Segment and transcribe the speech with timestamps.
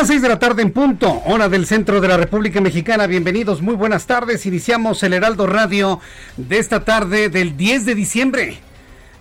[0.00, 3.06] Las 6 de la tarde en punto, hora del centro de la República Mexicana.
[3.06, 4.46] Bienvenidos, muy buenas tardes.
[4.46, 6.00] Iniciamos el Heraldo Radio
[6.38, 8.58] de esta tarde del 10 de diciembre.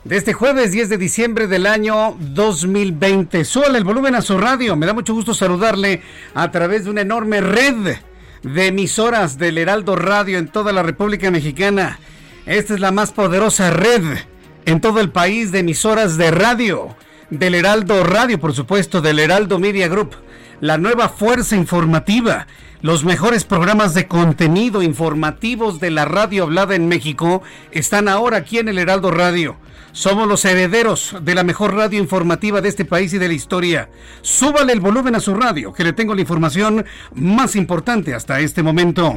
[0.06, 3.44] De este jueves 10 de diciembre del año 2020.
[3.44, 4.78] Suele el volumen a su radio.
[4.78, 6.02] Me da mucho gusto saludarle
[6.34, 7.98] a través de una enorme red
[8.44, 12.00] de emisoras del Heraldo Radio en toda la República Mexicana.
[12.46, 14.20] Esta es la más poderosa red
[14.64, 16.96] en todo el país de emisoras de radio.
[17.30, 20.16] Del Heraldo Radio, por supuesto, del Heraldo Media Group
[20.62, 22.48] la nueva fuerza informativa,
[22.82, 28.58] los mejores programas de contenido informativos de la radio hablada en México están ahora aquí
[28.58, 29.58] en el Heraldo Radio.
[29.92, 33.90] Somos los herederos de la mejor radio informativa de este país y de la historia.
[34.22, 38.64] Súbale el volumen a su radio, que le tengo la información más importante hasta este
[38.64, 39.16] momento.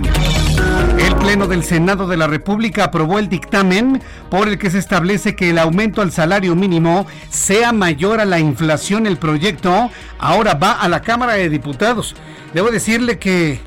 [0.99, 5.37] El Pleno del Senado de la República aprobó el dictamen por el que se establece
[5.37, 9.07] que el aumento al salario mínimo sea mayor a la inflación.
[9.07, 12.17] El proyecto ahora va a la Cámara de Diputados.
[12.55, 13.61] Debo decirle que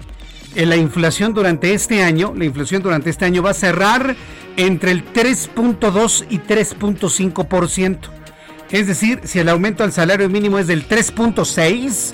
[0.56, 4.16] la inflación durante este año, la inflación durante este año va a cerrar
[4.58, 8.00] entre el 3.2 y 3.5%.
[8.72, 12.14] Es decir, si el aumento al salario mínimo es del 3.6,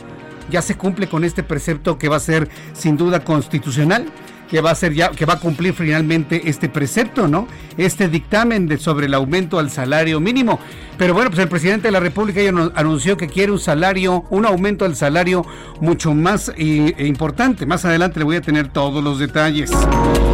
[0.50, 4.06] ya se cumple con este precepto que va a ser sin duda constitucional
[4.52, 7.48] que va a ser ya, que va a cumplir finalmente este precepto, ¿no?
[7.78, 10.60] Este dictamen de, sobre el aumento al salario mínimo.
[10.98, 14.46] Pero bueno, pues el presidente de la República ya anunció que quiere un salario, un
[14.46, 15.46] aumento al salario
[15.80, 17.66] mucho más e importante.
[17.66, 19.72] Más adelante le voy a tener todos los detalles.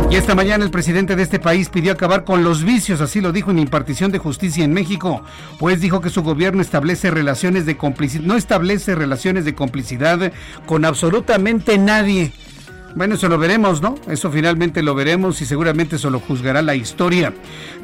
[0.09, 3.31] Y esta mañana el presidente de este país pidió acabar con los vicios, así lo
[3.31, 5.21] dijo en impartición de justicia en México,
[5.59, 10.31] pues dijo que su gobierno establece relaciones de complicidad, no establece relaciones de complicidad
[10.65, 12.31] con absolutamente nadie
[12.97, 13.93] bueno, eso lo veremos, ¿no?
[14.09, 17.31] Eso finalmente lo veremos y seguramente eso lo juzgará la historia.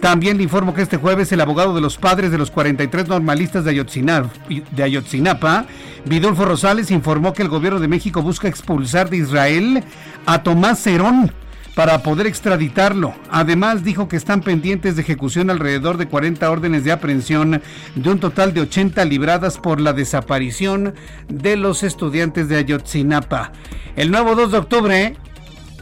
[0.02, 3.64] También le informo que este jueves el abogado de los padres de los 43 normalistas
[3.64, 4.32] de Ayotzinapa,
[4.72, 5.68] de Ayotzinapa
[6.06, 9.84] Vidolfo Rosales, informó que el gobierno de México busca expulsar de Israel
[10.26, 11.32] a Tomás Cerón
[11.76, 13.16] para poder extraditarlo.
[13.30, 17.62] Además, dijo que están pendientes de ejecución alrededor de 40 órdenes de aprehensión
[17.96, 20.94] de un total de 80 libradas por la desaparición
[21.28, 23.52] de los estudiantes de Ayotzinapa.
[23.96, 25.18] El nuevo 2 de octubre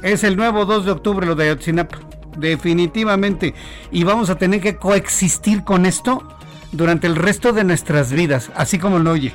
[0.01, 1.99] es el nuevo 2 de octubre lo de Ayotzinapa.
[2.37, 3.53] Definitivamente.
[3.91, 6.23] Y vamos a tener que coexistir con esto
[6.71, 9.33] durante el resto de nuestras vidas, así como lo oye.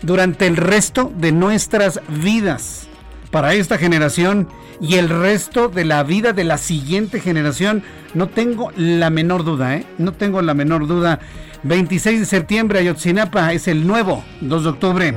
[0.00, 2.87] Durante el resto de nuestras vidas.
[3.30, 4.48] Para esta generación
[4.80, 7.82] y el resto de la vida de la siguiente generación.
[8.14, 9.86] No tengo la menor duda, ¿eh?
[9.98, 11.20] No tengo la menor duda.
[11.64, 15.14] 26 de septiembre, Ayotzinapa es el nuevo 2 de octubre.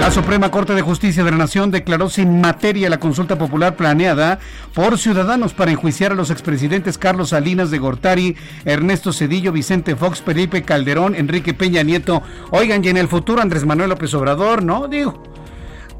[0.00, 4.40] La Suprema Corte de Justicia de la Nación declaró sin materia la consulta popular planeada
[4.74, 10.20] por ciudadanos para enjuiciar a los expresidentes Carlos Salinas de Gortari, Ernesto Cedillo, Vicente Fox,
[10.20, 12.22] Felipe Calderón, Enrique Peña Nieto.
[12.50, 14.88] Oigan, y en el futuro Andrés Manuel López Obrador, ¿no?
[14.88, 15.22] Digo,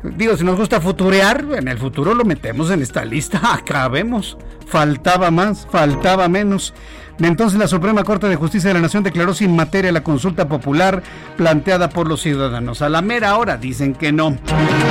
[0.03, 3.41] Digo, si nos gusta futurear, en el futuro lo metemos en esta lista.
[3.55, 4.39] Acabemos.
[4.67, 6.75] Faltaba más, faltaba menos.
[7.21, 11.03] Entonces la Suprema Corte de Justicia de la Nación declaró sin materia la consulta popular
[11.37, 12.81] planteada por los ciudadanos.
[12.81, 14.37] A la mera hora dicen que no.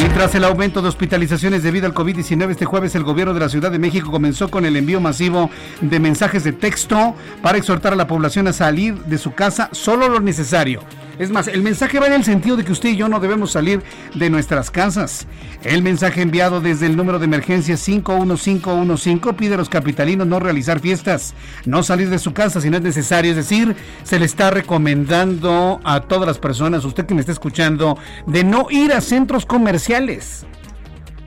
[0.04, 3.50] Y tras el aumento de hospitalizaciones debido al COVID-19 este jueves, el gobierno de la
[3.50, 5.50] Ciudad de México comenzó con el envío masivo
[5.82, 10.10] de mensajes de texto para exhortar a la población a salir de su casa solo
[10.10, 10.82] lo necesario
[11.20, 13.52] es más, el mensaje va en el sentido de que usted y yo no debemos
[13.52, 13.82] salir
[14.14, 15.26] de nuestras casas.
[15.64, 20.80] El mensaje enviado desde el número de emergencia 51515 pide a los capitalinos no realizar
[20.80, 21.34] fiestas,
[21.66, 23.32] no salir de su casa si no es necesario.
[23.32, 27.98] Es decir, se le está recomendando a todas las personas, usted que me está escuchando,
[28.26, 30.46] de no ir a centros comerciales.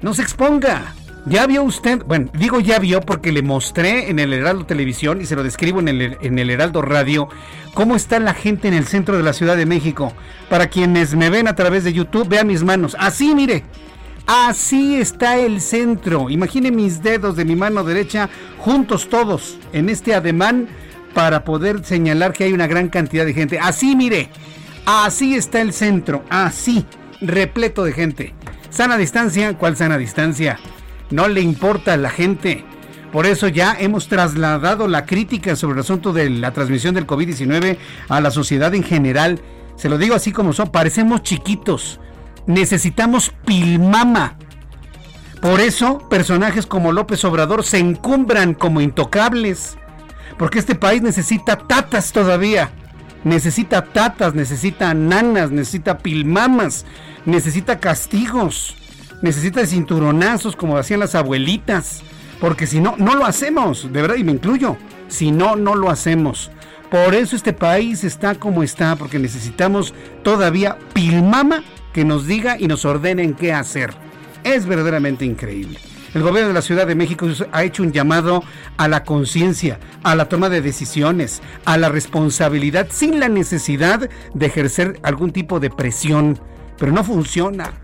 [0.03, 0.95] No se exponga.
[1.27, 5.27] Ya vio usted, bueno, digo ya vio porque le mostré en el Heraldo Televisión y
[5.27, 7.29] se lo describo en el, en el Heraldo Radio
[7.75, 10.15] cómo está la gente en el centro de la Ciudad de México.
[10.49, 12.97] Para quienes me ven a través de YouTube, vean mis manos.
[12.99, 13.65] Así, mire,
[14.26, 16.31] Así está el centro.
[16.31, 18.28] Imagine mis dedos de mi mano derecha
[18.58, 20.69] juntos todos en este ademán
[21.14, 23.58] para poder señalar que hay una gran cantidad de gente.
[23.58, 24.28] Así, mire.
[24.87, 26.25] Así está el centro.
[26.31, 26.84] Así.
[27.20, 28.34] Repleto de gente.
[28.70, 29.56] Sana distancia.
[29.58, 30.58] ¿Cuál sana distancia?
[31.11, 32.64] No le importa a la gente.
[33.12, 37.76] Por eso ya hemos trasladado la crítica sobre el asunto de la transmisión del COVID-19
[38.08, 39.40] a la sociedad en general.
[39.75, 40.69] Se lo digo así como son.
[40.69, 41.99] Parecemos chiquitos
[42.47, 44.37] necesitamos pilmama.
[45.41, 49.77] Por eso, personajes como López Obrador se encumbran como intocables.
[50.39, 52.71] Porque este país necesita tatas todavía.
[53.25, 56.87] Necesita tatas, necesita nanas, necesita pilmamas,
[57.27, 58.77] necesita castigos,
[59.21, 62.03] necesita cinturonazos como hacían las abuelitas.
[62.41, 64.77] Porque si no, no lo hacemos, de verdad, y me incluyo.
[65.09, 66.51] Si no, no lo hacemos.
[66.91, 72.67] Por eso este país está como está, porque necesitamos todavía pilmama que nos diga y
[72.67, 73.95] nos ordenen qué hacer.
[74.45, 75.79] Es verdaderamente increíble.
[76.13, 78.43] El gobierno de la Ciudad de México ha hecho un llamado
[78.77, 84.47] a la conciencia, a la toma de decisiones, a la responsabilidad sin la necesidad de
[84.47, 86.41] ejercer algún tipo de presión.
[86.79, 87.75] Pero no funciona.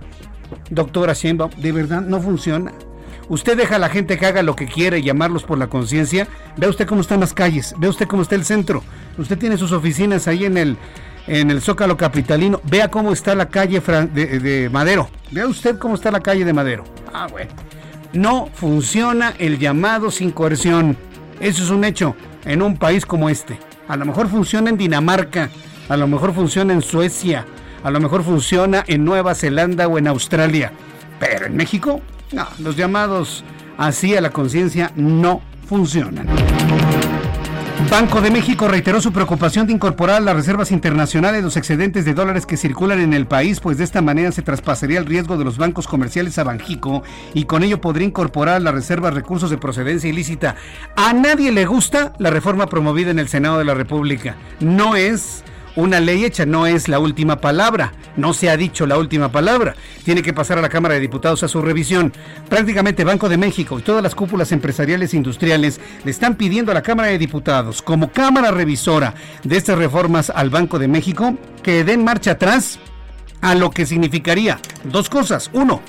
[0.70, 2.72] Doctora Sheinbaum, de verdad no funciona.
[3.28, 6.26] Usted deja a la gente que haga lo que quiere, llamarlos por la conciencia.
[6.56, 8.82] Vea usted cómo están las calles, vea usted cómo está el centro.
[9.18, 10.76] Usted tiene sus oficinas ahí en el
[11.26, 12.60] en el Zócalo Capitalino.
[12.64, 15.08] Vea cómo está la calle de, Madero.
[15.30, 16.84] Vea usted cómo está la calle de Madero.
[17.12, 17.50] Ah, bueno.
[18.12, 20.96] No funciona el llamado sin coerción.
[21.40, 23.58] Eso es un hecho en un país como este.
[23.88, 25.50] A lo mejor funciona en Dinamarca,
[25.88, 27.44] a lo mejor funciona en Suecia,
[27.84, 30.72] a lo mejor funciona en Nueva Zelanda o en Australia.
[31.20, 32.00] Pero en México,
[32.32, 33.44] no, los llamados
[33.78, 36.26] así a la conciencia no funcionan.
[37.90, 42.44] Banco de México reiteró su preocupación de incorporar las reservas internacionales los excedentes de dólares
[42.44, 45.56] que circulan en el país, pues de esta manera se traspasaría el riesgo de los
[45.56, 50.56] bancos comerciales a Banjico y con ello podría incorporar las reservas recursos de procedencia ilícita.
[50.96, 54.36] A nadie le gusta la reforma promovida en el Senado de la República.
[54.58, 55.44] No es
[55.76, 59.76] una ley hecha no es la última palabra, no se ha dicho la última palabra,
[60.04, 62.12] tiene que pasar a la Cámara de Diputados a su revisión.
[62.48, 66.74] Prácticamente Banco de México y todas las cúpulas empresariales e industriales le están pidiendo a
[66.74, 69.14] la Cámara de Diputados, como Cámara revisora
[69.44, 72.78] de estas reformas al Banco de México, que den marcha atrás
[73.42, 75.50] a lo que significaría dos cosas.
[75.52, 75.82] Uno,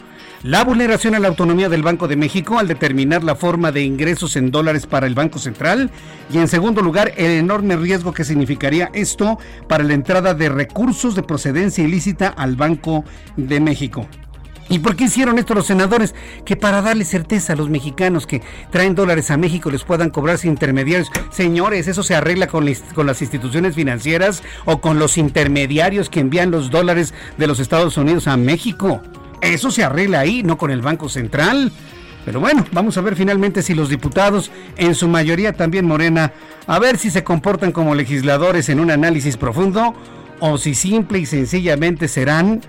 [0.43, 4.35] la vulneración a la autonomía del Banco de México al determinar la forma de ingresos
[4.35, 5.89] en dólares para el Banco Central
[6.31, 11.15] y en segundo lugar el enorme riesgo que significaría esto para la entrada de recursos
[11.15, 13.03] de procedencia ilícita al Banco
[13.35, 14.07] de México.
[14.69, 16.13] ¿Y por qué hicieron esto los senadores?
[16.45, 20.37] Que para darle certeza a los mexicanos que traen dólares a México les puedan cobrar
[20.37, 21.09] sin intermediarios.
[21.31, 26.51] Señores, eso se arregla con, con, las instituciones financieras o con los intermediarios que envían
[26.51, 29.01] los dólares de los Estados Unidos a México.
[29.41, 31.71] Eso se arregla ahí, no con el Banco Central.
[32.25, 36.33] Pero bueno, vamos a ver finalmente si los diputados, en su mayoría también Morena,
[36.65, 39.95] a ver si se comportan como legisladores en un análisis profundo
[40.39, 42.61] o si simple y sencillamente serán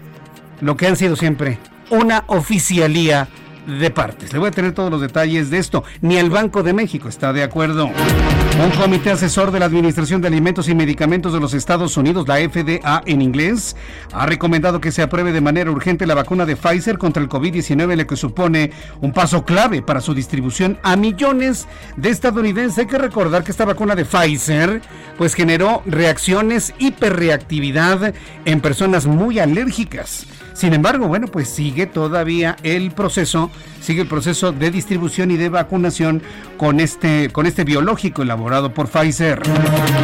[0.60, 1.58] lo que han sido siempre,
[1.90, 3.28] una oficialía
[3.68, 4.32] de partes.
[4.32, 5.84] Le voy a tener todos los detalles de esto.
[6.00, 7.86] Ni el Banco de México está de acuerdo.
[7.86, 12.36] Un comité asesor de la Administración de Alimentos y Medicamentos de los Estados Unidos, la
[12.36, 13.76] FDA en inglés,
[14.12, 17.94] ha recomendado que se apruebe de manera urgente la vacuna de Pfizer contra el COVID-19,
[17.94, 22.78] lo que supone un paso clave para su distribución a millones de estadounidenses.
[22.78, 24.82] Hay que recordar que esta vacuna de Pfizer
[25.16, 30.26] pues generó reacciones hiperreactividad en personas muy alérgicas.
[30.58, 33.48] Sin embargo, bueno, pues sigue todavía el proceso,
[33.80, 36.20] sigue el proceso de distribución y de vacunación
[36.56, 39.40] con este, con este biológico elaborado por Pfizer.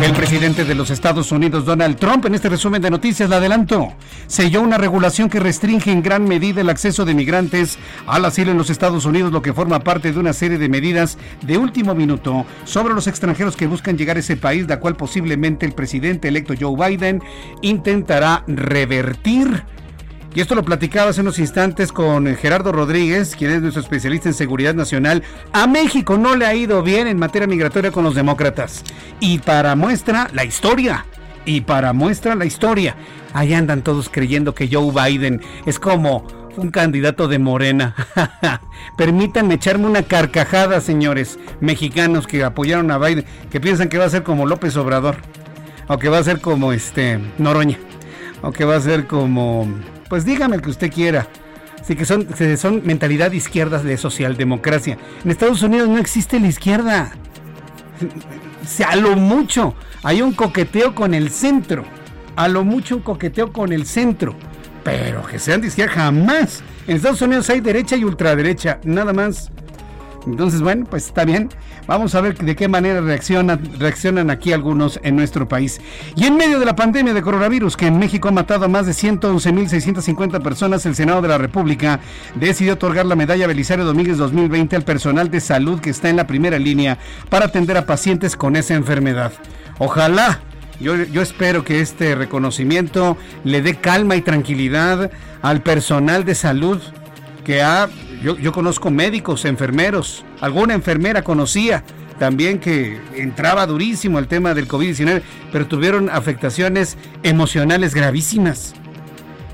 [0.01, 3.95] El presidente de los Estados Unidos, Donald Trump, en este resumen de noticias, le adelanto,
[4.29, 8.59] selló una regulación que restringe en gran medida el acceso de migrantes al asilo en
[8.59, 12.47] los Estados Unidos, lo que forma parte de una serie de medidas de último minuto
[12.63, 16.55] sobre los extranjeros que buscan llegar a ese país, la cual posiblemente el presidente electo
[16.57, 17.25] Joe Biden
[17.61, 19.65] intentará revertir.
[20.35, 24.35] Y esto lo platicaba hace unos instantes con Gerardo Rodríguez, quien es nuestro especialista en
[24.35, 25.23] seguridad nacional.
[25.53, 28.83] A México no le ha ido bien en materia migratoria con los demócratas.
[29.21, 31.07] Y para muestra la historia.
[31.45, 32.97] Y para muestra la historia.
[33.33, 36.27] Ahí andan todos creyendo que Joe Biden es como
[36.57, 37.95] un candidato de Morena.
[38.97, 44.11] Permítanme echarme una carcajada, señores mexicanos que apoyaron a Biden, que piensan que va a
[44.11, 45.17] ser como López Obrador,
[45.87, 47.79] o que va a ser como este Noroña,
[48.43, 49.69] o que va a ser como,
[50.15, 51.27] pues dígame el que usted quiera.
[51.81, 54.97] Así que son, son mentalidad izquierda de socialdemocracia.
[55.25, 57.11] En Estados Unidos no existe la izquierda.
[58.87, 61.85] A lo mucho hay un coqueteo con el centro.
[62.37, 64.37] A lo mucho un coqueteo con el centro
[64.85, 66.63] pero que sean de izquierda jamás.
[66.87, 69.51] En Estados Unidos hay derecha y ultraderecha, nada más.
[70.27, 71.49] Entonces, bueno, pues está bien.
[71.87, 75.81] Vamos a ver de qué manera reaccionan, reaccionan aquí algunos en nuestro país.
[76.17, 78.87] Y en medio de la pandemia de coronavirus, que en México ha matado a más
[78.87, 82.01] de 111.650 personas, el Senado de la República
[82.35, 86.27] decidió otorgar la medalla Belisario Domínguez 2020 al personal de salud que está en la
[86.27, 89.33] primera línea para atender a pacientes con esa enfermedad.
[89.79, 90.41] Ojalá
[90.81, 96.81] yo, espero que este reconocimiento le dé calma y tranquilidad al personal de salud
[97.45, 97.89] que ha,
[98.23, 101.85] yo, yo conozco médicos, enfermeros, alguna enfermera conocía
[102.19, 105.23] también que entraba durísimo el tema del COVID-19,
[105.53, 108.75] pero tuvieron afectaciones emocionales gravísimas.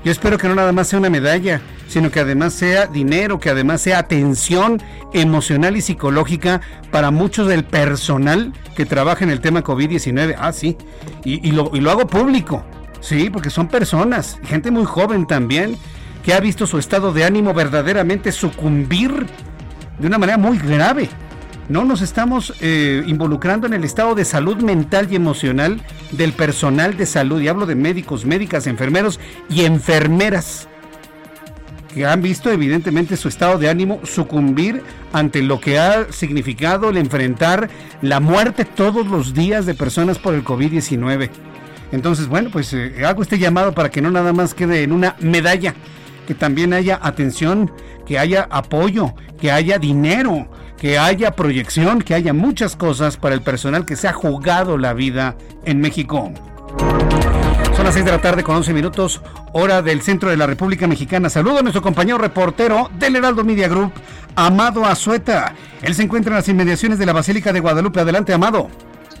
[0.03, 3.51] Yo espero que no nada más sea una medalla, sino que además sea dinero, que
[3.51, 4.81] además sea atención
[5.13, 10.35] emocional y psicológica para muchos del personal que trabaja en el tema COVID-19.
[10.39, 10.75] Ah, sí,
[11.23, 12.65] y, lo, y lo hago público,
[12.99, 15.77] sí, porque son personas, gente muy joven también,
[16.23, 19.25] que ha visto su estado de ánimo verdaderamente sucumbir
[19.99, 21.09] de una manera muy grave
[21.71, 26.97] no nos estamos eh, involucrando en el estado de salud mental y emocional del personal
[26.97, 30.67] de salud, y hablo de médicos, médicas, enfermeros y enfermeras,
[31.93, 36.97] que han visto evidentemente su estado de ánimo sucumbir ante lo que ha significado el
[36.97, 37.69] enfrentar
[38.01, 41.29] la muerte todos los días de personas por el COVID-19.
[41.93, 45.15] Entonces, bueno, pues eh, hago este llamado para que no nada más quede en una
[45.21, 45.73] medalla,
[46.31, 47.69] que también haya atención,
[48.05, 50.47] que haya apoyo, que haya dinero,
[50.77, 54.93] que haya proyección, que haya muchas cosas para el personal que se ha jugado la
[54.93, 55.35] vida
[55.65, 56.31] en México.
[57.75, 59.21] Son las 6 de la tarde con 11 minutos,
[59.51, 61.29] hora del centro de la República Mexicana.
[61.29, 63.91] Saludo a nuestro compañero reportero del Heraldo Media Group,
[64.37, 65.53] Amado Azueta.
[65.81, 67.99] Él se encuentra en las inmediaciones de la Basílica de Guadalupe.
[67.99, 68.69] Adelante, Amado.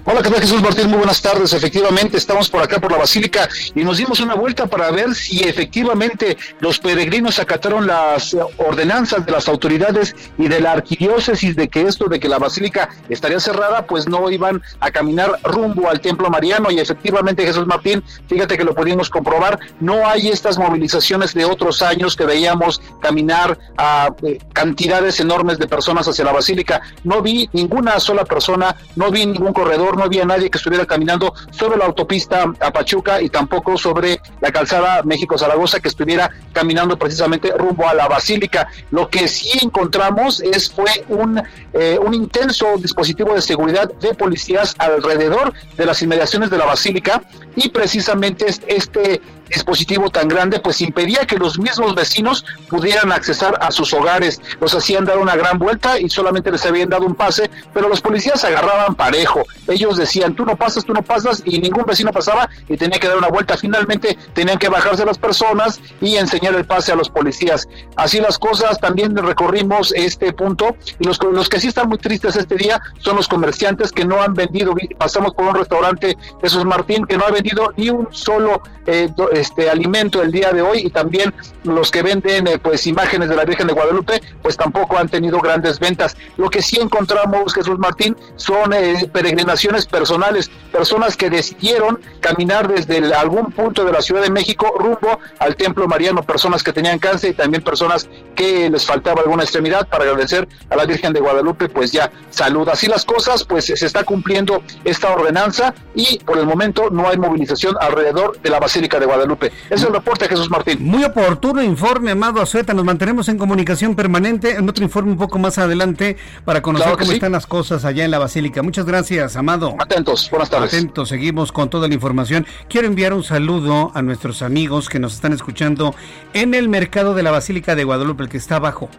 [0.03, 0.87] Hola, ¿qué tal Jesús Martín?
[0.89, 1.53] Muy buenas tardes.
[1.53, 5.47] Efectivamente, estamos por acá por la Basílica y nos dimos una vuelta para ver si
[5.47, 11.83] efectivamente los peregrinos acataron las ordenanzas de las autoridades y de la arquidiócesis de que
[11.83, 16.31] esto de que la Basílica estaría cerrada, pues no iban a caminar rumbo al Templo
[16.31, 21.45] Mariano y efectivamente Jesús Martín, fíjate que lo pudimos comprobar, no hay estas movilizaciones de
[21.45, 26.81] otros años que veíamos caminar a eh, cantidades enormes de personas hacia la Basílica.
[27.03, 31.33] No vi ninguna sola persona, no vi ningún corredor no había nadie que estuviera caminando
[31.51, 37.51] sobre la autopista a Pachuca y tampoco sobre la calzada México-Zaragoza que estuviera caminando precisamente
[37.57, 38.67] rumbo a la Basílica.
[38.91, 41.41] Lo que sí encontramos es fue un,
[41.73, 47.21] eh, un intenso dispositivo de seguridad de policías alrededor de las inmediaciones de la Basílica
[47.55, 49.21] y precisamente este
[49.51, 54.73] dispositivo tan grande pues impedía que los mismos vecinos pudieran accesar a sus hogares, los
[54.73, 58.43] hacían dar una gran vuelta y solamente les habían dado un pase, pero los policías
[58.43, 59.43] agarraban parejo,
[59.89, 63.17] decían tú no pasas, tú no pasas y ningún vecino pasaba y tenía que dar
[63.17, 67.67] una vuelta, finalmente tenían que bajarse las personas y enseñar el pase a los policías.
[67.95, 72.35] Así las cosas, también recorrimos este punto y los, los que sí están muy tristes
[72.35, 77.05] este día son los comerciantes que no han vendido, pasamos por un restaurante Jesús Martín
[77.05, 80.89] que no ha vendido ni un solo eh, este alimento el día de hoy y
[80.89, 81.33] también
[81.63, 85.39] los que venden eh, pues imágenes de la Virgen de Guadalupe pues tampoco han tenido
[85.39, 86.17] grandes ventas.
[86.37, 93.13] Lo que sí encontramos Jesús Martín son eh, peregrinaciones personales, personas que decidieron caminar desde
[93.13, 97.31] algún punto de la Ciudad de México rumbo al Templo Mariano, personas que tenían cáncer
[97.31, 101.69] y también personas que les faltaba alguna extremidad para agradecer a la Virgen de Guadalupe
[101.69, 102.67] pues ya salud.
[102.69, 107.17] Así las cosas pues se está cumpliendo esta ordenanza y por el momento no hay
[107.17, 109.51] movilización alrededor de la Basílica de Guadalupe.
[109.69, 110.79] Es el reporte, Jesús Martín.
[110.81, 112.73] Muy oportuno informe, Amado Azueta.
[112.73, 114.55] Nos mantenemos en comunicación permanente.
[114.55, 118.11] En otro informe un poco más adelante para conocer cómo están las cosas allá en
[118.11, 118.61] la Basílica.
[118.61, 119.60] Muchas gracias, Amado.
[119.79, 120.73] Atentos, buenas tardes.
[120.73, 122.45] Atentos, seguimos con toda la información.
[122.67, 125.93] Quiero enviar un saludo a nuestros amigos que nos están escuchando
[126.33, 128.89] en el mercado de la Basílica de Guadalupe, el que está abajo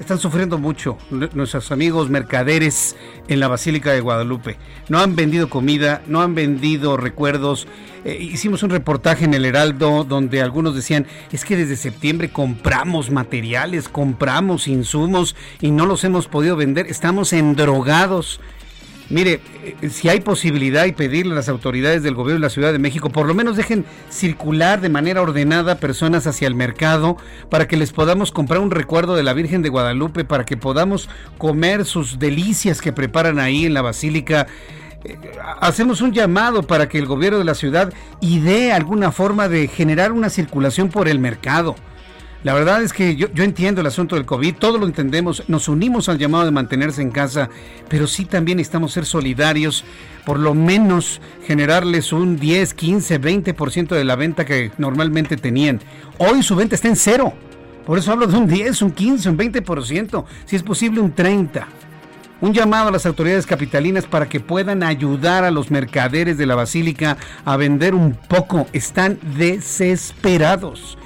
[0.00, 2.96] están sufriendo mucho nuestros amigos mercaderes
[3.26, 4.56] en la Basílica de Guadalupe.
[4.88, 7.66] No han vendido comida, no han vendido recuerdos.
[8.04, 13.10] Eh, hicimos un reportaje en el Heraldo donde algunos decían, es que desde septiembre compramos
[13.10, 16.86] materiales, compramos insumos y no los hemos podido vender.
[16.86, 18.40] Estamos endrogados.
[19.10, 22.72] Mire, eh, si hay posibilidad y pedirle a las autoridades del gobierno de la Ciudad
[22.72, 27.16] de México, por lo menos dejen circular de manera ordenada personas hacia el mercado
[27.48, 31.08] para que les podamos comprar un recuerdo de la Virgen de Guadalupe, para que podamos
[31.38, 34.46] comer sus delicias que preparan ahí en la Basílica.
[35.04, 35.16] Eh,
[35.60, 40.12] hacemos un llamado para que el gobierno de la ciudad idee alguna forma de generar
[40.12, 41.76] una circulación por el mercado
[42.44, 46.08] la verdad es que yo, entiendo el asunto del COVID, todo lo entendemos, nos unimos
[46.08, 47.50] al llamado de mantenerse en casa,
[47.88, 49.84] pero sí también estamos ser solidarios,
[50.24, 55.80] por lo menos generarles un 10, 15, 20% de la venta que normalmente tenían.
[56.18, 57.34] Hoy su venta está en cero,
[57.84, 61.64] por eso hablo de un 10, un 15, un 20%, si es posible un 30%.
[62.40, 66.54] Un llamado a las autoridades capitalinas para que puedan ayudar a los mercaderes de la
[66.54, 68.68] basílica a vender un poco.
[68.72, 70.96] Están desesperados.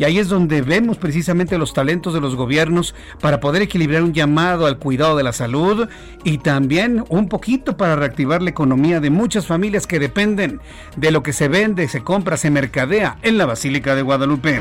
[0.00, 4.14] Y ahí es donde vemos precisamente los talentos de los gobiernos para poder equilibrar un
[4.14, 5.90] llamado al cuidado de la salud
[6.24, 10.58] y también un poquito para reactivar la economía de muchas familias que dependen
[10.96, 14.58] de lo que se vende, se compra, se mercadea en la Basílica de Guadalupe.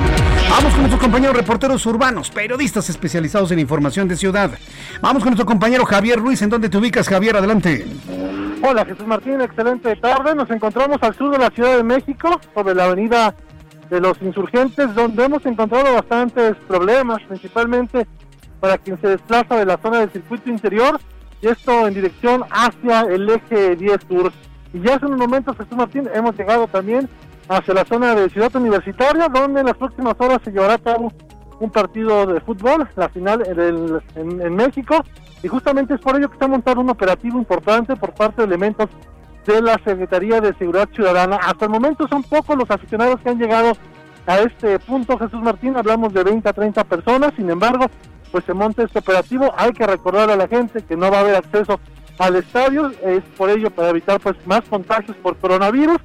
[0.50, 4.52] Vamos con nuestros compañeros reporteros urbanos, periodistas especializados en información de ciudad.
[5.00, 6.42] Vamos con nuestro compañero Javier Ruiz.
[6.42, 7.38] ¿En dónde te ubicas, Javier?
[7.38, 7.86] Adelante.
[8.62, 10.36] Hola Jesús Martín, excelente tarde.
[10.36, 13.34] Nos encontramos al sur de la Ciudad de México, sobre la avenida
[13.90, 18.08] de los insurgentes, donde hemos encontrado bastantes problemas, principalmente
[18.60, 21.00] para quien se desplaza de la zona del circuito interior,
[21.42, 24.32] y esto en dirección hacia el eje 10 Sur.
[24.74, 27.10] Y ya hace unos momentos, Jesús Martín, hemos llegado también
[27.48, 31.12] hacia la zona de Ciudad Universitaria, donde en las próximas horas se llevará a cabo
[31.60, 35.04] un partido de fútbol, la final en, en México,
[35.42, 38.90] y justamente es por ello que está montado un operativo importante por parte de elementos
[39.46, 41.38] de la Secretaría de Seguridad Ciudadana.
[41.38, 43.74] Hasta el momento son pocos los aficionados que han llegado
[44.26, 47.88] a este punto, Jesús Martín, hablamos de 20 a 30 personas, sin embargo,
[48.32, 51.22] pues se monta este operativo, hay que recordar a la gente que no va a
[51.22, 51.80] haber acceso
[52.20, 55.98] al estadio, es por ello para evitar pues más contagios por coronavirus,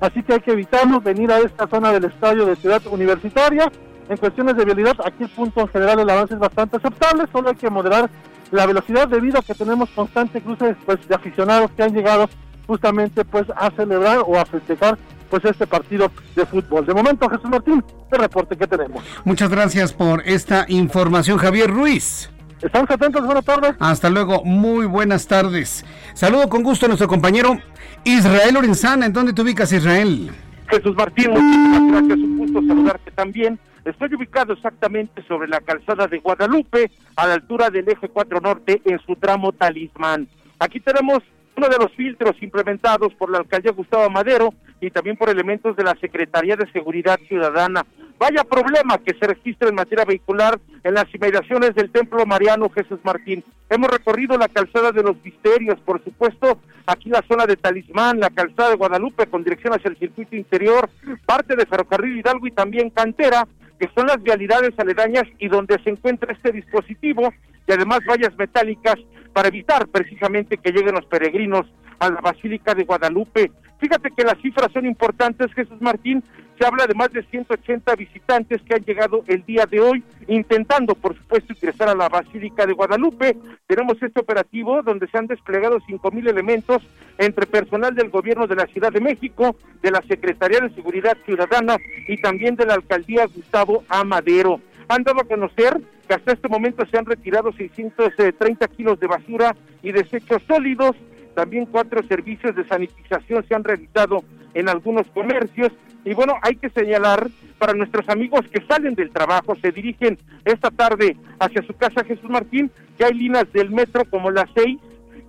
[0.00, 3.70] así que hay que evitarnos venir a esta zona del estadio de Ciudad Universitaria.
[4.08, 7.50] En cuestiones de vialidad, aquí el punto en general el avance es bastante aceptable, solo
[7.50, 8.10] hay que moderar
[8.50, 12.28] la velocidad debido a que tenemos constante cruces pues, de aficionados que han llegado
[12.70, 14.96] justamente pues a celebrar o a festejar
[15.28, 16.86] pues este partido de fútbol.
[16.86, 19.02] De momento, Jesús Martín, el reporte que tenemos.
[19.24, 22.30] Muchas gracias por esta información, Javier Ruiz.
[22.62, 23.74] Estamos atentos, buenas tardes.
[23.80, 25.84] Hasta luego, muy buenas tardes.
[26.14, 27.58] Saludo con gusto a nuestro compañero
[28.04, 29.06] Israel Lorenzana.
[29.06, 30.30] ¿En dónde te ubicas, Israel?
[30.68, 32.18] Jesús Martín, muchísimas gracias.
[32.20, 33.58] Un gusto saludarte también.
[33.84, 38.80] Estoy ubicado exactamente sobre la calzada de Guadalupe, a la altura del eje 4 Norte,
[38.84, 40.28] en su tramo Talismán.
[40.60, 41.24] Aquí tenemos
[41.60, 45.84] uno de los filtros implementados por la alcaldía Gustavo Madero y también por elementos de
[45.84, 47.84] la Secretaría de Seguridad Ciudadana.
[48.18, 52.98] Vaya problema que se registra en materia vehicular en las inmediaciones del Templo Mariano Jesús
[53.02, 53.44] Martín.
[53.68, 58.30] Hemos recorrido la calzada de los Misterios, por supuesto, aquí la zona de Talismán, la
[58.30, 60.88] calzada de Guadalupe con dirección hacia el circuito interior,
[61.26, 63.46] parte de Ferrocarril Hidalgo y también Cantera,
[63.78, 67.34] que son las vialidades aledañas y donde se encuentra este dispositivo
[67.66, 68.96] y además vallas metálicas
[69.32, 71.66] para evitar precisamente que lleguen los peregrinos
[71.98, 73.52] a la Basílica de Guadalupe.
[73.78, 76.22] Fíjate que las cifras son importantes, Jesús Martín.
[76.58, 80.94] Se habla de más de 180 visitantes que han llegado el día de hoy, intentando,
[80.94, 83.38] por supuesto, ingresar a la Basílica de Guadalupe.
[83.66, 86.82] Tenemos este operativo donde se han desplegado cinco mil elementos
[87.16, 91.78] entre personal del Gobierno de la Ciudad de México, de la Secretaría de Seguridad Ciudadana
[92.06, 94.60] y también de la Alcaldía Gustavo Amadero.
[94.90, 99.56] Han dado a conocer que hasta este momento se han retirado 630 kilos de basura
[99.82, 100.96] y desechos sólidos
[101.34, 104.22] también cuatro servicios de sanitización se han realizado
[104.54, 105.70] en algunos comercios.
[106.04, 110.70] Y bueno, hay que señalar para nuestros amigos que salen del trabajo, se dirigen esta
[110.70, 114.78] tarde hacia su casa Jesús Martín, que hay líneas del metro como la 6,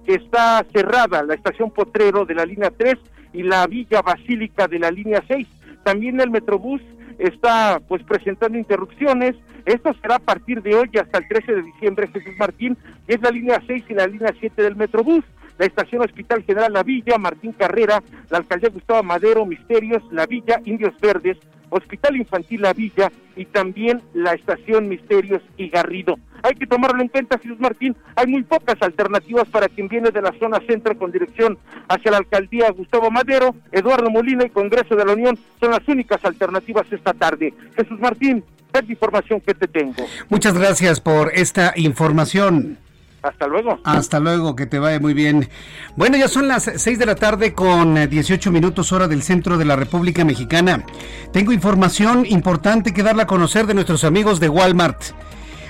[0.05, 2.95] que está cerrada, la estación Potrero de la línea 3
[3.33, 5.47] y la Villa Basílica de la línea 6.
[5.83, 6.81] También el Metrobús
[7.21, 9.35] está pues presentando interrupciones.
[9.65, 13.21] Esto será a partir de hoy hasta el 13 de diciembre, Jesús Martín, y es
[13.21, 15.23] la línea 6 y la línea 7 del Metrobús
[15.61, 20.59] la Estación Hospital General La Villa, Martín Carrera, la Alcaldía Gustavo Madero, Misterios, La Villa,
[20.65, 21.37] Indios Verdes,
[21.71, 26.19] Hospital Infantil La Villa y también la Estación Misterios y Garrido.
[26.43, 30.21] Hay que tomarlo en cuenta, Jesús Martín, hay muy pocas alternativas para quien viene de
[30.21, 31.57] la zona centro con dirección
[31.87, 36.23] hacia la Alcaldía Gustavo Madero, Eduardo Molina y Congreso de la Unión son las únicas
[36.25, 37.53] alternativas esta tarde.
[37.75, 40.05] Jesús Martín, es la información que te tengo.
[40.29, 42.77] Muchas gracias por esta información.
[43.21, 43.79] Hasta luego.
[43.83, 45.47] Hasta luego, que te vaya muy bien.
[45.95, 49.57] Bueno, ya son las 6 de la tarde con 18 eh, minutos hora del centro
[49.57, 50.83] de la República Mexicana.
[51.31, 55.01] Tengo información importante que darle a conocer de nuestros amigos de Walmart.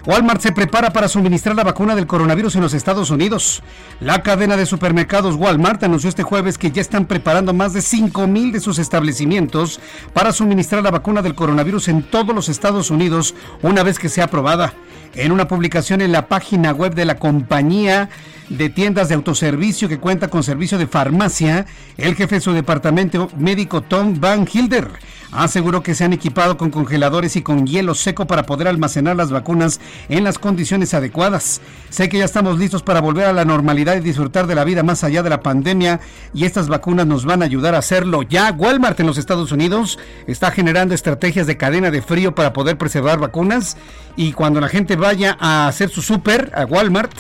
[0.06, 3.62] Walmart se prepara para suministrar la vacuna del coronavirus en los Estados Unidos.
[4.00, 8.26] La cadena de supermercados Walmart anunció este jueves que ya están preparando más de 5
[8.26, 9.80] mil de sus establecimientos
[10.12, 14.26] para suministrar la vacuna del coronavirus en todos los Estados Unidos una vez que sea
[14.26, 14.74] aprobada.
[15.14, 18.10] En una publicación en la página web de la compañía,
[18.50, 23.30] de tiendas de autoservicio que cuenta con servicio de farmacia, el jefe de su departamento
[23.38, 24.90] médico Tom Van Hilder
[25.32, 29.32] aseguró que se han equipado con congeladores y con hielo seco para poder almacenar las
[29.32, 31.62] vacunas en las condiciones adecuadas.
[31.90, 34.84] Sé que ya estamos listos para volver a la normalidad y disfrutar de la vida
[34.84, 36.00] más allá de la pandemia
[36.34, 38.24] y estas vacunas nos van a ayudar a hacerlo.
[38.24, 42.78] Ya Walmart en los Estados Unidos está generando estrategias de cadena de frío para poder
[42.78, 43.78] preservar vacunas
[44.16, 47.12] y cuando la gente vaya a hacer su súper a Walmart,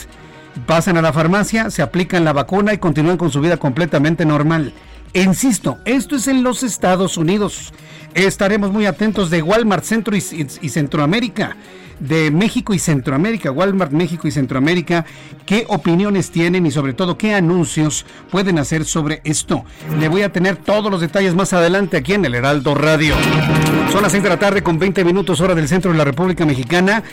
[0.65, 4.73] pasan a la farmacia, se aplican la vacuna y continúan con su vida completamente normal.
[5.13, 7.73] Insisto, esto es en los Estados Unidos.
[8.13, 11.57] Estaremos muy atentos de Walmart Centro y, Centroamérica,
[11.99, 15.05] de México y Centroamérica, Walmart México y Centroamérica,
[15.45, 19.65] qué opiniones tienen y sobre todo qué anuncios pueden hacer sobre esto.
[19.99, 23.15] Le voy a tener todos los detalles más adelante aquí en el Heraldo Radio.
[23.91, 26.45] Son las 6 de la tarde con 20 minutos hora del centro de la República
[26.45, 27.03] Mexicana.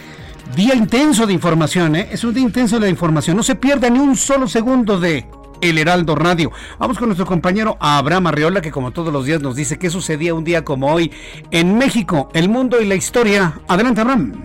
[0.55, 2.09] Día intenso de información, ¿eh?
[2.11, 3.37] Es un día intenso de información.
[3.37, 5.27] No se pierda ni un solo segundo de
[5.61, 6.53] El Heraldo Radio.
[6.79, 10.35] Vamos con nuestro compañero Abraham Arriola, que como todos los días nos dice qué sucedía
[10.35, 11.13] un día como hoy
[11.51, 13.61] en México, el mundo y la historia.
[13.69, 14.45] Adelante, Abraham.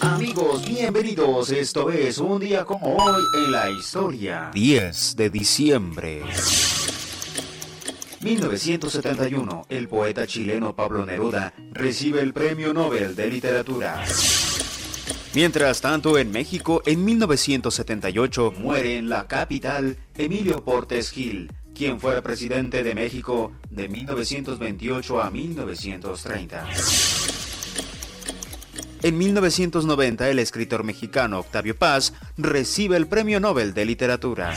[0.00, 1.50] Amigos, bienvenidos.
[1.50, 4.50] Esto es un día como hoy en la historia.
[4.52, 6.22] 10 de diciembre.
[8.24, 14.02] 1971, el poeta chileno Pablo Neruda recibe el Premio Nobel de Literatura.
[15.34, 22.22] Mientras tanto, en México, en 1978, muere en la capital Emilio Portes Gil, quien fue
[22.22, 26.68] presidente de México de 1928 a 1930.
[29.02, 34.54] En 1990, el escritor mexicano Octavio Paz recibe el Premio Nobel de Literatura.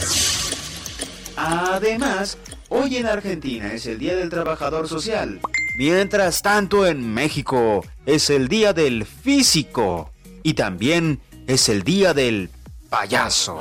[1.36, 2.38] Además,
[2.70, 5.40] Hoy en Argentina es el Día del Trabajador Social.
[5.78, 10.12] Mientras tanto en México es el Día del Físico.
[10.47, 12.49] Y también es el Día del
[12.89, 13.60] Payaso.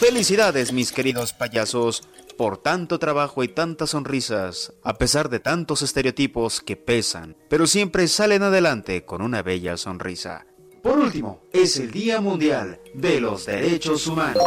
[0.00, 6.62] Felicidades mis queridos payasos por tanto trabajo y tantas sonrisas, a pesar de tantos estereotipos
[6.62, 10.46] que pesan, pero siempre salen adelante con una bella sonrisa.
[10.82, 14.42] Por último, es el Día Mundial de los Derechos Humanos.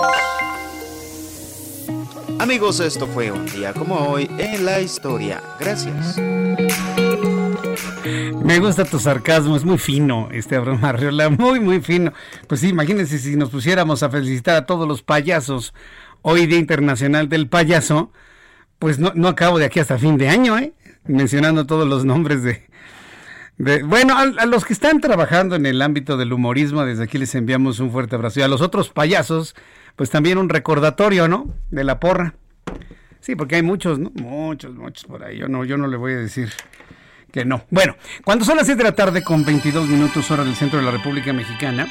[2.39, 5.41] Amigos, esto fue un día como hoy en la historia.
[5.59, 6.17] Gracias.
[8.43, 12.13] Me gusta tu sarcasmo, es muy fino, este Abraham Arriola, muy, muy fino.
[12.47, 15.73] Pues sí, imagínense si nos pusiéramos a felicitar a todos los payasos,
[16.21, 18.11] hoy Día Internacional del Payaso,
[18.77, 20.73] pues no, no acabo de aquí hasta fin de año, ¿eh?
[21.05, 22.63] Mencionando todos los nombres de...
[23.83, 27.33] bueno, a, a, los que están trabajando en el ámbito del humorismo, desde aquí les
[27.33, 28.41] enviamos un fuerte abrazo.
[28.41, 29.55] Y a los otros payasos,
[29.95, 31.47] pues también un recordatorio, ¿no?
[31.71, 32.35] De la porra.
[33.19, 34.11] Sí, porque hay muchos, ¿no?
[34.15, 35.37] Muchos, muchos por ahí.
[35.37, 36.49] Yo no, yo no le voy a decir
[37.31, 37.63] que no.
[37.69, 40.85] Bueno, cuando son las 7 de la tarde con 22 minutos hora del centro de
[40.85, 41.87] la República Mexicana,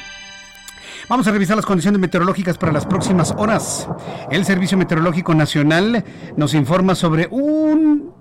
[1.07, 3.87] Vamos a revisar las condiciones meteorológicas para las próximas horas.
[4.31, 6.03] El Servicio Meteorológico Nacional
[6.35, 8.11] nos informa sobre un,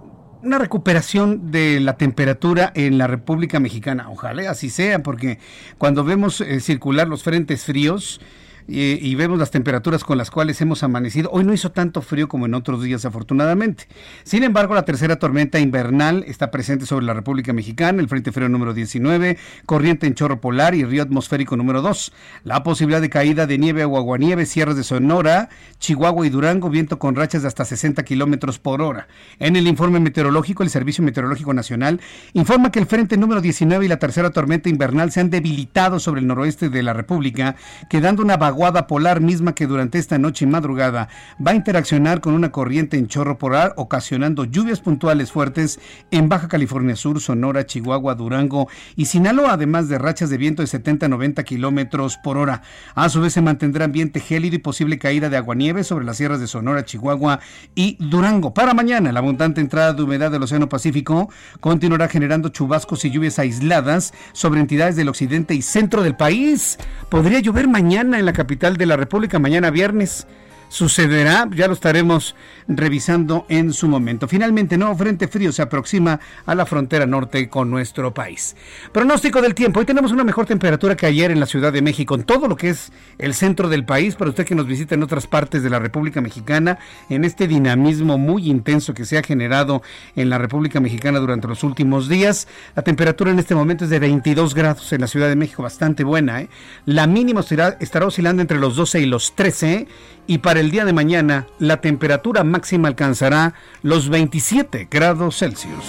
[0.42, 4.10] una recuperación de la temperatura en la República Mexicana.
[4.10, 5.38] Ojalá así sea, porque
[5.78, 8.20] cuando vemos eh, circular los frentes fríos,
[8.66, 11.28] y, vemos las temperaturas con las cuales hemos amanecido.
[11.32, 13.86] Hoy no hizo tanto frío como en otros días, afortunadamente.
[14.22, 18.48] Sin embargo, la tercera tormenta invernal está presente sobre la República Mexicana, el Frente Frío
[18.48, 22.12] número 19, corriente en chorro polar y río atmosférico número 2.
[22.44, 26.98] La posibilidad de caída de nieve o aguanieve, sierras de Sonora, Chihuahua y Durango, viento
[26.98, 29.08] con rachas de hasta 60 kilómetros por hora.
[29.38, 32.00] En el informe meteorológico, el Servicio Meteorológico Nacional
[32.32, 36.22] informa que el Frente número 19 y la tercera tormenta invernal se han debilitado sobre
[36.22, 37.56] el noroeste de la República,
[37.90, 38.38] quedando una
[38.86, 41.08] polar misma que durante esta noche y madrugada
[41.44, 46.48] va a interaccionar con una corriente en chorro polar, ocasionando lluvias puntuales fuertes en Baja
[46.48, 51.08] California Sur, Sonora, Chihuahua, Durango y Sinaloa, además de rachas de viento de 70 a
[51.08, 52.62] 90 kilómetros por hora.
[52.94, 56.40] A su vez se mantendrá ambiente gélido y posible caída de aguanieve sobre las sierras
[56.40, 57.40] de Sonora, Chihuahua
[57.74, 58.54] y Durango.
[58.54, 61.28] Para mañana, la abundante entrada de humedad del Océano Pacífico
[61.60, 66.78] continuará generando chubascos y lluvias aisladas sobre entidades del occidente y centro del país.
[67.08, 68.43] Podría llover mañana en la capital
[68.78, 70.26] de la República, mañana viernes
[70.74, 72.34] sucederá, ya lo estaremos
[72.66, 74.26] revisando en su momento.
[74.26, 78.56] Finalmente, nuevo frente frío se aproxima a la frontera norte con nuestro país.
[78.90, 82.16] Pronóstico del tiempo, hoy tenemos una mejor temperatura que ayer en la Ciudad de México,
[82.16, 85.04] en todo lo que es el centro del país, para usted que nos visita en
[85.04, 89.80] otras partes de la República Mexicana, en este dinamismo muy intenso que se ha generado
[90.16, 92.48] en la República Mexicana durante los últimos días.
[92.74, 96.02] La temperatura en este momento es de 22 grados en la Ciudad de México, bastante
[96.02, 96.40] buena.
[96.40, 96.48] ¿eh?
[96.84, 99.86] La mínima estará, estará oscilando entre los 12 y los 13
[100.26, 105.84] y para el día de mañana la temperatura máxima alcanzará los 27 grados Celsius.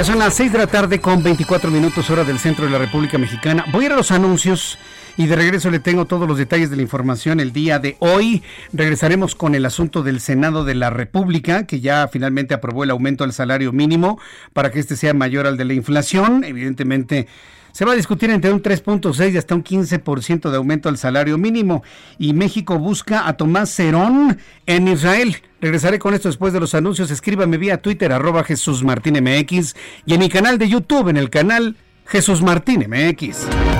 [0.00, 2.78] Ya son las 6 de la tarde con 24 minutos hora del centro de la
[2.78, 3.66] República Mexicana.
[3.70, 4.78] Voy a ir a los anuncios
[5.20, 8.42] y de regreso le tengo todos los detalles de la información el día de hoy.
[8.72, 13.22] Regresaremos con el asunto del Senado de la República, que ya finalmente aprobó el aumento
[13.22, 14.18] al salario mínimo
[14.54, 16.42] para que este sea mayor al de la inflación.
[16.42, 17.26] Evidentemente
[17.72, 21.36] se va a discutir entre un 3.6 y hasta un 15% de aumento al salario
[21.36, 21.82] mínimo.
[22.18, 25.36] Y México busca a Tomás Cerón en Israel.
[25.60, 27.10] Regresaré con esto después de los anuncios.
[27.10, 31.28] Escríbame vía Twitter, arroba Jesús Martín MX y en mi canal de YouTube, en el
[31.28, 33.79] canal Jesús Martín MX.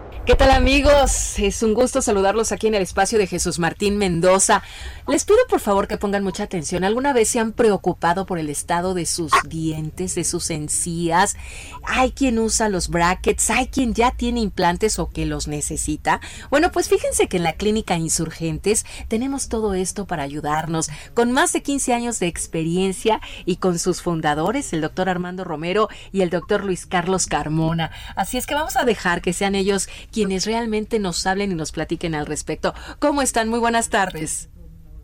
[0.23, 1.39] ¿Qué tal amigos?
[1.39, 4.61] Es un gusto saludarlos aquí en el espacio de Jesús Martín Mendoza.
[5.07, 6.83] Les pido por favor que pongan mucha atención.
[6.83, 11.35] ¿Alguna vez se han preocupado por el estado de sus dientes, de sus encías?
[11.83, 16.21] Hay quien usa los brackets, hay quien ya tiene implantes o que los necesita.
[16.51, 20.91] Bueno, pues fíjense que en la clínica Insurgentes tenemos todo esto para ayudarnos.
[21.15, 25.89] Con más de 15 años de experiencia y con sus fundadores, el doctor Armando Romero
[26.11, 27.89] y el doctor Luis Carlos Carmona.
[28.15, 31.71] Así es que vamos a dejar que sean ellos quienes realmente nos hablen y nos
[31.71, 32.73] platiquen al respecto.
[32.99, 33.49] ¿Cómo están?
[33.49, 34.49] Muy buenas tardes.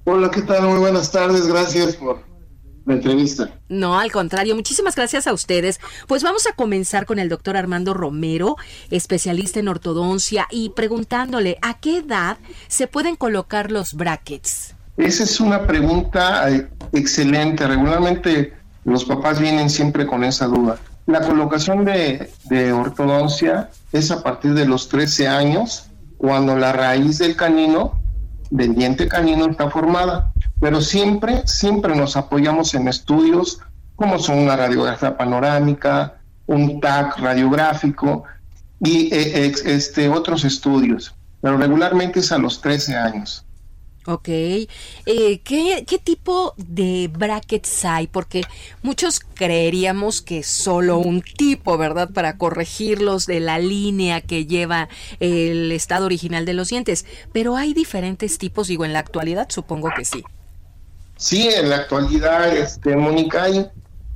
[0.06, 0.68] Hola, ¿qué tal?
[0.68, 1.48] Muy buenas tardes.
[1.48, 2.24] Gracias por
[2.86, 3.50] la entrevista.
[3.68, 5.80] No, al contrario, muchísimas gracias a ustedes.
[6.08, 8.56] Pues vamos a comenzar con el doctor Armando Romero,
[8.90, 12.38] especialista en ortodoncia, y preguntándole, ¿a qué edad
[12.70, 14.76] se pueden colocar los brackets?
[14.96, 17.68] Esa es una pregunta eh, excelente.
[17.68, 18.54] Regularmente
[18.86, 20.80] los papás vienen siempre con esa duda.
[21.08, 27.18] La colocación de, de ortodoncia es a partir de los 13 años, cuando la raíz
[27.18, 28.00] del canino,
[28.50, 30.32] del diente canino, está formada.
[30.60, 33.60] Pero siempre, siempre nos apoyamos en estudios
[33.98, 38.24] como son una radiografía panorámica, un TAC radiográfico
[38.80, 41.16] y eh, este, otros estudios.
[41.42, 43.47] Pero regularmente es a los 13 años.
[44.10, 44.30] Ok.
[44.30, 44.70] Eh,
[45.44, 48.08] ¿qué, ¿qué, tipo de brackets hay?
[48.08, 48.42] Porque
[48.82, 52.10] muchos creeríamos que solo un tipo, ¿verdad?
[52.14, 54.88] Para corregirlos de la línea que lleva
[55.20, 57.06] el estado original de los dientes.
[57.34, 60.24] Pero hay diferentes tipos, digo, en la actualidad supongo que sí.
[61.18, 63.70] Sí, en la actualidad, este, Mónica, hay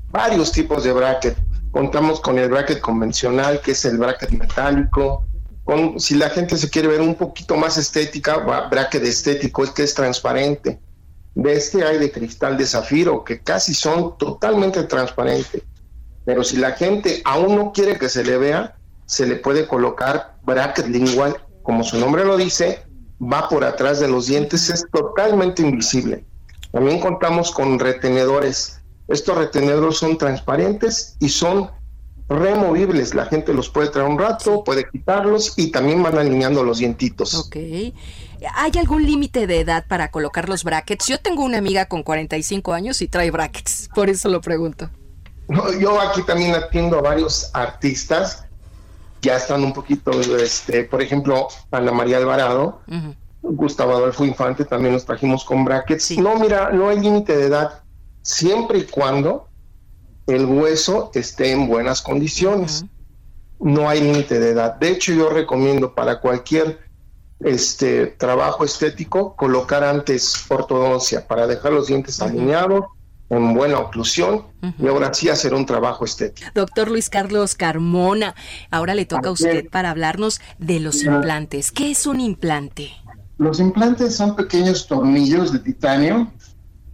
[0.09, 1.37] varios tipos de bracket.
[1.71, 5.25] Contamos con el bracket convencional, que es el bracket metálico,
[5.97, 8.37] si la gente se quiere ver un poquito más estética,
[8.69, 10.79] bracket estético es que es transparente.
[11.33, 15.61] De este hay de cristal de zafiro, que casi son totalmente transparentes.
[16.25, 20.37] Pero si la gente aún no quiere que se le vea, se le puede colocar
[20.43, 22.83] bracket lingual, como su nombre lo dice,
[23.21, 26.25] va por atrás de los dientes, es totalmente invisible.
[26.71, 28.81] También contamos con retenedores.
[29.07, 31.69] Estos retenedores son transparentes y son
[32.31, 33.13] removibles.
[33.13, 37.35] La gente los puede traer un rato, puede quitarlos y también van alineando los dientitos.
[37.35, 37.55] Ok.
[38.55, 41.07] ¿Hay algún límite de edad para colocar los brackets?
[41.07, 44.89] Yo tengo una amiga con 45 años y trae brackets, por eso lo pregunto.
[45.79, 48.45] yo aquí también atiendo a varios artistas,
[49.21, 52.81] ya están un poquito, este, por ejemplo, Ana María Alvarado,
[53.43, 56.17] Gustavo Adolfo Infante, también los trajimos con brackets.
[56.17, 57.83] No, mira, no hay límite de edad,
[58.23, 59.50] siempre y cuando
[60.27, 62.85] el hueso esté en buenas condiciones.
[63.59, 64.75] no hay límite de edad.
[64.79, 66.79] De hecho, yo recomiendo para cualquier
[67.39, 72.85] este trabajo estético colocar antes ortodoncia para dejar los dientes alineados
[73.29, 76.49] en buena oclusión y ahora sí hacer un trabajo estético.
[76.53, 78.35] Doctor Luis Carlos Carmona,
[78.69, 81.71] ahora le toca a usted para hablarnos de los implantes.
[81.71, 82.91] ¿Qué es un implante?
[83.37, 86.31] Los implantes son pequeños tornillos de titanio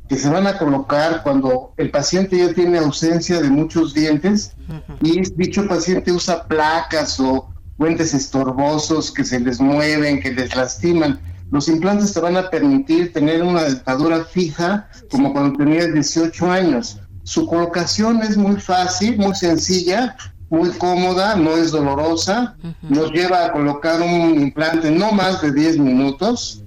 [0.08, 4.54] que se van a colocar cuando el paciente ya tiene ausencia de muchos dientes
[5.02, 11.20] y dicho paciente usa placas o puentes estorbosos que se les mueven, que les lastiman.
[11.52, 17.00] Los implantes te van a permitir tener una dentadura fija como cuando tenías 18 años.
[17.24, 20.16] Su colocación es muy fácil, muy sencilla,
[20.50, 22.56] muy cómoda, no es dolorosa.
[22.82, 26.64] Nos lleva a colocar un implante no más de 10 minutos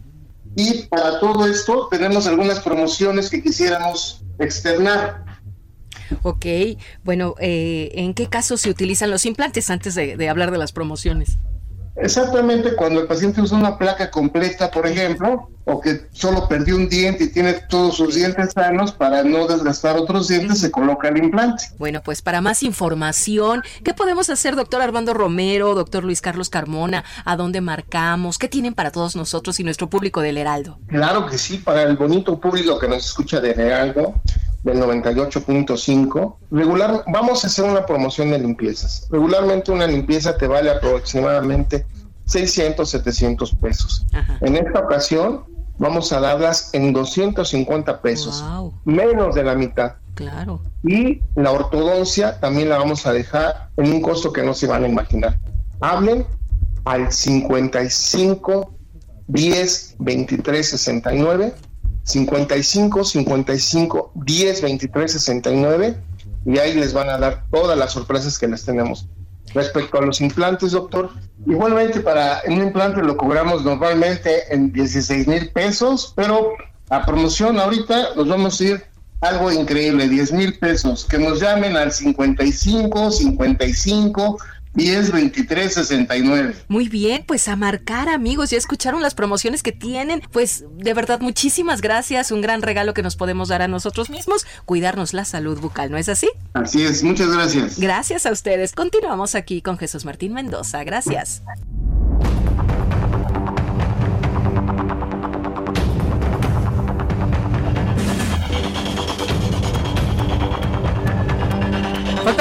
[0.57, 5.25] y para todo esto tenemos algunas promociones que quisiéramos externar.
[6.23, 6.47] Ok,
[7.05, 11.39] bueno, eh, ¿en qué caso se utilizan los implantes antes de hablar de las promociones?
[12.01, 16.89] Exactamente cuando el paciente usa una placa completa, por ejemplo, o que solo perdió un
[16.89, 21.19] diente y tiene todos sus dientes sanos para no desgastar otros dientes, se coloca el
[21.19, 21.65] implante.
[21.79, 27.05] Bueno, pues para más información, ¿qué podemos hacer, doctor Armando Romero, doctor Luis Carlos Carmona?
[27.25, 28.39] ¿A dónde marcamos?
[28.39, 30.79] ¿Qué tienen para todos nosotros y nuestro público del Heraldo?
[30.89, 34.15] Claro que sí, para el bonito público que nos escucha del Heraldo,
[34.63, 36.37] del 98.5.
[36.51, 39.07] Regular, vamos a hacer una promoción de limpiezas.
[39.11, 41.87] Regularmente una limpieza te vale aproximadamente
[42.27, 44.07] 600, 700 pesos.
[44.41, 45.45] En esta ocasión
[45.79, 48.45] vamos a darlas en 250 pesos,
[48.85, 49.95] menos de la mitad.
[50.15, 50.61] Claro.
[50.85, 54.85] Y la ortodoncia también la vamos a dejar en un costo que no se van
[54.85, 55.39] a imaginar.
[55.81, 56.27] Hablen
[56.85, 58.75] al 55
[59.29, 61.55] 10 23 69
[62.11, 65.97] 55 55 10 23 69
[66.47, 69.07] y ahí les van a dar todas las sorpresas que les tenemos.
[69.53, 71.11] Respecto a los implantes, doctor,
[71.47, 76.53] igualmente para un implante lo cobramos normalmente en 16 mil pesos, pero
[76.89, 78.85] a promoción ahorita nos vamos a ir
[79.21, 84.39] algo increíble, 10 mil pesos, que nos llamen al 55 55
[84.75, 86.55] 10 23 69.
[86.69, 90.23] Muy bien, pues a marcar amigos, ya escucharon las promociones que tienen.
[90.33, 92.31] Pues de verdad, muchísimas gracias.
[92.31, 95.97] Un gran regalo que nos podemos dar a nosotros mismos, cuidarnos la salud bucal, ¿no
[95.97, 96.31] es así?
[96.55, 97.79] Así es, muchas gracias.
[97.79, 98.73] Gracias a ustedes.
[98.73, 100.85] Continuamos aquí con Jesús Martín Mendoza.
[100.85, 101.43] Gracias.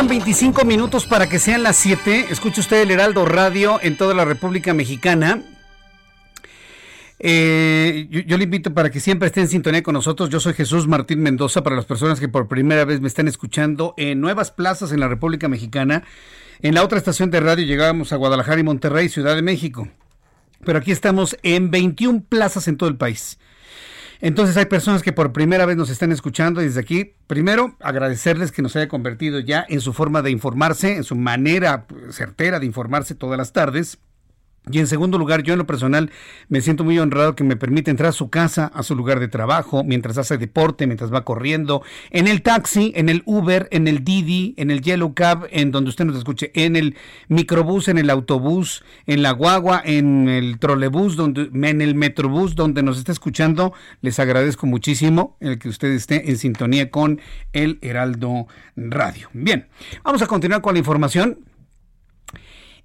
[0.09, 2.27] 25 minutos para que sean las 7.
[2.31, 5.43] Escuche usted el Heraldo Radio en toda la República Mexicana.
[7.19, 10.31] Eh, yo, le invito para que siempre esté en sintonía con nosotros.
[10.31, 13.93] Yo soy Jesús Martín Mendoza para las personas que por primera vez me están escuchando
[13.97, 16.03] en nuevas plazas en la República Mexicana.
[16.61, 19.89] En la otra estación de radio llegábamos a Guadalajara y Monterrey, Ciudad de México.
[20.65, 23.37] Pero aquí estamos en 21 plazas en todo el país.
[24.21, 28.61] Entonces hay personas que por primera vez nos están escuchando desde aquí, primero, agradecerles que
[28.61, 33.15] nos haya convertido ya en su forma de informarse, en su manera certera de informarse
[33.15, 33.99] todas las tardes.
[34.71, 36.11] Y en segundo lugar, yo en lo personal
[36.47, 39.27] me siento muy honrado que me permite entrar a su casa, a su lugar de
[39.27, 44.03] trabajo, mientras hace deporte, mientras va corriendo, en el taxi, en el Uber, en el
[44.03, 46.95] Didi, en el Yellow Cab, en donde usted nos escuche, en el
[47.27, 52.83] microbús, en el autobús, en la guagua, en el trolebús, donde, en el metrobús, donde
[52.83, 53.73] nos está escuchando.
[54.01, 57.21] Les agradezco muchísimo el que usted esté en sintonía con
[57.53, 59.29] el Heraldo Radio.
[59.33, 59.67] Bien,
[60.03, 61.39] vamos a continuar con la información.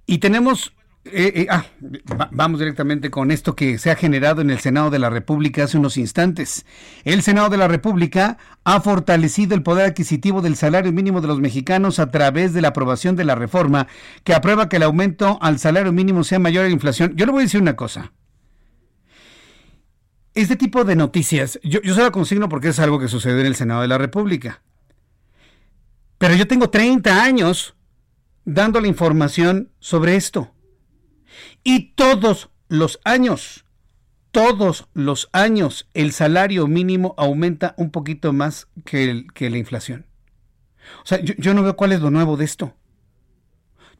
[0.07, 0.73] Y tenemos
[1.05, 1.65] eh, eh, ah,
[2.31, 5.77] vamos directamente con esto que se ha generado en el Senado de la República hace
[5.77, 6.65] unos instantes.
[7.03, 11.39] El Senado de la República ha fortalecido el poder adquisitivo del salario mínimo de los
[11.39, 13.87] mexicanos a través de la aprobación de la reforma
[14.23, 17.13] que aprueba que el aumento al salario mínimo sea mayor a la inflación.
[17.15, 18.11] Yo le voy a decir una cosa.
[20.33, 23.55] Este tipo de noticias, yo, se lo consigno porque es algo que sucede en el
[23.55, 24.63] Senado de la República.
[26.17, 27.75] Pero yo tengo 30 años
[28.43, 30.54] dando la información sobre esto.
[31.63, 33.65] Y todos los años,
[34.31, 40.05] todos los años, el salario mínimo aumenta un poquito más que, la inflación.
[41.03, 42.73] O sea, yo, no veo cuál es lo nuevo de esto.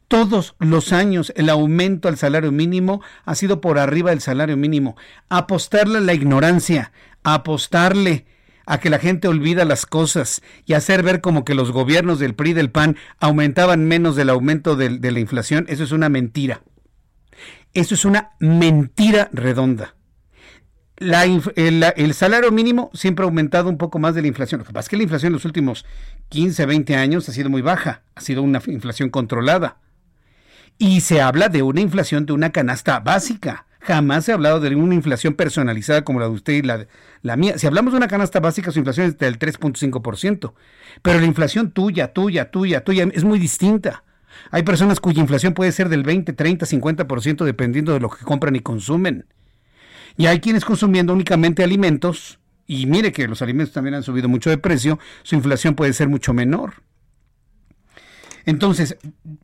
[0.08, 4.96] Todos los años el aumento al salario mínimo ha sido por arriba del salario mínimo.
[5.28, 6.92] Apostarle a la ignorancia,
[7.24, 8.26] apostarle
[8.66, 12.34] a que la gente olvida las cosas y hacer ver como que los gobiernos del
[12.34, 16.62] PRI y del PAN aumentaban menos del aumento de la inflación, eso es una mentira.
[17.76, 19.96] Eso es una mentira redonda.
[20.96, 24.60] el, salario mínimo siempre ha aumentado un poco más de la inflación.
[24.60, 25.84] Lo que pasa es que la inflación en los últimos
[26.30, 29.76] 15, 20 años ha sido muy baja, ha sido una inflación controlada.
[30.78, 33.66] Y se habla de una inflación de una canasta básica.
[33.80, 36.86] Jamás se ha hablado de una inflación personalizada como la de usted y la,
[37.20, 37.58] la mía.
[37.58, 40.54] Si hablamos de una canasta básica, su inflación es del 3.5%.
[41.02, 44.02] Pero la inflación tuya, tuya, tuya, tuya es muy distinta.
[44.50, 48.56] Hay personas cuya inflación puede ser del 20, 30, 50% dependiendo de lo que compran
[48.56, 49.26] y consumen.
[50.16, 54.50] Y hay quienes consumiendo únicamente alimentos, y mire que los alimentos también han subido mucho
[54.50, 56.74] de precio, su inflación puede ser mucho menor.
[58.44, 58.96] Entonces,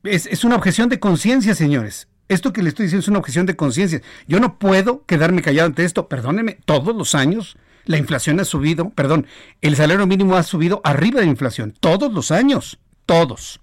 [0.05, 2.09] es, es una objeción de conciencia, señores.
[2.29, 4.01] Esto que le estoy diciendo es una objeción de conciencia.
[4.27, 6.09] Yo no puedo quedarme callado ante esto.
[6.09, 9.27] Perdóneme, todos los años la inflación ha subido, perdón,
[9.61, 11.75] el salario mínimo ha subido arriba de la inflación.
[11.79, 12.79] Todos los años.
[13.07, 13.61] Todos.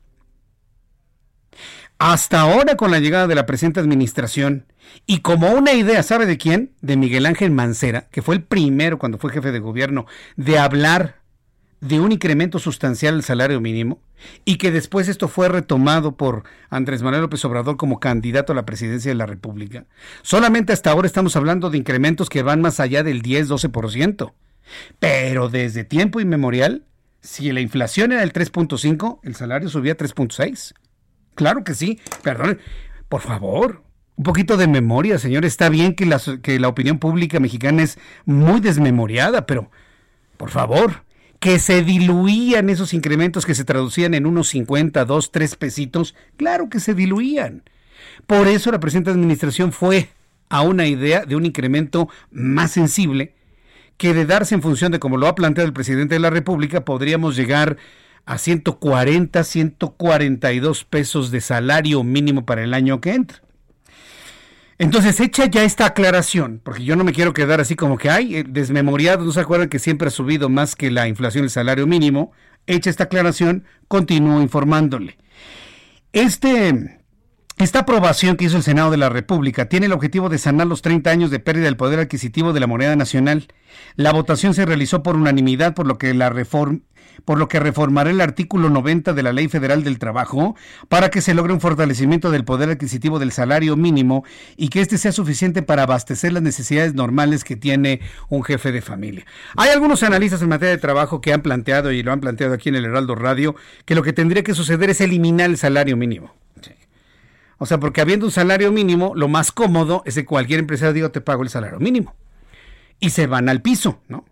[1.99, 4.65] Hasta ahora con la llegada de la presente administración
[5.05, 6.71] y como una idea, ¿sabe de quién?
[6.79, 10.05] De Miguel Ángel Mancera, que fue el primero cuando fue jefe de gobierno
[10.37, 11.19] de hablar
[11.81, 14.01] de un incremento sustancial del salario mínimo
[14.45, 18.65] y que después esto fue retomado por Andrés Manuel López Obrador como candidato a la
[18.65, 19.85] presidencia de la República.
[20.21, 24.31] Solamente hasta ahora estamos hablando de incrementos que van más allá del 10-12%.
[24.99, 26.85] Pero desde tiempo inmemorial,
[27.19, 30.75] si la inflación era el 3.5, el salario subía a 3.6.
[31.39, 32.59] Claro que sí, perdón,
[33.07, 33.81] por favor,
[34.17, 35.45] un poquito de memoria, señor.
[35.45, 39.71] Está bien que la, que la opinión pública mexicana es muy desmemoriada, pero
[40.35, 41.05] por favor,
[41.39, 46.67] que se diluían esos incrementos que se traducían en unos 50, 2, 3 pesitos, claro
[46.67, 47.63] que se diluían.
[48.27, 50.09] Por eso la presente administración fue
[50.49, 53.33] a una idea de un incremento más sensible
[53.95, 56.83] que de darse en función de como lo ha planteado el presidente de la República
[56.83, 57.77] podríamos llegar
[58.25, 63.41] a 140, 142 pesos de salario mínimo para el año que entra.
[64.77, 68.43] Entonces, hecha ya esta aclaración, porque yo no me quiero quedar así como que, hay
[68.43, 72.31] desmemoriado, no se acuerdan que siempre ha subido más que la inflación del salario mínimo.
[72.65, 75.17] Hecha esta aclaración, continúo informándole.
[76.13, 77.01] Este,
[77.57, 80.81] esta aprobación que hizo el Senado de la República tiene el objetivo de sanar los
[80.81, 83.47] 30 años de pérdida del poder adquisitivo de la moneda nacional.
[83.97, 86.79] La votación se realizó por unanimidad, por lo que la reforma
[87.25, 90.55] por lo que reformará el artículo 90 de la Ley Federal del Trabajo
[90.87, 94.23] para que se logre un fortalecimiento del poder adquisitivo del salario mínimo
[94.57, 98.81] y que éste sea suficiente para abastecer las necesidades normales que tiene un jefe de
[98.81, 99.25] familia.
[99.55, 102.69] Hay algunos analistas en materia de trabajo que han planteado, y lo han planteado aquí
[102.69, 103.55] en el Heraldo Radio,
[103.85, 106.33] que lo que tendría que suceder es eliminar el salario mínimo.
[107.59, 111.09] O sea, porque habiendo un salario mínimo, lo más cómodo es que cualquier empresario diga
[111.09, 112.15] te pago el salario mínimo.
[113.01, 114.25] Y se van al piso, ¿no?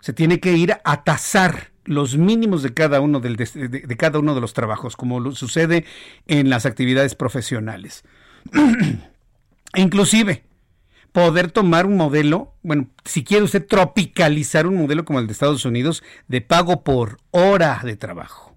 [0.00, 4.34] Se tiene que ir a tasar los mínimos de cada uno del, de, cada uno
[4.34, 5.84] de los trabajos, como sucede
[6.26, 8.04] en las actividades profesionales.
[9.74, 10.44] Inclusive,
[11.12, 15.64] poder tomar un modelo, bueno, si quiere usted tropicalizar un modelo como el de Estados
[15.64, 18.54] Unidos, de pago por hora de trabajo.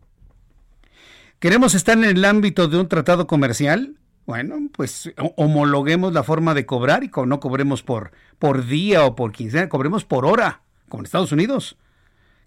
[1.39, 3.97] ¿Queremos estar en el ámbito de un tratado comercial?
[4.25, 9.31] Bueno, pues homologuemos la forma de cobrar y no cobremos por, por día o por
[9.31, 11.77] quincena, cobremos por hora, como en Estados Unidos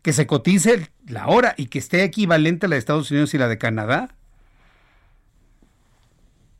[0.02, 3.38] que se cotice la hora y que esté equivalente a la de Estados Unidos y
[3.38, 4.14] la de Canadá.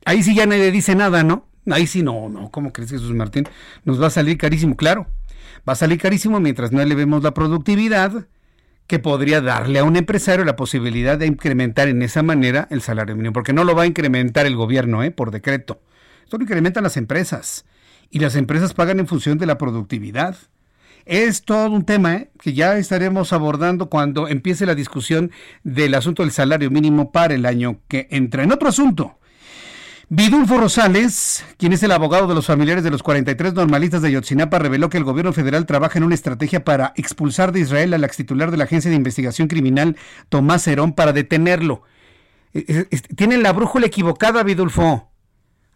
[0.05, 1.47] Ahí sí ya nadie dice nada, ¿no?
[1.71, 3.47] Ahí sí no, no, ¿cómo crees Jesús Martín?
[3.85, 5.07] Nos va a salir carísimo, claro.
[5.69, 8.27] Va a salir carísimo mientras no elevemos la productividad
[8.87, 13.15] que podría darle a un empresario la posibilidad de incrementar en esa manera el salario
[13.15, 15.13] mínimo, porque no lo va a incrementar el gobierno, ¿eh?
[15.13, 15.81] Por decreto.
[16.25, 17.67] Esto lo incrementan las empresas
[18.11, 20.37] y las empresas pagan en función de la productividad.
[21.11, 22.31] Es todo un tema ¿eh?
[22.41, 25.33] que ya estaremos abordando cuando empiece la discusión
[25.65, 28.45] del asunto del salario mínimo para el año que entra.
[28.45, 29.19] En otro asunto,
[30.09, 34.61] Vidulfo Rosales, quien es el abogado de los familiares de los 43 normalistas de Yotzinapa,
[34.61, 38.17] reveló que el gobierno federal trabaja en una estrategia para expulsar de Israel al ex
[38.17, 39.97] titular de la Agencia de Investigación Criminal,
[40.29, 41.83] Tomás Herón, para detenerlo.
[42.55, 45.11] Eh, eh, tienen la brújula equivocada, Vidulfo.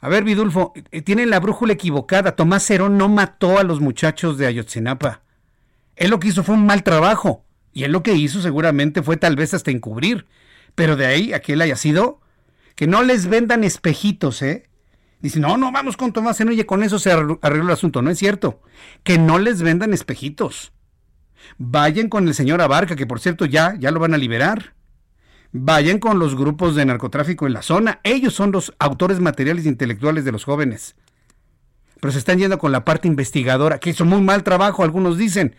[0.01, 2.37] A ver, Vidulfo, eh, tienen la brújula equivocada.
[2.37, 5.24] Tomás Herón no mató a los muchachos de Ayotzinapa.
[5.97, 7.45] Él lo que hizo fue un mal trabajo.
[7.73, 10.27] Y él lo que hizo seguramente fue tal vez hasta encubrir.
[10.75, 12.21] Pero de ahí a que él haya sido,
[12.75, 14.69] que no les vendan espejitos, ¿eh?
[15.21, 18.03] Dicen, no, no, vamos con Tomás y con eso se arregló el asunto.
[18.03, 18.61] No es cierto.
[19.03, 20.73] Que no les vendan espejitos.
[21.57, 24.75] Vayan con el señor Abarca, que por cierto ya, ya lo van a liberar
[25.57, 28.01] vayan con los grupos de narcotráfico en la zona.
[28.03, 30.97] Ellos son los autores materiales e intelectuales de los jóvenes.
[32.01, 35.55] Pero se están yendo con la parte investigadora, que hizo muy mal trabajo, algunos dicen.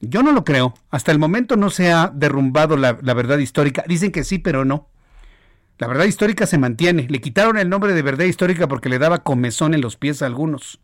[0.00, 0.74] Yo no lo creo.
[0.90, 3.84] Hasta el momento no se ha derrumbado la, verdad histórica.
[3.86, 4.88] Dicen que sí, pero no.
[5.78, 7.06] La verdad histórica se mantiene.
[7.08, 10.26] Le quitaron el nombre de verdad histórica porque le daba comezón en los pies a
[10.26, 10.80] algunos.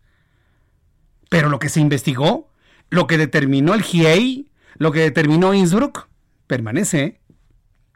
[1.29, 2.51] Pero lo que se investigó,
[2.91, 6.09] lo que determinó el GIEI, lo que determinó Innsbruck,
[6.47, 7.03] permanece.
[7.03, 7.21] ¿eh?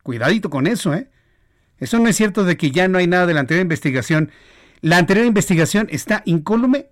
[0.02, 1.10] Cuidadito con eso, ¿eh?
[1.78, 4.30] Eso no es cierto de que ya no hay nada de la anterior investigación.
[4.80, 6.88] La anterior investigación está incólume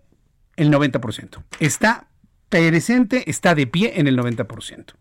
[0.57, 1.43] el 90%.
[1.61, 2.09] Está
[2.51, 4.95] está de pie en el 90%.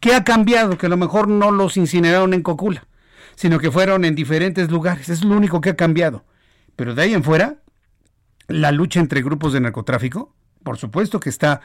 [0.00, 0.76] ¿Qué ha cambiado?
[0.76, 2.86] Que a lo mejor no los incineraron en Cocula,
[3.34, 5.08] sino que fueron en diferentes lugares.
[5.08, 6.24] Es lo único que ha cambiado.
[6.74, 7.56] Pero de ahí en fuera,
[8.48, 11.62] la lucha entre grupos de narcotráfico, por supuesto que está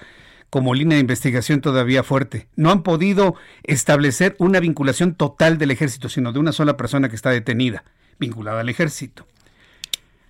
[0.50, 2.48] como línea de investigación todavía fuerte.
[2.56, 7.16] No han podido establecer una vinculación total del ejército, sino de una sola persona que
[7.16, 7.84] está detenida,
[8.20, 9.26] vinculada al ejército.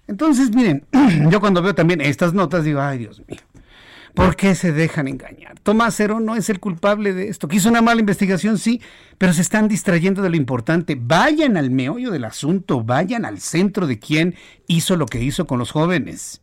[0.08, 0.86] Entonces, miren,
[1.30, 3.40] yo cuando veo también estas notas digo, ay Dios mío,
[4.14, 5.60] ¿por qué se dejan engañar?
[5.60, 7.48] Tomás Cero no es el culpable de esto.
[7.48, 8.82] Que hizo una mala investigación, sí,
[9.18, 10.98] pero se están distrayendo de lo importante.
[11.00, 14.36] Vayan al meollo del asunto, vayan al centro de quién
[14.68, 16.42] hizo lo que hizo con los jóvenes.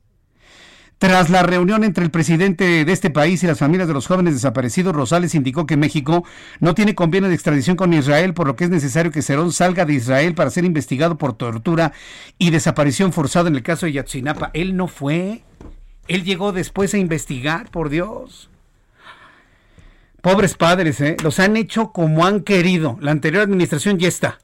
[0.99, 4.35] Tras la reunión entre el presidente de este país y las familias de los jóvenes
[4.35, 6.25] desaparecidos, Rosales indicó que México
[6.59, 9.85] no tiene convenio de extradición con Israel, por lo que es necesario que Cerón salga
[9.85, 11.93] de Israel para ser investigado por tortura
[12.37, 14.51] y desaparición forzada en el caso de Yatsinapa.
[14.55, 15.45] Él no fue.
[16.09, 18.51] Él llegó después a investigar, por Dios.
[20.23, 21.17] Pobres padres, ¿eh?
[21.23, 22.99] los han hecho como han querido.
[23.01, 24.41] La anterior administración ya está.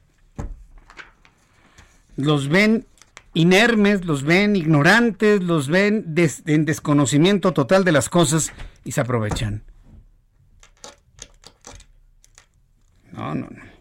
[2.16, 2.86] Los ven
[3.32, 6.14] inermes, los ven ignorantes, los ven
[6.46, 8.52] en desconocimiento total de las cosas
[8.84, 9.64] y se aprovechan.
[13.10, 13.73] No, no, no.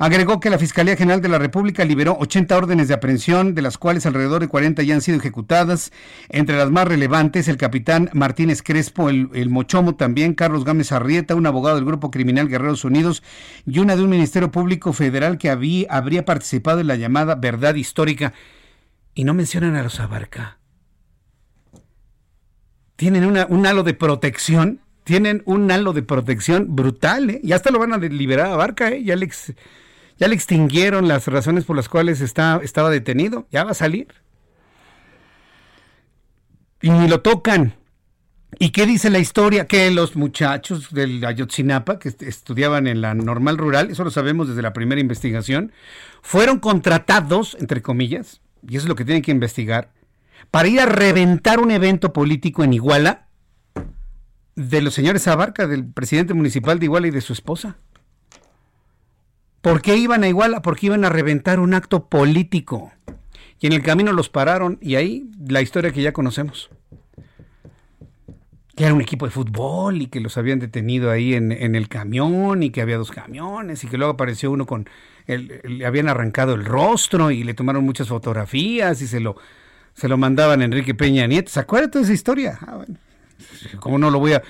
[0.00, 3.76] Agregó que la Fiscalía General de la República liberó 80 órdenes de aprehensión, de las
[3.76, 5.92] cuales alrededor de 40 ya han sido ejecutadas.
[6.30, 11.44] Entre las más relevantes, el capitán Martínez Crespo, el, Mochomo también, Carlos Gámez Arrieta, un
[11.44, 13.22] abogado del Grupo Criminal Guerreros Unidos
[13.66, 17.74] y una de un Ministerio Público Federal que había, habría participado en la llamada verdad
[17.74, 18.32] histórica
[19.14, 20.56] y no mencionan a los Abarca.
[22.96, 27.40] Tienen un halo de protección, tienen un halo de protección brutal, ¿eh?
[27.42, 29.04] Y hasta lo van a liberar a Abarca, ¿eh?
[29.04, 29.28] Ya le,
[30.20, 34.08] ya le extinguieron las razones por las cuales está, estaba detenido, ya va a salir.
[36.82, 37.74] Y ni lo tocan.
[38.58, 39.66] ¿Y qué dice la historia?
[39.66, 44.60] Que los muchachos del Ayotzinapa, que estudiaban en la normal rural, eso lo sabemos desde
[44.60, 45.72] la primera investigación,
[46.20, 49.90] fueron contratados, entre comillas, y eso es lo que tienen que investigar,
[50.50, 53.28] para ir a reventar un evento político en Iguala
[54.54, 57.78] de los señores Abarca, del presidente municipal de Iguala y de su esposa.
[59.60, 60.62] ¿Por qué iban a Iguala?
[60.62, 62.92] Porque iban a reventar un acto político.
[63.60, 66.70] Y en el camino los pararon y ahí la historia que ya conocemos.
[68.74, 72.62] Que era un equipo de fútbol y que los habían detenido ahí en, el camión
[72.62, 74.88] y que había dos camiones y que luego apareció uno con
[75.26, 79.36] le habían arrancado el rostro y le tomaron muchas fotografías y se lo,
[79.92, 81.50] se lo mandaban a Enrique Peña Nieto.
[81.50, 82.58] ¿Se acuerda de esa historia?
[82.66, 82.96] Ah, bueno.
[83.78, 84.42] ¿Cómo no lo voy a...?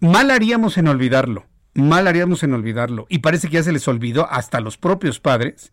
[0.00, 1.46] Mal haríamos en olvidarlo.
[1.78, 3.06] Mal haríamos en olvidarlo.
[3.08, 5.72] Y parece que ya se les olvidó hasta los propios padres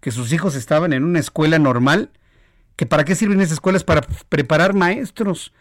[0.00, 2.10] que sus hijos estaban en una escuela normal,
[2.74, 5.52] que para qué sirven esas escuelas para preparar maestros,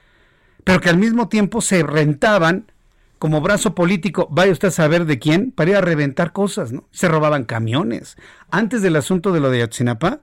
[0.63, 2.71] pero que al mismo tiempo se rentaban
[3.19, 6.87] como brazo político, vaya usted a saber de quién, para ir a reventar cosas, ¿no?
[6.91, 8.17] Se robaban camiones.
[8.49, 10.21] Antes del asunto de lo de Ayotzinapa,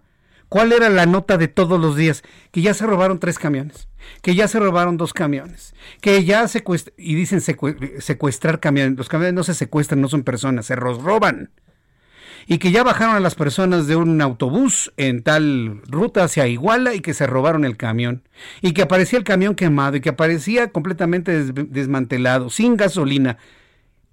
[0.55, 2.23] ¿cuál era la nota de todos los días?
[2.53, 3.89] Que ya se robaron tres camiones,
[4.23, 8.97] que ya se robaron dos camiones, que ya secuestran, y dicen secuestrar camiones.
[8.97, 11.51] Los camiones no se secuestran, no son personas, se los roban
[12.47, 16.95] y que ya bajaron a las personas de un autobús en tal ruta hacia Iguala
[16.95, 18.23] y que se robaron el camión
[18.63, 23.39] y que aparecía el camión quemado y que aparecía completamente desmantelado, sin gasolina.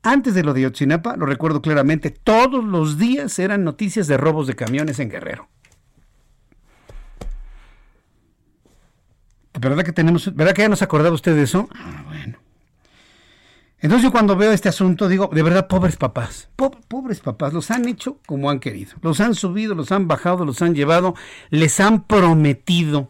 [0.02, 4.48] Antes de lo de Yotzinapa, lo recuerdo claramente, todos los días eran noticias de robos
[4.48, 5.48] de camiones en Guerrero.
[9.60, 11.68] ¿Verdad que tenemos, verdad que ya nos acordaba usted de eso?
[11.76, 12.38] Ah, bueno.
[13.80, 17.88] Entonces yo cuando veo este asunto digo, de verdad, pobres papás, pobres papás, los han
[17.88, 21.16] hecho como han querido, los han subido, los han bajado, los han llevado,
[21.50, 23.10] les han prometido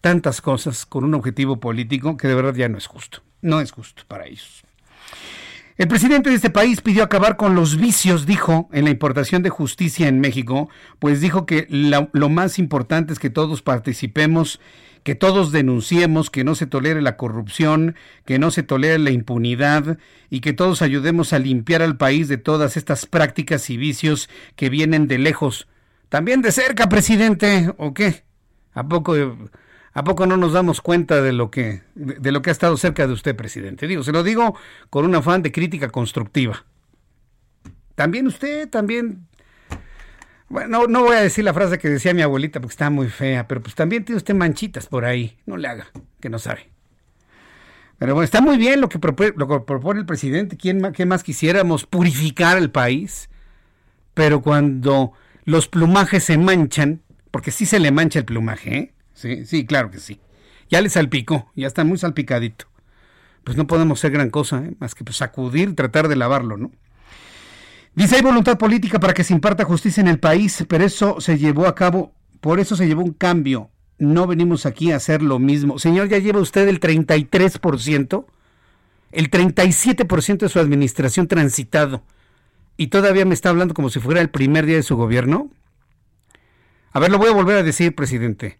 [0.00, 3.70] tantas cosas con un objetivo político que de verdad ya no es justo, no es
[3.70, 4.62] justo para ellos.
[5.76, 9.50] El presidente de este país pidió acabar con los vicios, dijo, en la importación de
[9.50, 14.60] justicia en México, pues dijo que lo más importante es que todos participemos
[15.02, 19.98] que todos denunciemos, que no se tolere la corrupción, que no se tolere la impunidad
[20.28, 24.70] y que todos ayudemos a limpiar al país de todas estas prácticas y vicios que
[24.70, 25.68] vienen de lejos.
[26.08, 28.24] También de cerca, presidente, ¿o qué?
[28.72, 29.14] ¿A poco,
[29.92, 33.06] a poco no nos damos cuenta de lo que de lo que ha estado cerca
[33.06, 33.86] de usted, presidente?
[33.86, 34.56] Digo, se lo digo
[34.90, 36.64] con un afán de crítica constructiva.
[37.94, 39.26] También usted, también
[40.50, 43.46] bueno, no, voy a decir la frase que decía mi abuelita porque está muy fea,
[43.46, 45.38] pero pues también tiene usted manchitas por ahí.
[45.46, 45.86] No le haga,
[46.20, 46.68] que no sabe.
[47.98, 50.56] Pero bueno, está muy bien lo que propone, el presidente.
[50.56, 51.86] ¿Quién, ¿Qué más quisiéramos?
[51.86, 53.30] Purificar el país.
[54.12, 55.12] Pero cuando
[55.44, 58.94] los plumajes se manchan, porque sí se le mancha el plumaje, ¿eh?
[59.14, 60.20] Sí, sí, claro que sí.
[60.68, 62.66] Ya le salpicó, ya está muy salpicadito.
[63.44, 64.74] Pues no podemos hacer gran cosa, ¿eh?
[64.80, 66.72] más que pues, sacudir, tratar de lavarlo, ¿no?
[67.94, 71.38] Dice, hay voluntad política para que se imparta justicia en el país, pero eso se
[71.38, 73.70] llevó a cabo, por eso se llevó un cambio.
[73.98, 75.78] No venimos aquí a hacer lo mismo.
[75.78, 78.24] Señor, ya lleva usted el 33%,
[79.12, 82.02] el 37% de su administración transitado,
[82.76, 85.50] y todavía me está hablando como si fuera el primer día de su gobierno.
[86.92, 88.58] A ver, lo voy a volver a decir, presidente.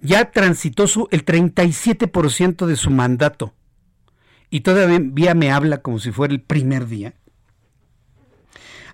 [0.00, 3.54] Ya transitó su, el 37% de su mandato,
[4.50, 7.14] y todavía me habla como si fuera el primer día.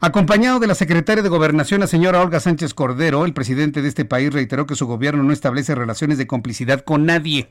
[0.01, 4.05] Acompañado de la secretaria de Gobernación, la señora Olga Sánchez Cordero, el presidente de este
[4.05, 7.51] país reiteró que su gobierno no establece relaciones de complicidad con nadie.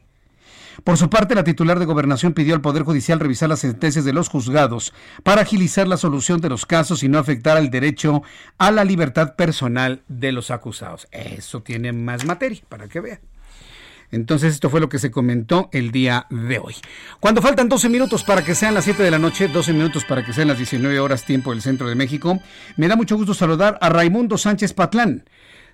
[0.86, 4.14] Por su parte, la titular de Gobernación pidió al Poder Judicial revisar las sentencias de
[4.14, 4.94] los juzgados
[5.24, 8.24] para agilizar la solución de los casos y no afectar el derecho
[8.58, 11.06] a la libertad personal de los acusados.
[11.12, 13.20] Eso tiene más materia, para que vean.
[14.12, 16.76] Entonces esto fue lo que se comentó el día de hoy.
[17.20, 20.26] Cuando faltan 12 minutos para que sean las 7 de la noche, 12 minutos para
[20.26, 22.40] que sean las 19 horas tiempo del centro de México,
[22.78, 25.26] me da mucho gusto saludar a Raimundo Sánchez Patlán,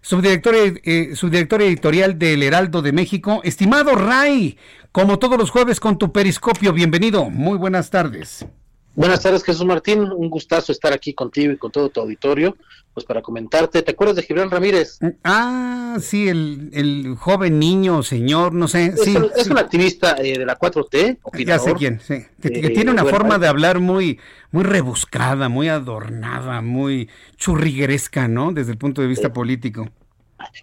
[0.01, 3.41] subdirector, eh, subdirector editorial del Heraldo de México.
[3.43, 4.57] Estimado Ray,
[4.91, 7.29] como todos los jueves con tu periscopio, bienvenido.
[7.29, 8.45] Muy buenas tardes.
[8.95, 10.01] Buenas tardes, Jesús Martín.
[10.01, 12.55] Un gustazo estar aquí contigo y con todo tu auditorio,
[12.93, 13.81] pues para comentarte.
[13.81, 14.99] ¿Te acuerdas de Gibran Ramírez?
[15.23, 18.85] Ah, sí, el, joven niño, señor, no sé.
[18.85, 21.17] Es, sí, un, es un activista eh, de la 4T.
[21.43, 22.25] Ya sé quién, sí.
[22.39, 24.19] Que, que tiene una forma de hablar muy,
[24.51, 28.51] muy rebuscada, muy adornada, muy churrigueresca, ¿no?
[28.51, 29.89] Desde el punto de vista político.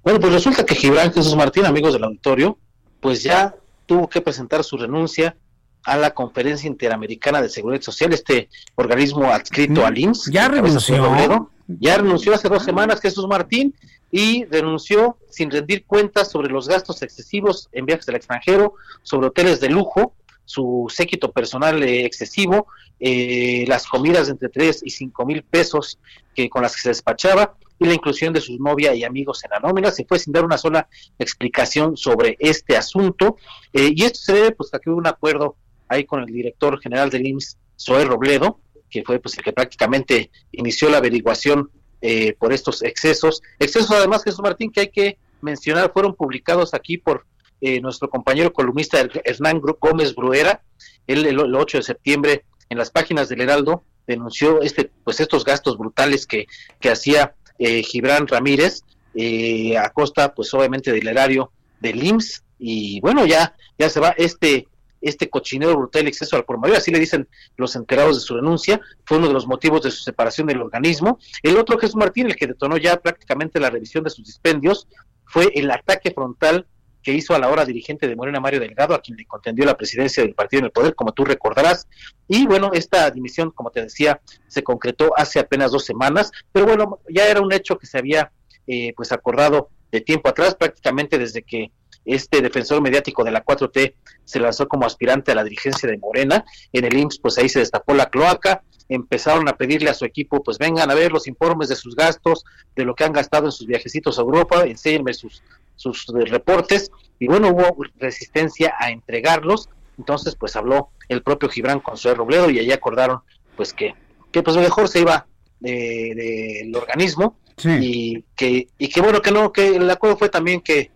[0.05, 2.59] Bueno, pues resulta que Gibran Jesús Martín, amigos del auditorio,
[3.01, 3.57] pues ya
[3.87, 5.37] tuvo que presentar su renuncia
[5.85, 10.31] a la Conferencia Interamericana de Seguridad Social, este organismo adscrito al IMSS.
[10.31, 11.51] Ya renunció.
[11.66, 13.74] Ya renunció hace dos semanas Jesús Martín
[14.11, 19.61] y renunció sin rendir cuentas sobre los gastos excesivos en viajes al extranjero, sobre hoteles
[19.61, 20.14] de lujo,
[20.45, 22.66] su séquito personal eh, excesivo,
[22.99, 26.01] eh, las comidas de entre 3 y 5 mil pesos
[26.35, 29.51] que con las que se despachaba y la inclusión de su novia y amigos en
[29.53, 29.91] la nómina.
[29.91, 33.37] Se fue sin dar una sola explicación sobre este asunto.
[33.72, 35.57] Eh, y esto se debe pues a que hubo un acuerdo
[35.91, 40.30] ahí con el director general del IMSS, Zoé Robledo, que fue pues el que prácticamente
[40.53, 41.70] inició la averiguación
[42.01, 43.43] eh, por estos excesos.
[43.59, 47.26] Excesos además, Jesús Martín, que hay que mencionar, fueron publicados aquí por
[47.61, 50.62] eh, nuestro compañero columnista Hernán Gómez Bruera,
[51.07, 55.76] él el, 8 de septiembre en las páginas del Heraldo denunció este pues estos gastos
[55.76, 56.47] brutales que,
[56.80, 58.82] que hacía eh, Gibran Ramírez
[59.14, 64.14] eh, a costa pues obviamente del erario del IMSS y bueno ya ya se va
[64.16, 64.66] este
[65.01, 68.81] este cochinero brutal exceso al por mayor, así le dicen los enterados de su renuncia,
[69.05, 71.19] fue uno de los motivos de su separación del organismo.
[71.43, 74.89] El otro, Jesús Martín, el que detonó ya prácticamente la revisión de sus dispendios,
[75.25, 76.67] fue el ataque frontal
[77.03, 79.77] que hizo a la hora dirigente de Morena Mario Delgado, a quien le contendió la
[79.77, 81.89] presidencia del partido en el poder, como tú recordarás.
[82.29, 87.01] Y bueno, esta dimisión, como te decía, se concretó hace apenas dos semanas, pero bueno,
[87.09, 88.33] ya era un hecho que se había
[88.67, 91.73] eh, pues acordado de tiempo atrás, prácticamente desde que
[92.05, 93.95] este defensor mediático de la 4T
[94.25, 96.45] se lanzó como aspirante a la dirigencia de Morena.
[96.73, 100.43] En el IMSS, pues ahí se destapó la cloaca, empezaron a pedirle a su equipo,
[100.43, 102.45] pues vengan a ver los informes de sus gastos,
[102.75, 105.43] de lo que han gastado en sus viajecitos a Europa, enséñenme sus,
[105.77, 111.97] sus reportes, y bueno, hubo resistencia a entregarlos, entonces pues habló el propio Gibran con
[111.97, 113.21] su Robledo y allí acordaron
[113.57, 113.95] pues que,
[114.33, 115.27] que pues mejor se iba
[115.61, 117.37] del organismo.
[117.63, 120.91] Y que y que bueno que no que el acuerdo fue también que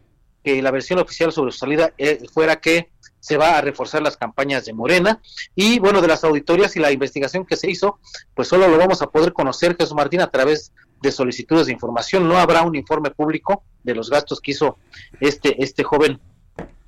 [0.44, 4.18] que la versión oficial sobre su salida eh, fuera que se va a reforzar las
[4.18, 5.20] campañas de Morena
[5.54, 7.98] y bueno, de las auditorías y la investigación que se hizo,
[8.34, 12.28] pues solo lo vamos a poder conocer, Jesús Martín, a través de solicitudes de información.
[12.28, 14.76] No habrá un informe público de los gastos que hizo
[15.20, 16.20] este, este joven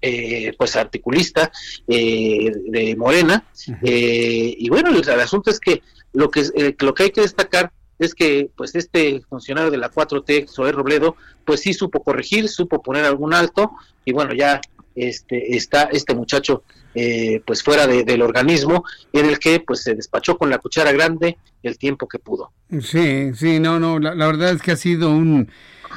[0.02, 1.50] eh, pues articulista
[1.88, 3.46] eh, de Morena.
[3.82, 5.82] y bueno, el, el, asunto es que
[6.12, 10.48] lo que, lo que hay que destacar es que pues este funcionario de la 4T,
[10.48, 13.72] Zoé Robledo, pues sí supo corregir, supo poner algún alto
[14.04, 14.60] y bueno, ya
[14.94, 16.62] este está este muchacho
[16.94, 21.36] eh, pues fuera del organismo en el que pues se despachó con la cuchara grande
[21.62, 22.52] el tiempo que pudo.
[22.80, 25.50] Sí, sí, no, no, la, verdad es que ha sido un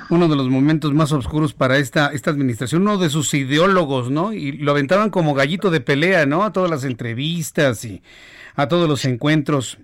[0.10, 4.34] uno de los momentos más oscuros para esta esta administración, uno de sus ideólogos, ¿no?
[4.34, 6.44] Y lo aventaban como gallito de pelea, ¿no?
[6.44, 8.02] A todas las entrevistas y
[8.56, 9.78] a todos los encuentros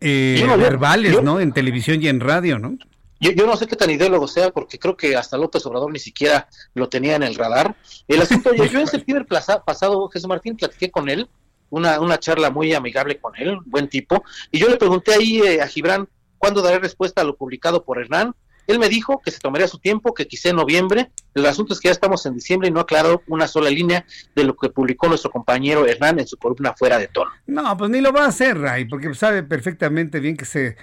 [0.00, 1.40] eh, verbales, ¿no?
[1.40, 2.76] En televisión y en radio, ¿no?
[3.20, 6.00] Yo, yo, no sé qué tan ideólogo sea, porque creo que hasta López Obrador ni
[6.00, 7.76] siquiera lo tenía en el radar.
[8.08, 9.24] El asunto, yo, yo en septiembre
[9.64, 11.28] pasado, Jesús Martín, platiqué con él,
[11.70, 15.62] una, una charla muy amigable con él, buen tipo, y yo le pregunté ahí eh,
[15.62, 18.34] a Gibran cuándo daré respuesta a lo publicado por Hernán,
[18.66, 21.10] Él me dijo que se tomaría su tiempo, que quizá en noviembre.
[21.34, 24.04] El asunto es que ya estamos en diciembre y no ha aclarado una sola línea
[24.34, 27.30] de lo que publicó nuestro compañero Hernán en su columna Fuera de Tono.
[27.46, 30.76] No, pues ni lo va a hacer, Ray, porque sabe perfectamente bien que se,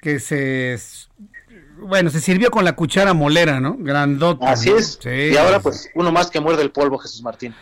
[0.00, 0.78] que se,
[1.78, 3.76] bueno, se sirvió con la cuchara molera, ¿no?
[3.78, 4.50] Grandota.
[4.50, 4.98] Así es.
[5.04, 7.54] y ahora pues uno más que muerde el polvo, Jesús Martín.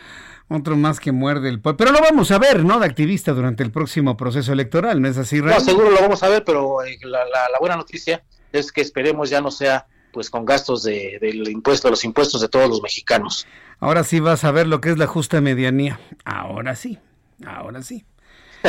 [0.48, 1.78] Otro más que muerde el polvo.
[1.78, 2.78] Pero lo vamos a ver, ¿no?
[2.78, 5.54] De activista durante el próximo proceso electoral, ¿no es así, Ray?
[5.54, 8.22] No, seguro lo vamos a ver, pero eh, la, la buena noticia
[8.58, 12.48] es que esperemos ya no sea pues con gastos de, del impuesto, los impuestos de
[12.48, 13.46] todos los mexicanos.
[13.80, 15.98] Ahora sí vas a ver lo que es la justa medianía.
[16.24, 16.98] Ahora sí,
[17.44, 18.04] ahora sí.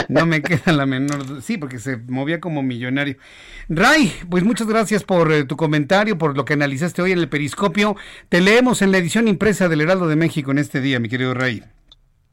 [0.10, 1.42] No me queda la menor.
[1.42, 3.18] Sí, porque se movía como millonario.
[3.70, 7.30] Ray, pues muchas gracias por eh, tu comentario, por lo que analizaste hoy en el
[7.30, 7.96] Periscopio.
[8.28, 11.34] Te leemos en la edición impresa del Heraldo de México en este día, mi querido
[11.34, 11.64] Ray.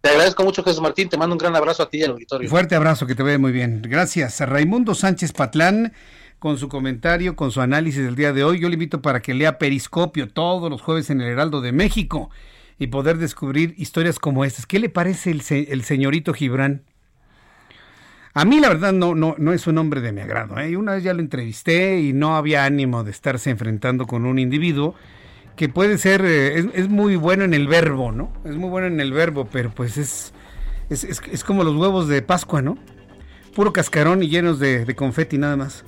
[0.01, 1.09] Te agradezco mucho, Jesús Martín.
[1.09, 2.49] Te mando un gran abrazo a ti y al auditorio.
[2.49, 3.83] Fuerte abrazo, que te vea muy bien.
[3.83, 5.93] Gracias a Raimundo Sánchez Patlán
[6.43, 8.59] con su comentario, con su análisis del día de hoy.
[8.59, 12.31] Yo le invito para que lea Periscopio todos los jueves en el Heraldo de México
[12.81, 14.67] y poder descubrir historias como estas.
[14.67, 16.83] ¿Qué le parece el, señorito Gibran?
[18.35, 20.59] A mí la verdad no, no, no es un hombre de mi agrado.
[20.59, 20.77] ¿eh?
[20.77, 24.97] Una vez ya lo entrevisté y no había ánimo de estarse enfrentando con un individuo
[25.55, 28.33] que puede ser, eh, es, muy bueno en el verbo, ¿no?
[28.45, 30.35] Es muy bueno en el verbo, pero pues es,
[30.91, 32.79] es, es, como los huevos de Pascua, ¿no?
[33.55, 35.85] Puro cascarón y llenos de, de confeti nada más.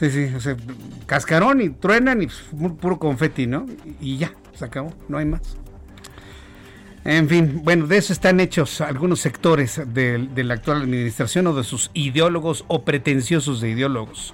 [0.00, 0.56] Sí, sí, o sea,
[1.04, 2.42] cascarón y truenan y pues,
[2.80, 3.66] puro confeti, ¿no?
[4.00, 5.42] Y ya, se acabó, no hay más.
[7.04, 11.54] En fin, bueno, de eso están hechos algunos sectores de, de la actual administración o
[11.54, 14.32] de sus ideólogos o pretenciosos de ideólogos.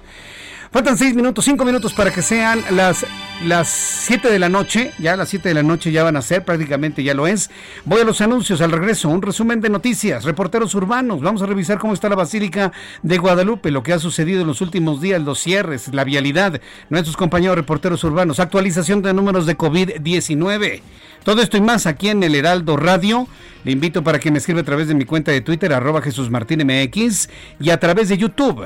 [0.71, 3.05] Faltan seis minutos, cinco minutos para que sean las
[3.45, 6.43] las 7 de la noche, ya las 7 de la noche ya van a ser,
[6.43, 7.51] prácticamente ya lo es.
[7.85, 11.77] Voy a los anuncios al regreso, un resumen de noticias, reporteros urbanos, vamos a revisar
[11.77, 12.71] cómo está la Basílica
[13.03, 16.59] de Guadalupe, lo que ha sucedido en los últimos días, los cierres, la vialidad,
[16.89, 20.81] nuestros compañeros reporteros urbanos, actualización de números de COVID-19.
[21.23, 23.27] Todo esto y más aquí en el Heraldo Radio.
[23.63, 26.29] Le invito para que me escriba a través de mi cuenta de Twitter, arroba Jesús
[26.29, 28.65] Martín MX, y a través de YouTube,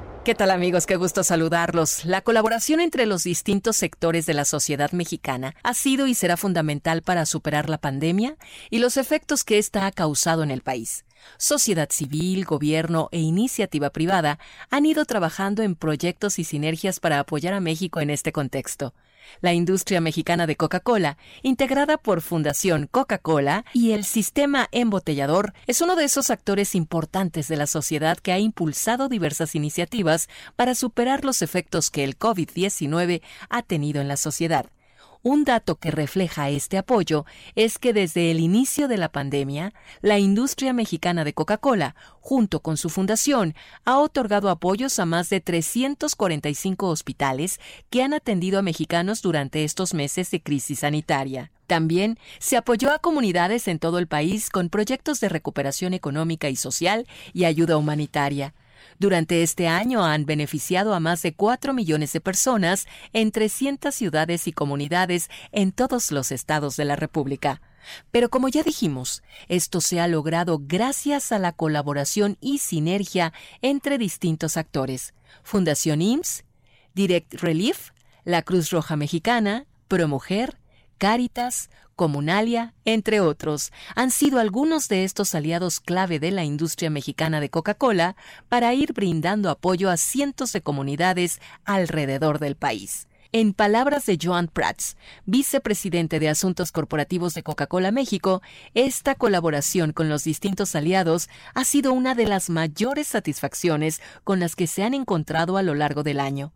[0.23, 0.85] ¿Qué tal amigos?
[0.85, 2.05] Qué gusto saludarlos.
[2.05, 7.01] La colaboración entre los distintos sectores de la sociedad mexicana ha sido y será fundamental
[7.01, 8.37] para superar la pandemia
[8.69, 11.05] y los efectos que ésta ha causado en el país.
[11.39, 14.37] Sociedad civil, gobierno e iniciativa privada
[14.69, 18.93] han ido trabajando en proyectos y sinergias para apoyar a México en este contexto
[19.41, 25.95] la industria mexicana de Coca-Cola, integrada por Fundación Coca-Cola y el sistema embotellador, es uno
[25.95, 31.41] de esos actores importantes de la sociedad que ha impulsado diversas iniciativas para superar los
[31.41, 34.65] efectos que el COVID-19 ha tenido en la sociedad.
[35.23, 40.17] Un dato que refleja este apoyo es que desde el inicio de la pandemia, la
[40.17, 43.53] industria mexicana de Coca-Cola, junto con su fundación,
[43.85, 47.59] ha otorgado apoyos a más de 345 hospitales
[47.91, 51.51] que han atendido a mexicanos durante estos meses de crisis sanitaria.
[51.67, 56.55] También se apoyó a comunidades en todo el país con proyectos de recuperación económica y
[56.55, 58.55] social y ayuda humanitaria.
[59.01, 64.47] Durante este año han beneficiado a más de 4 millones de personas en 300 ciudades
[64.47, 67.63] y comunidades en todos los estados de la República.
[68.11, 73.33] Pero como ya dijimos, esto se ha logrado gracias a la colaboración y sinergia
[73.63, 75.15] entre distintos actores.
[75.41, 76.43] Fundación IMSS,
[76.93, 77.93] Direct Relief,
[78.23, 80.59] la Cruz Roja Mexicana, ProMujer,
[80.99, 81.71] Cáritas,
[82.01, 87.51] Comunalia, entre otros, han sido algunos de estos aliados clave de la industria mexicana de
[87.51, 88.15] Coca-Cola
[88.49, 93.07] para ir brindando apoyo a cientos de comunidades alrededor del país.
[93.33, 94.97] En palabras de Joan Prats,
[95.27, 98.41] vicepresidente de Asuntos Corporativos de Coca-Cola México,
[98.73, 104.55] esta colaboración con los distintos aliados ha sido una de las mayores satisfacciones con las
[104.55, 106.51] que se han encontrado a lo largo del año.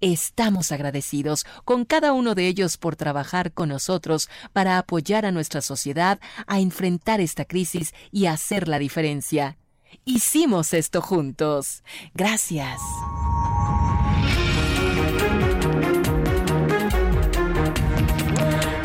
[0.00, 5.60] Estamos agradecidos con cada uno de ellos por trabajar con nosotros para apoyar a nuestra
[5.60, 9.56] sociedad a enfrentar esta crisis y hacer la diferencia.
[10.04, 11.82] Hicimos esto juntos.
[12.14, 12.80] Gracias.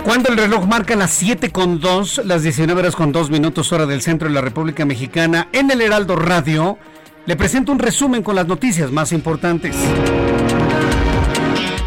[0.03, 3.85] Cuando el reloj marca las 7 con 2, las 19 horas con 2 minutos hora
[3.85, 6.77] del centro de la República Mexicana, en el Heraldo Radio,
[7.25, 9.77] le presento un resumen con las noticias más importantes.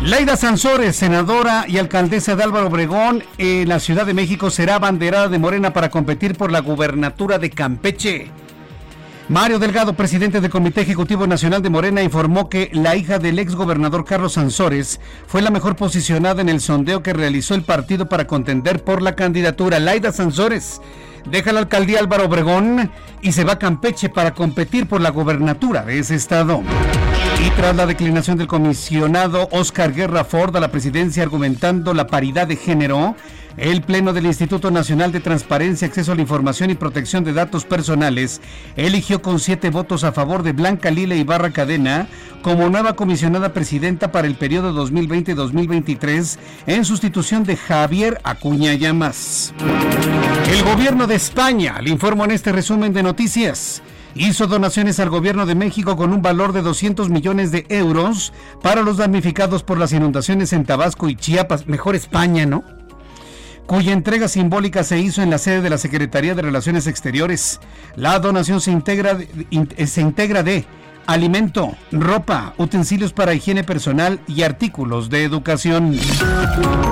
[0.06, 5.26] Laida Sansores, senadora y alcaldesa de Álvaro Obregón en la Ciudad de México, será banderada
[5.26, 8.30] de Morena para competir por la gubernatura de Campeche.
[9.28, 13.56] Mario Delgado, presidente del Comité Ejecutivo Nacional de Morena, informó que la hija del ex
[13.56, 18.28] gobernador Carlos Sansores fue la mejor posicionada en el sondeo que realizó el partido para
[18.28, 19.80] contender por la candidatura.
[19.80, 20.80] Laida Sansores
[21.28, 22.92] deja la alcaldía Álvaro Obregón
[23.22, 26.62] y se va a Campeche para competir por la gobernatura de ese estado.
[27.54, 32.56] Tras la declinación del comisionado Oscar Guerra Ford a la presidencia argumentando la paridad de
[32.56, 33.16] género,
[33.56, 37.64] el Pleno del Instituto Nacional de Transparencia, Acceso a la Información y Protección de Datos
[37.64, 38.42] Personales
[38.76, 42.08] eligió con siete votos a favor de Blanca Lila Ibarra Cadena
[42.42, 49.54] como nueva comisionada presidenta para el periodo 2020-2023 en sustitución de Javier Acuña Llamas.
[50.50, 53.82] El gobierno de España, le informo en este resumen de noticias
[54.18, 58.82] hizo donaciones al gobierno de México con un valor de 200 millones de euros para
[58.82, 61.66] los damnificados por las inundaciones en Tabasco y Chiapas.
[61.66, 62.64] Mejor España, ¿no?
[63.66, 67.60] Cuya entrega simbólica se hizo en la sede de la Secretaría de Relaciones Exteriores.
[67.96, 69.18] La donación se integra,
[69.86, 70.64] se integra de
[71.06, 75.98] alimento, ropa, utensilios para higiene personal y artículos de educación.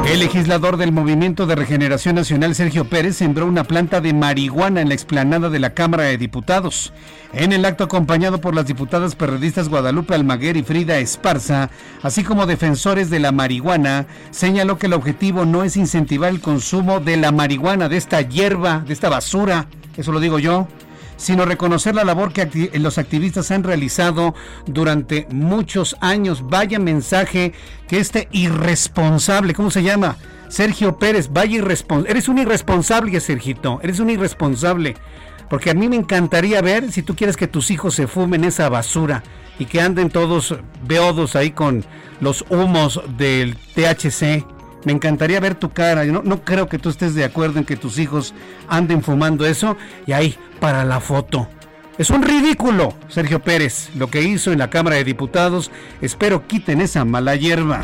[0.06, 4.88] El legislador del Movimiento de Regeneración Nacional, Sergio Pérez, sembró una planta de marihuana en
[4.88, 6.92] la explanada de la Cámara de Diputados.
[7.32, 11.70] En el acto acompañado por las diputadas periodistas Guadalupe Almaguer y Frida Esparza,
[12.02, 17.00] así como defensores de la marihuana, señaló que el objetivo no es incentivar el consumo
[17.00, 20.68] de la marihuana, de esta hierba, de esta basura, eso lo digo yo,
[21.16, 24.34] sino reconocer la labor que los activistas han realizado
[24.66, 26.48] durante muchos años.
[26.48, 27.52] Vaya mensaje
[27.88, 30.16] que este irresponsable, ¿cómo se llama?
[30.48, 32.10] Sergio Pérez, vaya irresponsable.
[32.10, 34.94] Eres un irresponsable, Sergito, eres un irresponsable.
[35.50, 38.68] Porque a mí me encantaría ver si tú quieres que tus hijos se fumen esa
[38.68, 39.22] basura
[39.58, 40.56] y que anden todos
[40.86, 41.84] beodos ahí con
[42.20, 44.53] los humos del THC
[44.84, 46.04] me encantaría ver tu cara.
[46.04, 48.34] no, no creo que tú estés de acuerdo en que tus hijos
[48.68, 49.76] anden fumando eso.
[50.06, 51.48] Y ahí, para la foto.
[51.96, 55.70] Es un ridículo, Sergio Pérez, lo que hizo en la Cámara de Diputados.
[56.00, 57.80] Espero quiten esa mala hierba.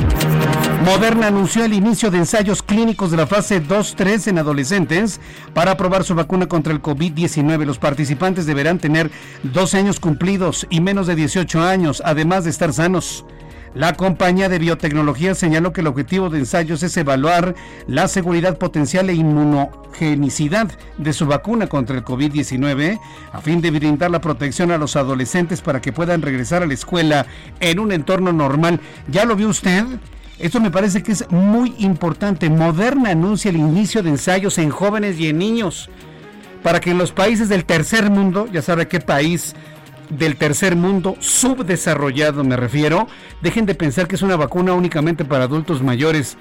[0.85, 5.21] Moderna anunció el inicio de ensayos clínicos de la fase 2-3 en adolescentes
[5.55, 7.65] para probar su vacuna contra el COVID-19.
[7.65, 9.13] Los participantes deberán tener
[9.45, 13.25] 12 años cumplidos y menos de 18 años, además de estar sanos.
[13.75, 17.55] La compañía de biotecnología señaló que el objetivo de ensayos es evaluar
[17.87, 22.99] la seguridad potencial e inmunogenicidad de su vacuna contra el COVID-19
[23.33, 26.75] a fin de brindar la protección a los adolescentes para que puedan regresar a la
[26.75, 27.27] escuela
[27.61, 28.81] en un entorno normal.
[29.07, 29.85] ¿Ya lo vio usted?
[30.41, 32.51] Esto me parece que es muy importante.
[32.51, 35.89] Moderna anuncia el inicio de ensayos en jóvenes y en niños
[36.65, 39.55] para que en los países del tercer mundo, ya sabe qué país
[40.11, 43.07] del tercer mundo, subdesarrollado me refiero,
[43.41, 46.37] dejen de pensar que es una vacuna únicamente para adultos mayores.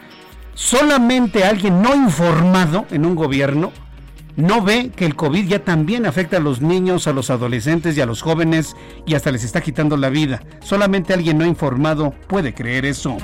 [0.53, 3.71] Solamente alguien no informado en un gobierno
[4.35, 8.01] no ve que el COVID ya también afecta a los niños, a los adolescentes y
[8.01, 10.41] a los jóvenes y hasta les está quitando la vida.
[10.61, 13.17] Solamente alguien no informado puede creer eso.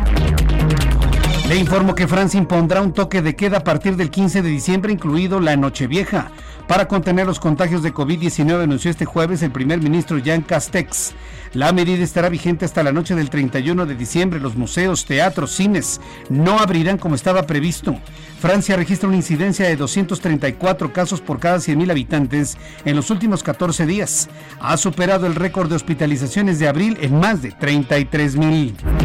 [1.48, 4.92] Le informo que Francia impondrá un toque de queda a partir del 15 de diciembre,
[4.92, 6.32] incluido la Nochevieja.
[6.68, 11.14] Para contener los contagios de COVID-19, anunció este jueves el primer ministro Jean Castex.
[11.54, 14.40] La medida estará vigente hasta la noche del 31 de diciembre.
[14.40, 17.96] Los museos, teatros, cines no abrirán como estaba previsto.
[18.40, 23.86] Francia registra una incidencia de 234 casos por cada 100.000 habitantes en los últimos 14
[23.86, 24.28] días.
[24.60, 29.05] Ha superado el récord de hospitalizaciones de abril en más de 33.000.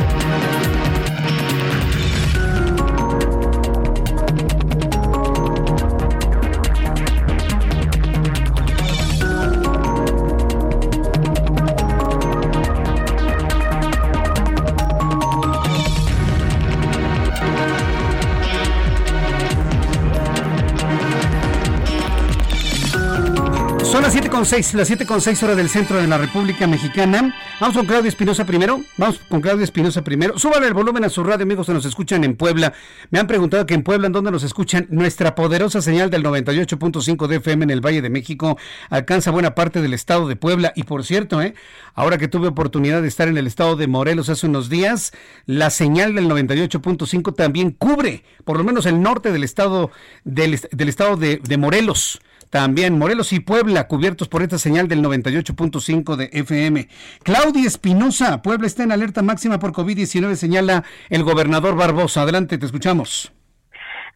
[24.41, 27.35] Con seis, las siete con seis horas del centro de la República Mexicana.
[27.59, 28.81] Vamos con Claudia Espinosa primero.
[28.97, 30.39] Vamos con Claudia Espinosa primero.
[30.39, 32.73] Súbale el volumen a su radio, amigos, que nos escuchan en Puebla.
[33.11, 34.87] Me han preguntado que en Puebla, ¿en dónde nos escuchan?
[34.89, 38.57] Nuestra poderosa señal del 98.5 de FM en el Valle de México
[38.89, 40.73] alcanza buena parte del estado de Puebla.
[40.75, 41.53] Y por cierto, ¿eh?
[41.93, 45.13] ahora que tuve oportunidad de estar en el estado de Morelos hace unos días,
[45.45, 49.91] la señal del 98.5 también cubre por lo menos el norte del estado,
[50.23, 52.19] del, estado de, de Morelos.
[52.51, 56.89] También Morelos y Puebla cubiertos por esta señal del 98.5 de FM.
[57.23, 62.23] Claudia Espinosa, Puebla está en alerta máxima por COVID-19, señala el gobernador Barbosa.
[62.23, 63.31] Adelante, te escuchamos.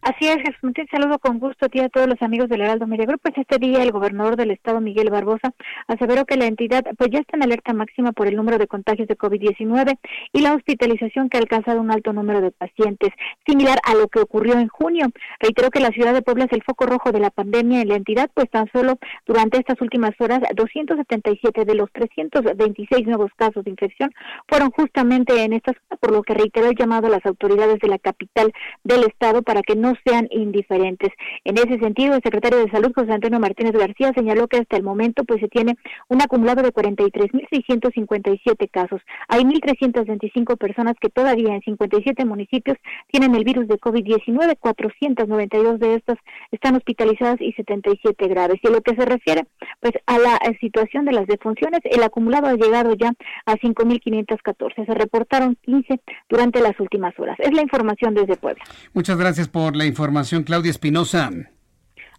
[0.02, 2.86] Así es, Jesús Martín, saludo con gusto a ti a todos los amigos del Heraldo
[2.86, 3.20] Media Group.
[3.22, 5.52] Pues este día el gobernador del estado, Miguel Barbosa,
[5.88, 9.08] aseveró que la entidad pues ya está en alerta máxima por el número de contagios
[9.08, 9.98] de COVID-19
[10.32, 13.10] y la hospitalización que ha alcanzado un alto número de pacientes,
[13.46, 15.08] similar a lo que ocurrió en junio.
[15.40, 17.96] Reiteró que la ciudad de Puebla es el foco rojo de la pandemia en la
[17.96, 23.70] entidad, pues tan solo durante estas últimas horas 277 de los 326 nuevos casos de
[23.70, 24.12] infección
[24.48, 27.88] fueron justamente en esta zona, por lo que reiteró el llamado a las autoridades de
[27.88, 28.52] la capital
[28.84, 31.10] del estado para que no sean indiferentes.
[31.44, 34.82] En ese sentido, el secretario de Salud, José Antonio Martínez García, señaló que hasta el
[34.82, 35.76] momento pues se tiene
[36.08, 39.00] un acumulado de 43.657 casos.
[39.28, 42.76] Hay 1.325 personas que todavía en 57 municipios
[43.10, 46.18] tienen el virus de COVID-19, 492 de estas
[46.50, 48.58] están hospitalizadas y 77 graves.
[48.62, 49.46] Y en lo que se refiere
[49.80, 53.12] pues a la situación de las defunciones, el acumulado ha llegado ya
[53.44, 54.86] a 5.514.
[54.86, 57.36] Se reportaron 15 durante las últimas horas.
[57.38, 58.64] Es la información desde Puebla.
[58.94, 61.30] Muchas gracias por la información, Claudia Espinosa.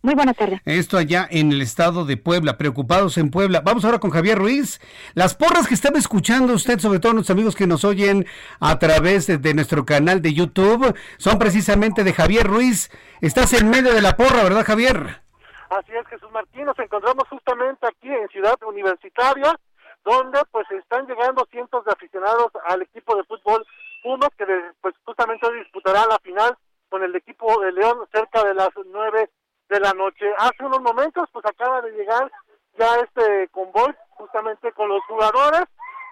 [0.03, 0.61] Muy buenas tardes.
[0.63, 3.61] Esto allá en el estado de Puebla, preocupados en Puebla.
[3.61, 4.79] Vamos ahora con Javier Ruiz.
[5.15, 8.25] Las porras que estaba escuchando usted, sobre todo nuestros amigos que nos oyen
[8.59, 12.91] a través de, nuestro canal de YouTube, son precisamente de Javier Ruiz.
[13.21, 15.21] Estás en medio de la porra, ¿verdad, Javier?
[15.69, 16.65] Así es, Jesús Martín.
[16.65, 19.59] Nos encontramos justamente aquí en Ciudad Universitaria,
[20.05, 23.65] donde pues están llegando cientos de aficionados al equipo de fútbol
[24.03, 24.45] Pumas, que
[24.79, 26.55] pues justamente disputará la final
[26.89, 29.29] con el equipo de León cerca de las nueve
[29.69, 30.25] de la noche.
[30.37, 32.31] Hace unos momentos pues acaba de llegar
[32.77, 35.63] ya este convoy justamente con los jugadores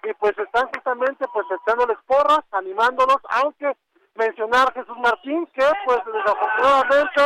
[0.03, 3.75] y pues están justamente pues echándoles porras, animándolos, aunque
[4.15, 7.21] mencionar Jesús Martín que pues desafortunadamente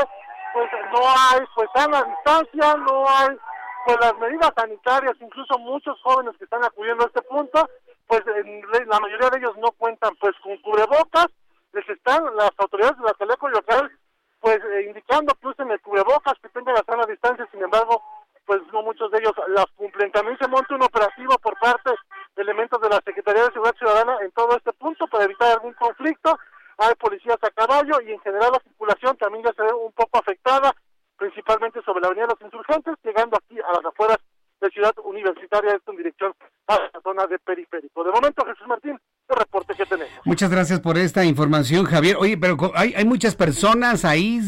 [0.53, 3.37] pues no hay pues sana distancia, no hay
[3.85, 7.69] pues las medidas sanitarias, incluso muchos jóvenes que están acudiendo a este punto,
[8.07, 11.27] pues la mayoría de ellos no cuentan pues con cubrebocas,
[11.73, 13.91] les están las autoridades de la Teleco local
[14.39, 18.01] pues eh, indicando que usen el cubrebocas, que tengan la sana distancia, sin embargo,
[18.45, 20.11] pues no muchos de ellos las cumplen.
[20.11, 21.91] También se monta un operativo por parte
[22.35, 25.73] de elementos de la Secretaría de Seguridad Ciudadana en todo este punto para evitar algún
[25.73, 26.39] conflicto.
[26.77, 30.19] Hay policías a caballo y en general la circulación también ya se ve un poco
[30.19, 30.73] afectada,
[31.17, 34.17] principalmente sobre la Avenida de los Insurgentes, llegando aquí a las afueras
[34.61, 36.33] de Ciudad Universitaria, esto en dirección
[36.67, 38.03] a la zona de periférico.
[38.03, 38.99] De momento, Jesús Martín,
[39.29, 40.11] el reporte que tenemos.
[40.25, 42.17] Muchas gracias por esta información, Javier.
[42.19, 44.41] Oye, pero hay, hay muchas personas ahí,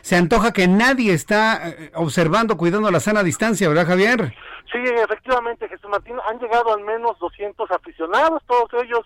[0.00, 4.34] se antoja que nadie está eh, observando, cuidando la sana distancia, ¿verdad, Javier?
[4.72, 9.00] Sí, efectivamente, Jesús Martín, han llegado al menos 200 aficionados, todos ellos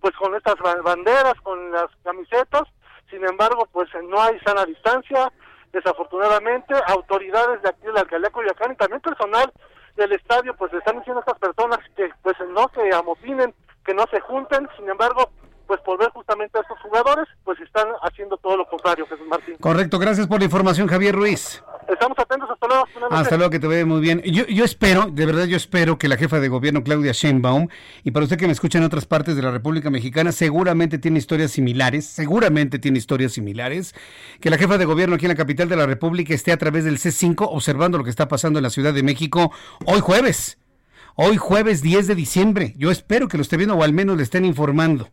[0.00, 2.64] pues con estas banderas, con las camisetas,
[3.08, 5.30] sin embargo, pues no hay sana distancia,
[5.72, 9.52] desafortunadamente, autoridades de aquí de la alcaldía Coyoacán y también personal
[9.96, 13.94] del estadio, pues le están diciendo a estas personas que pues no se amotinen, que
[13.94, 15.30] no se junten, sin embargo,
[15.72, 19.56] pues por ver justamente a estos jugadores, pues están haciendo todo lo contrario, Jesús Martín.
[19.58, 21.64] Correcto, gracias por la información, Javier Ruiz.
[21.88, 22.84] Estamos atentos, hasta luego.
[23.10, 24.20] Hasta luego, que te vea muy bien.
[24.20, 27.68] Yo, yo espero, de verdad yo espero que la jefa de gobierno, Claudia Sheinbaum,
[28.04, 31.18] y para usted que me escucha en otras partes de la República Mexicana, seguramente tiene
[31.18, 33.94] historias similares, seguramente tiene historias similares,
[34.42, 36.84] que la jefa de gobierno aquí en la capital de la República esté a través
[36.84, 39.52] del C5 observando lo que está pasando en la Ciudad de México
[39.86, 40.58] hoy jueves.
[41.14, 42.74] Hoy jueves 10 de diciembre.
[42.76, 45.08] Yo espero que lo esté viendo o al menos le estén informando.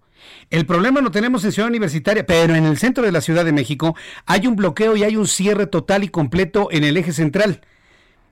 [0.49, 3.51] El problema lo tenemos en Ciudad Universitaria, pero en el centro de la Ciudad de
[3.51, 3.95] México
[4.25, 7.61] hay un bloqueo y hay un cierre total y completo en el eje central.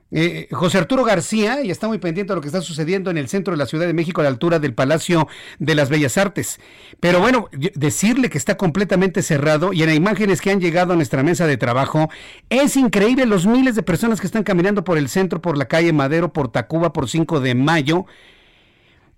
[0.10, 3.28] Eh, José Arturo García y está muy pendiente de lo que está sucediendo en el
[3.28, 5.28] centro de la Ciudad de México a la altura del Palacio
[5.60, 6.62] de las Bellas Artes.
[7.02, 10.96] Pero bueno, decirle que está completamente cerrado y en las imágenes que han llegado a
[10.96, 12.10] nuestra mesa de trabajo,
[12.50, 15.92] es increíble los miles de personas que están caminando por el centro, por la calle
[15.92, 18.06] Madero, por Tacuba, por 5 de mayo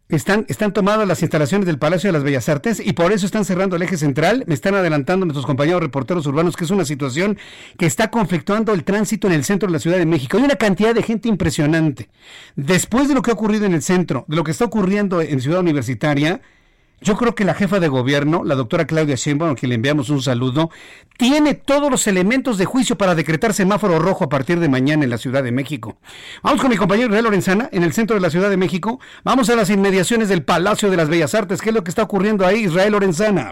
[0.09, 3.45] están, están tomadas las instalaciones del Palacio de las Bellas Artes y por eso están
[3.45, 4.43] cerrando el eje central.
[4.47, 7.37] Me están adelantando nuestros compañeros reporteros urbanos que es una situación
[7.77, 10.37] que está conflictuando el tránsito en el centro de la Ciudad de México.
[10.37, 12.09] Hay una cantidad de gente impresionante.
[12.55, 15.41] Después de lo que ha ocurrido en el centro, de lo que está ocurriendo en
[15.41, 16.41] Ciudad Universitaria,
[17.01, 20.09] yo creo que la jefa de gobierno, la doctora Claudia Sheinbaum, a quien le enviamos
[20.09, 20.69] un saludo,
[21.17, 25.09] tiene todos los elementos de juicio para decretar semáforo rojo a partir de mañana en
[25.09, 25.97] la Ciudad de México.
[26.43, 28.99] Vamos con mi compañero Israel Lorenzana, en el centro de la Ciudad de México.
[29.23, 31.61] Vamos a las inmediaciones del Palacio de las Bellas Artes.
[31.61, 33.51] ¿Qué es lo que está ocurriendo ahí, Israel Lorenzana?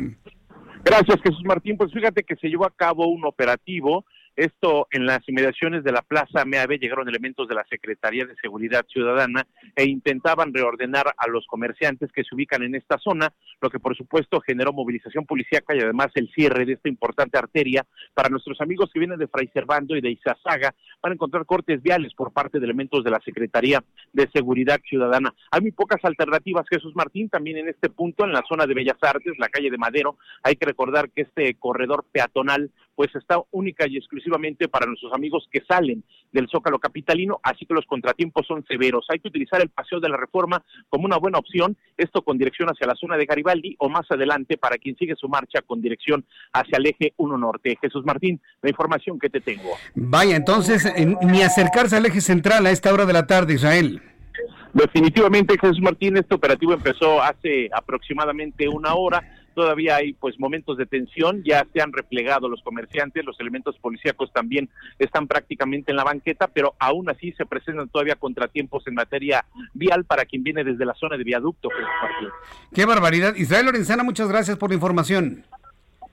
[0.83, 1.77] Gracias, Jesús Martín.
[1.77, 4.05] Pues fíjate que se llevó a cabo un operativo
[4.37, 8.85] esto en las inmediaciones de la Plaza MEAB llegaron elementos de la Secretaría de Seguridad
[8.87, 13.79] Ciudadana e intentaban reordenar a los comerciantes que se ubican en esta zona, lo que
[13.79, 18.61] por supuesto generó movilización policíaca y además el cierre de esta importante arteria para nuestros
[18.61, 22.31] amigos que vienen de Fray Servando y de Izazaga van a encontrar cortes viales por
[22.31, 23.83] parte de elementos de la Secretaría
[24.13, 25.33] de Seguridad Ciudadana.
[25.49, 28.97] Hay muy pocas alternativas, Jesús Martín, también en este punto, en la zona de Bellas
[29.01, 33.87] Artes, la calle de Madero, hay que recordar que este corredor peatonal pues está única
[33.87, 38.65] y exclusivamente para nuestros amigos que salen del Zócalo Capitalino, así que los contratiempos son
[38.67, 39.05] severos.
[39.09, 42.69] Hay que utilizar el Paseo de la Reforma como una buena opción, esto con dirección
[42.69, 46.25] hacia la zona de Garibaldi o más adelante para quien sigue su marcha con dirección
[46.51, 47.77] hacia el eje 1 Norte.
[47.79, 49.69] Jesús Martín, la información que te tengo.
[49.93, 50.91] Vaya, entonces,
[51.21, 54.01] ni acercarse al eje central a esta hora de la tarde, Israel.
[54.73, 59.23] Definitivamente, Jesús Martín, este operativo empezó hace aproximadamente una hora.
[59.57, 64.31] Todavía hay pues momentos de tensión, ya se han replegado los comerciantes, los elementos policíacos
[64.31, 69.45] también están prácticamente en la banqueta, pero aún así se presentan todavía contratiempos en materia
[69.73, 71.69] vial para quien viene desde la zona de viaducto.
[72.71, 73.33] Qué barbaridad.
[73.33, 75.43] Israel Lorenzana, muchas gracias por la información.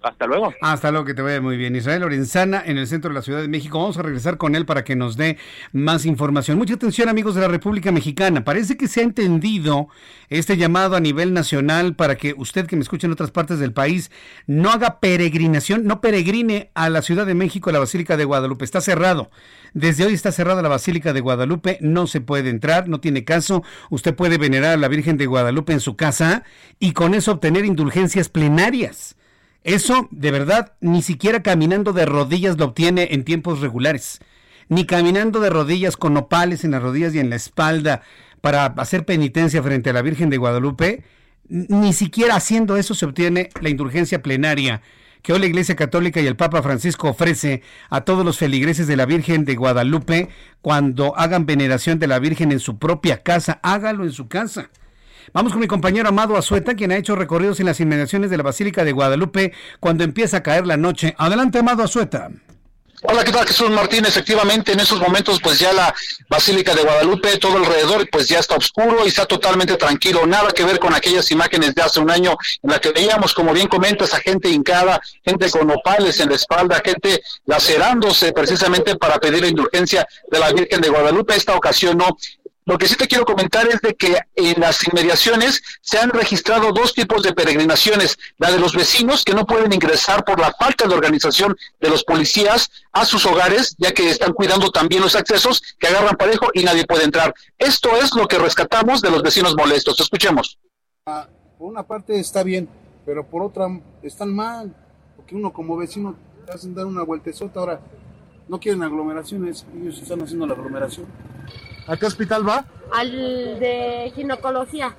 [0.05, 0.53] Hasta luego.
[0.61, 1.75] Hasta luego, que te vaya muy bien.
[1.75, 3.79] Israel Lorenzana, en el centro de la Ciudad de México.
[3.79, 5.39] Vamos a regresar con él para que nos dé
[5.73, 6.59] más información.
[6.59, 8.45] Mucha atención, amigos de la República Mexicana.
[8.45, 9.89] Parece que se ha entendido
[10.29, 13.73] este llamado a nivel nacional para que usted que me escuche en otras partes del
[13.73, 14.11] país
[14.47, 18.65] no haga peregrinación, no peregrine a la Ciudad de México, a la Basílica de Guadalupe.
[18.65, 19.31] Está cerrado.
[19.73, 21.79] Desde hoy está cerrada la Basílica de Guadalupe.
[21.81, 23.63] No se puede entrar, no tiene caso.
[23.91, 26.45] Usted puede venerar a la Virgen de Guadalupe en su casa
[26.79, 29.17] y con eso obtener indulgencias plenarias.
[29.65, 34.21] Eso, de verdad, ni siquiera caminando de rodillas lo obtiene en tiempos regulares.
[34.69, 38.03] Ni caminando de rodillas con opales en las rodillas y en la espalda
[38.41, 41.03] para hacer penitencia frente a la Virgen de Guadalupe.
[41.49, 44.83] Ni siquiera haciendo eso se obtiene la indulgencia plenaria
[45.25, 48.97] que hoy la Iglesia Católica y el Papa Francisco ofrece a todos los feligreses de
[48.97, 50.29] la Virgen de Guadalupe
[50.61, 53.59] cuando hagan veneración de la Virgen en su propia casa.
[53.63, 54.69] Hágalo en su casa.
[55.33, 58.43] Vamos con mi compañero Amado Azueta, quien ha hecho recorridos en las inmediaciones de la
[58.43, 61.15] Basílica de Guadalupe cuando empieza a caer la noche.
[61.19, 62.31] Adelante, Amado Azueta.
[63.07, 64.07] Hola, ¿qué tal Jesús Martín?
[64.07, 65.95] Efectivamente, en esos momentos pues ya la
[66.29, 70.65] Basílica de Guadalupe, todo alrededor pues ya está oscuro y está totalmente tranquilo, nada que
[70.65, 74.15] ver con aquellas imágenes de hace un año en la que veíamos, como bien comentas,
[74.15, 79.49] a gente hincada, gente con opales en la espalda, gente lacerándose precisamente para pedir la
[79.49, 81.37] indulgencia de la Virgen de Guadalupe.
[81.37, 82.17] Esta ocasión no,
[82.67, 86.73] lo que sí te quiero comentar es de que en las inmediaciones se han registrado
[86.73, 90.89] dos tipos de peregrinaciones, la de los vecinos que no pueden ingresar por la falta
[90.89, 95.63] de organización de los policías a sus hogares, ya que están cuidando también los accesos
[95.79, 97.35] que agarran parejo y nadie puede entrar.
[97.59, 100.01] Esto es lo que rescatamos de los vecinos molestos.
[100.01, 100.59] Escuchemos.
[101.05, 102.67] Por una parte está bien,
[103.05, 103.67] pero por otra
[104.03, 104.75] están mal,
[105.17, 107.81] porque uno como vecino te hacen dar una vueltezota, ahora
[108.49, 111.07] no quieren aglomeraciones, ellos están haciendo la aglomeración.
[111.87, 112.65] ¿A qué hospital va?
[112.93, 113.11] Al
[113.61, 114.95] de ginecología.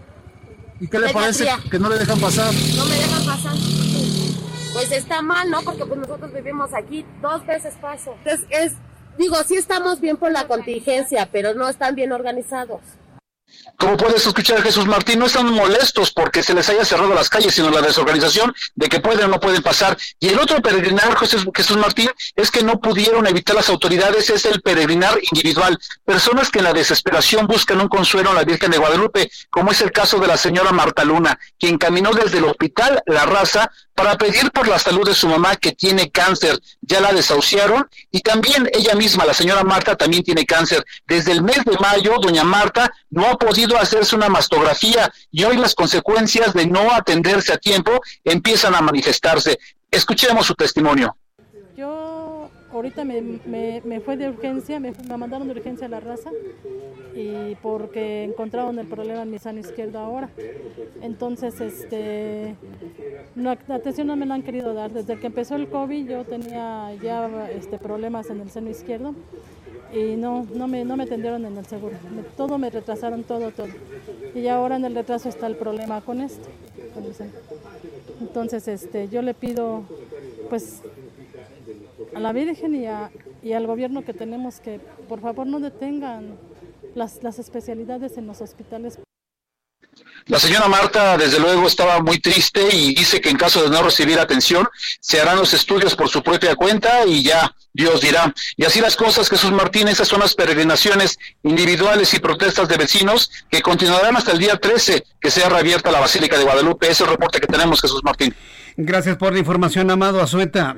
[0.80, 2.54] ¿Y qué le parece que no le dejan pasar?
[2.54, 3.56] No me dejan pasar.
[4.74, 5.62] Pues está mal, ¿no?
[5.62, 8.16] Porque pues nosotros vivimos aquí, dos veces paso.
[8.26, 8.74] Es, es,
[9.18, 12.82] digo, sí estamos bien por la contingencia, pero no están bien organizados.
[13.78, 17.54] Como puedes escuchar, Jesús Martín, no están molestos porque se les haya cerrado las calles,
[17.54, 19.98] sino la desorganización de que pueden o no pueden pasar.
[20.20, 24.46] Y el otro peregrinar, Jesús, Jesús Martín, es que no pudieron evitar las autoridades, es
[24.46, 25.78] el peregrinar individual.
[26.06, 29.82] Personas que en la desesperación buscan un consuelo en la Virgen de Guadalupe, como es
[29.82, 34.18] el caso de la señora Marta Luna, quien caminó desde el hospital La Raza para
[34.18, 36.60] pedir por la salud de su mamá que tiene cáncer.
[36.82, 40.86] Ya la desahuciaron y también ella misma, la señora Marta, también tiene cáncer.
[41.08, 45.58] Desde el mes de mayo, doña Marta no ha podido hacerse una mastografía y hoy
[45.58, 49.58] las consecuencias de no atenderse a tiempo empiezan a manifestarse.
[49.90, 51.16] Escuchemos su testimonio.
[52.76, 56.30] Ahorita me, me, fue de urgencia, me, me, mandaron de urgencia a la raza
[57.16, 60.30] y porque encontraron el problema en mi sano izquierdo ahora.
[61.02, 62.56] Entonces, este,
[63.34, 64.92] no, atención no me la han querido dar.
[64.92, 69.16] Desde que empezó el COVID yo tenía ya este, problemas en el seno izquierdo
[69.94, 71.96] y no, no, me, no me atendieron en el seguro.
[72.36, 73.70] todo me retrasaron, todo, todo.
[74.34, 76.50] Y ahora en el retraso está el problema con esto.
[78.20, 79.84] Entonces, este, yo le pido,
[80.50, 80.82] pues,
[82.14, 83.12] a la Virgen y, a,
[83.44, 86.38] y al gobierno que tenemos que, por favor, no detengan
[86.96, 89.00] las, las especialidades en los hospitales
[90.28, 93.84] la señora Marta, desde luego, estaba muy triste y dice que en caso de no
[93.84, 94.68] recibir atención,
[95.00, 98.34] se harán los estudios por su propia cuenta y ya Dios dirá.
[98.58, 103.30] Y así las cosas, Jesús Martín, esas son las peregrinaciones individuales y protestas de vecinos
[103.52, 106.88] que continuarán hasta el día 13, que sea reabierta la Basílica de Guadalupe.
[106.88, 108.34] Ese es el reporte que tenemos, Jesús Martín.
[108.78, 110.76] Gracias por la información, Amado Azueta.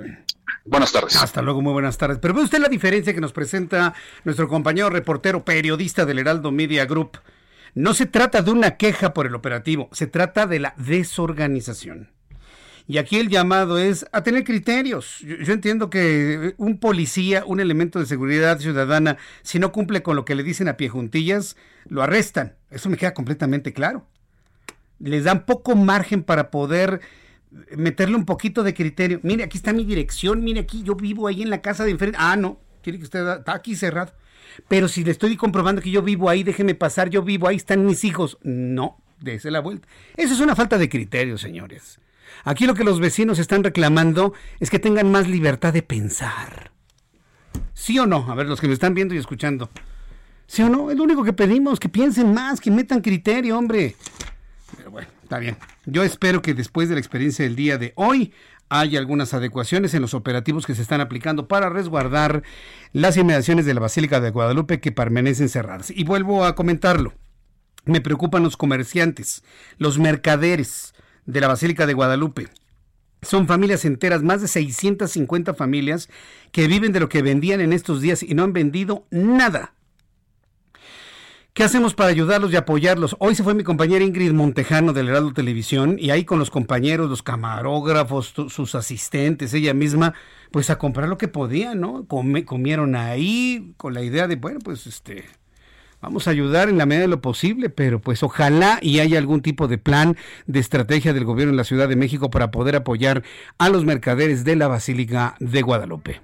[0.69, 1.15] Buenas tardes.
[1.15, 2.19] Hasta luego, muy buenas tardes.
[2.21, 3.93] Pero ve usted la diferencia que nos presenta
[4.25, 7.19] nuestro compañero reportero, periodista del Heraldo Media Group.
[7.73, 12.11] No se trata de una queja por el operativo, se trata de la desorganización.
[12.85, 15.19] Y aquí el llamado es a tener criterios.
[15.19, 20.25] Yo, entiendo que un policía, un elemento de seguridad ciudadana, si no cumple con lo
[20.25, 21.55] que le dicen a pie juntillas,
[21.87, 22.55] lo arrestan.
[22.71, 24.05] Eso me queda completamente claro.
[24.99, 27.01] Les dan poco margen para poder
[27.75, 29.19] meterle un poquito de criterio.
[29.23, 32.17] Mire, aquí está mi dirección, mire aquí, yo vivo ahí en la casa de enfrente.
[32.19, 34.13] Ah, no, tiene que usted, está aquí cerrado.
[34.67, 37.85] Pero si le estoy comprobando que yo vivo ahí, déjeme pasar, yo vivo ahí, están
[37.85, 38.37] mis hijos.
[38.43, 39.87] No, dése la vuelta.
[40.15, 41.99] Eso es una falta de criterio, señores.
[42.43, 46.71] Aquí lo que los vecinos están reclamando es que tengan más libertad de pensar.
[47.73, 48.29] ¿Sí o no?
[48.29, 49.69] A ver, los que me están viendo y escuchando.
[50.47, 50.89] ¿Sí o no?
[50.89, 53.95] Es lo único que pedimos, que piensen más, que metan criterio, hombre.
[55.27, 55.57] Está bien.
[55.85, 58.31] Yo espero que después de la experiencia del día de hoy
[58.69, 62.43] haya algunas adecuaciones en los operativos que se están aplicando para resguardar
[62.93, 65.91] las inmediaciones de la Basílica de Guadalupe que permanecen cerradas.
[65.91, 67.13] Y vuelvo a comentarlo.
[67.83, 69.43] Me preocupan los comerciantes,
[69.77, 70.93] los mercaderes
[71.25, 72.47] de la Basílica de Guadalupe.
[73.21, 76.07] Son familias enteras, más de 650 familias
[76.53, 79.73] que viven de lo que vendían en estos días y no han vendido nada.
[81.57, 83.15] ¿Qué hacemos para ayudarlos y apoyarlos?
[83.17, 87.09] Hoy se fue mi compañera Ingrid Montejano del Heraldo Televisión y ahí con los compañeros,
[87.09, 90.13] los camarógrafos, sus asistentes, ella misma,
[90.51, 92.05] pues a comprar lo que podían, ¿no?
[92.05, 95.25] comieron ahí con la idea de, bueno, pues este,
[95.99, 99.41] vamos a ayudar en la medida de lo posible, pero pues ojalá y haya algún
[99.41, 100.15] tipo de plan
[100.45, 103.23] de estrategia del gobierno en la Ciudad de México para poder apoyar
[103.57, 106.21] a los mercaderes de la Basílica de Guadalupe.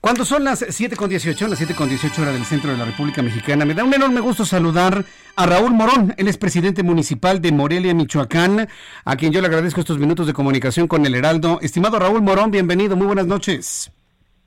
[0.00, 3.84] Cuando son las 7.18, las 7.18 horas del centro de la República Mexicana, me da
[3.84, 5.04] un enorme gusto saludar
[5.36, 8.66] a Raúl Morón, él es presidente municipal de Morelia, Michoacán,
[9.04, 11.58] a quien yo le agradezco estos minutos de comunicación con el Heraldo.
[11.60, 13.92] Estimado Raúl Morón, bienvenido, muy buenas noches.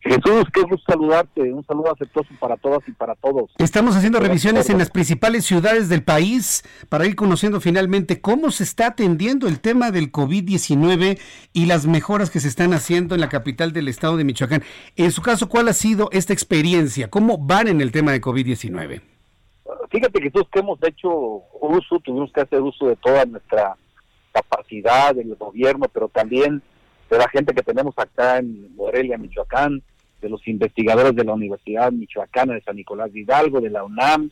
[0.04, 1.42] Jesús, qué gusto saludarte.
[1.54, 3.52] Un saludo afectuoso para todas y para todos.
[3.58, 8.66] Estamos haciendo revisiones en las principales ciudades del país para ir conociendo finalmente cómo se
[8.66, 11.20] está atendiendo el tema del COVID-19
[11.54, 14.64] y las mejoras que se están haciendo en la capital del estado de Michoacán.
[14.98, 17.10] En su caso, ¿cuál ha sido esta experiencia?
[17.10, 19.02] ¿Cómo van en el tema de COVID-19?
[19.90, 23.78] Fíjate, Jesús, que hemos hecho uso, tuvimos que hacer uso de toda nuestra
[24.34, 26.62] capacidad del gobierno, pero también
[27.10, 29.82] de la gente que tenemos acá en Morelia, Michoacán,
[30.24, 34.32] de los investigadores de la Universidad Michoacana de San Nicolás de Hidalgo, de la UNAM,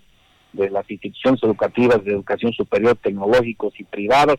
[0.54, 4.38] de las instituciones educativas de educación superior, tecnológicos y privadas,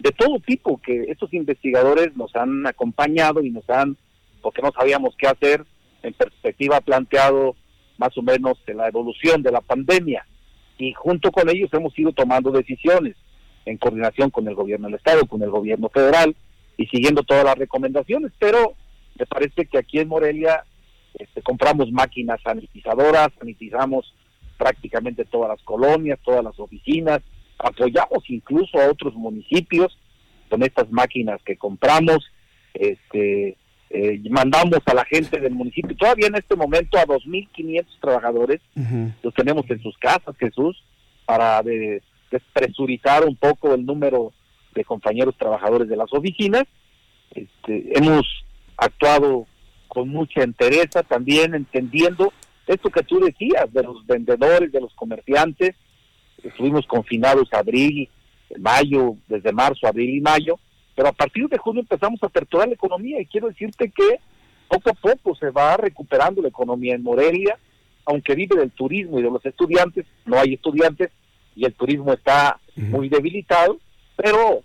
[0.00, 3.96] de todo tipo, que estos investigadores nos han acompañado y nos han,
[4.42, 5.64] porque no sabíamos qué hacer,
[6.02, 7.54] en perspectiva planteado
[7.96, 10.26] más o menos la evolución de la pandemia.
[10.78, 13.16] Y junto con ellos hemos ido tomando decisiones
[13.64, 16.34] en coordinación con el gobierno del Estado, con el gobierno federal
[16.76, 18.32] y siguiendo todas las recomendaciones.
[18.38, 18.74] Pero
[19.18, 20.64] me parece que aquí en Morelia
[21.18, 24.14] este, compramos máquinas sanitizadoras, sanitizamos
[24.56, 27.20] prácticamente todas las colonias, todas las oficinas,
[27.58, 29.96] apoyamos incluso a otros municipios
[30.48, 32.24] con estas máquinas que compramos,
[32.74, 33.56] este,
[33.90, 38.60] eh, mandamos a la gente del municipio, todavía en este momento a 2.500 trabajadores,
[39.22, 40.82] los tenemos en sus casas, Jesús,
[41.24, 41.62] para
[42.30, 44.32] despresurizar un poco el número
[44.74, 46.64] de compañeros trabajadores de las oficinas.
[47.34, 48.26] Este, hemos
[48.76, 49.46] actuado
[49.88, 52.32] con mucha entereza, también entendiendo
[52.66, 55.74] esto que tú decías de los vendedores, de los comerciantes.
[56.42, 58.08] Estuvimos confinados abril,
[58.58, 60.58] mayo, desde marzo, abril y mayo,
[60.94, 64.20] pero a partir de junio empezamos a aperturar la economía y quiero decirte que
[64.68, 67.58] poco a poco se va recuperando la economía en Morelia,
[68.04, 71.10] aunque vive del turismo y de los estudiantes, no hay estudiantes
[71.56, 73.78] y el turismo está muy debilitado,
[74.16, 74.62] pero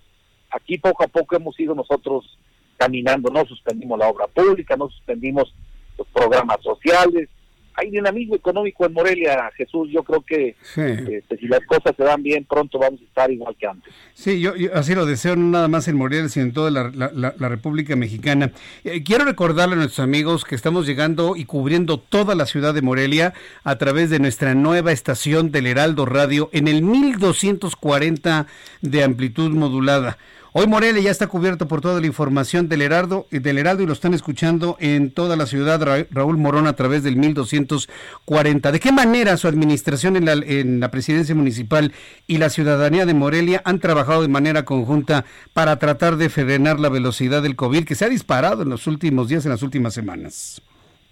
[0.51, 2.37] aquí poco a poco hemos ido nosotros
[2.77, 5.53] caminando, no suspendimos la obra pública, no suspendimos
[5.97, 7.29] los programas sociales.
[7.75, 9.89] Hay dinamismo económico en Morelia, Jesús.
[9.91, 13.55] Yo creo que este, si las cosas se dan bien, pronto vamos a estar igual
[13.57, 13.91] que antes.
[14.13, 17.95] Sí, yo, así lo deseo, no nada más en Morelia, sino en toda la, República
[17.95, 18.51] Mexicana.
[18.83, 22.83] Eh, quiero recordarle a nuestros amigos que estamos llegando y cubriendo toda la ciudad de
[22.83, 23.33] Morelia
[23.63, 28.45] a través de nuestra nueva estación del Heraldo Radio en el 1240
[28.81, 30.19] de amplitud modulada.
[30.55, 33.93] Hoy Morelia ya está cubierto por toda la información del Heraldo, del Heraldo y lo
[33.93, 35.81] están escuchando en toda la ciudad
[36.11, 38.71] Raúl Morón a través del 1240.
[38.71, 41.91] ¿De qué manera su administración en la, en la presidencia municipal
[42.27, 46.89] y la ciudadanía de Morelia han trabajado de manera conjunta para tratar de frenar la
[46.89, 50.61] velocidad del COVID que se ha disparado en los últimos días, en las últimas semanas?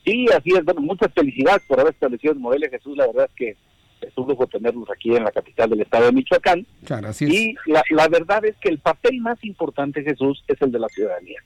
[0.05, 0.63] Sí, así es.
[0.63, 2.95] Bueno, muchas felicidades por haber establecido en Morelia, Jesús.
[2.95, 3.57] La verdad es que
[4.02, 6.65] es un lujo tenerlos aquí en la capital del estado de Michoacán.
[7.32, 11.40] Y la, verdad es que el papel más importante, Jesús, es el de la ciudadanía.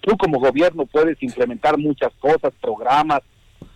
[0.00, 3.20] Tú como gobierno puedes implementar muchas cosas, programas,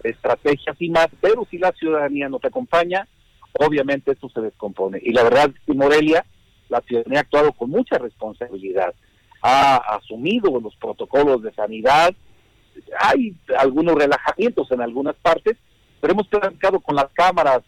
[0.02, 3.06] estrategias y más, pero si la ciudadanía no te acompaña,
[3.52, 4.98] obviamente esto se descompone.
[5.02, 6.24] Y la verdad es que Morelia,
[6.68, 8.94] la ciudadanía ha actuado con mucha responsabilidad,
[9.42, 12.12] ha asumido los protocolos de sanidad,
[12.98, 15.56] hay algunos relajamientos en algunas partes,
[16.00, 17.62] pero hemos platicado con las cámaras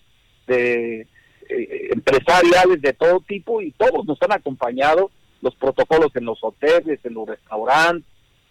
[0.48, 1.06] de
[1.48, 5.10] eh, empresariales de todo tipo y todos nos han acompañado
[5.40, 8.04] los protocolos en los hoteles, en los restaurantes,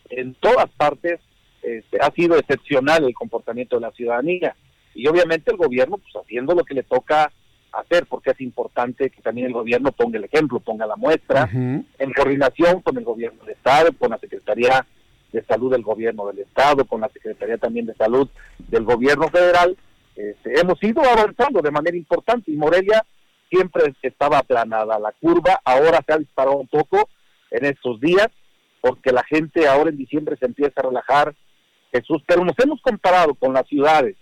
[0.10, 1.20] en todas partes,
[1.62, 4.56] este, ha sido excepcional el comportamiento de la ciudadanía.
[4.96, 7.32] Y obviamente el gobierno, pues haciendo lo que le toca
[7.74, 12.14] hacer, porque es importante que también el gobierno ponga el ejemplo, ponga la muestra, en
[12.16, 14.86] coordinación con el gobierno del Estado, con la Secretaría
[15.32, 18.28] de Salud del Gobierno del Estado, con la Secretaría también de Salud
[18.70, 19.78] del Gobierno Federal,
[20.18, 23.06] este, hemos ido avanzando de manera importante y Morelia
[23.50, 25.00] siempre estaba aplanada.
[25.00, 27.08] La curva, ahora se ha disparado un poco
[27.52, 28.28] en estos días,
[28.82, 31.36] porque la gente ahora en diciembre se empieza a relajar,
[32.26, 34.16] pero nos hemos comparado con las ciudades,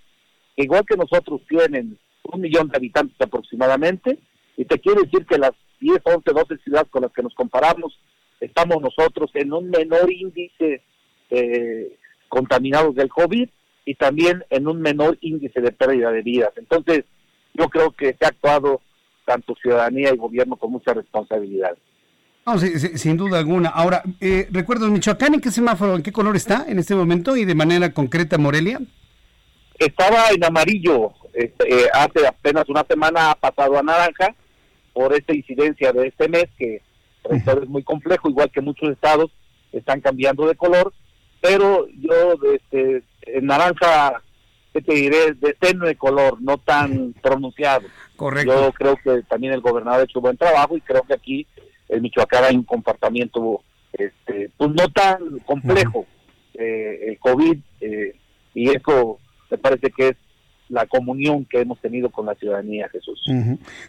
[0.55, 4.19] que igual que nosotros tienen un millón de habitantes aproximadamente,
[4.57, 7.97] y te quiero decir que las 10, 11, 12 ciudades con las que nos comparamos,
[8.39, 10.81] estamos nosotros en un menor índice
[11.29, 11.97] eh,
[12.27, 13.49] contaminados del COVID
[13.85, 16.51] y también en un menor índice de pérdida de vidas.
[16.57, 17.05] Entonces,
[17.53, 18.81] yo creo que se ha actuado
[19.25, 21.77] tanto ciudadanía y gobierno con mucha responsabilidad.
[22.45, 23.69] No, sin duda alguna.
[23.69, 27.45] Ahora, eh, recuerdo, Michoacán, ¿en qué semáforo, en qué color está en este momento y
[27.45, 28.79] de manera concreta Morelia?
[29.79, 34.35] Estaba en amarillo, este, eh, hace apenas una semana ha pasado a naranja
[34.93, 36.81] por esta incidencia de este mes que
[37.29, 39.31] es muy complejo, igual que muchos estados
[39.71, 40.93] están cambiando de color,
[41.45, 44.21] pero yo este, en naranja,
[44.73, 45.33] ¿qué te diré?
[45.33, 47.87] De tenue color, no tan pronunciado.
[48.15, 48.53] Correcto.
[48.53, 51.47] Yo creo que también el gobernador ha hecho buen trabajo y creo que aquí
[51.89, 53.61] en Michoacán hay un comportamiento
[53.93, 56.05] este, pues no tan complejo
[56.55, 58.15] eh, el COVID eh,
[58.53, 59.19] y eso
[59.51, 60.17] me parece que es
[60.69, 63.21] la comunión que hemos tenido con la ciudadanía, Jesús.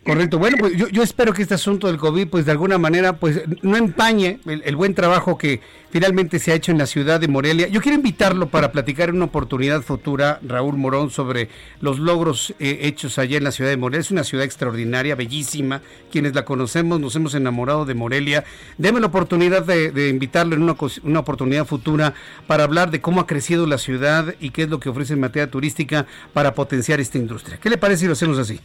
[0.04, 0.38] Correcto.
[0.38, 3.76] Bueno, pues yo, espero que este asunto del COVID, pues de alguna manera, pues no
[3.76, 7.68] empañe el, buen trabajo que finalmente se ha hecho en la ciudad de Morelia.
[7.68, 11.48] Yo quiero invitarlo para platicar en una oportunidad futura, Raúl Morón, sobre
[11.80, 14.00] los logros eh, hechos allá en la ciudad de Morelia.
[14.00, 15.80] Es una ciudad extraordinaria, bellísima.
[16.10, 18.44] Quienes la conocemos nos hemos enamorado de Morelia.
[18.76, 22.12] Deme la oportunidad de, invitarlo en una, una oportunidad futura
[22.46, 25.20] para hablar de cómo ha crecido la ciudad y qué es lo que ofrece en
[25.20, 27.58] materia turística para potenciar esta industria.
[27.58, 28.58] ¿Qué le parece si lo hacemos así?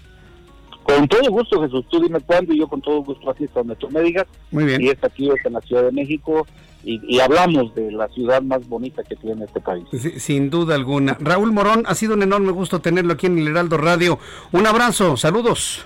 [0.84, 1.86] Con todo gusto, Jesús.
[1.90, 4.26] Tú dime cuándo y yo con todo gusto aquí donde tú me digas.
[4.50, 4.82] Muy bien.
[4.82, 6.48] Y es aquí, es en la Ciudad de México.
[6.84, 9.86] Y, hablamos de la ciudad más bonita que tiene este país.
[10.18, 11.16] sin duda alguna.
[11.20, 14.18] Raúl Morón, ha sido un enorme gusto tenerlo aquí en el Heraldo Radio.
[14.52, 15.86] Un abrazo, saludos.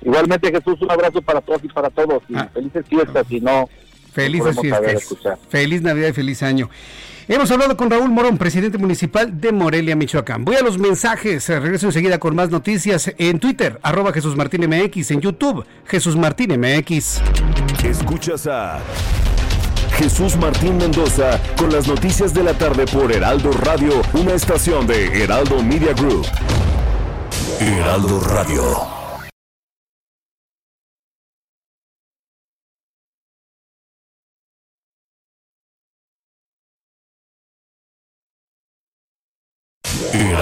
[0.00, 2.22] Igualmente, Jesús, un abrazo para todos y para todos.
[2.34, 2.48] Ah.
[2.54, 3.68] felices fiestas y no.
[4.10, 5.38] Felices fiestas.
[5.50, 6.70] Feliz Navidad y feliz año.
[7.28, 10.44] Hemos hablado con Raúl Morón, presidente municipal de Morelia, Michoacán.
[10.44, 15.12] Voy a los mensajes, regreso enseguida con más noticias en Twitter, arroba Jesús Martín MX,
[15.12, 17.20] en YouTube, Jesús Martín MX.
[17.84, 18.80] Escuchas a
[19.96, 25.22] Jesús Martín Mendoza con las noticias de la tarde por Heraldo Radio, una estación de
[25.22, 26.26] Heraldo Media Group.
[27.60, 29.01] Heraldo Radio.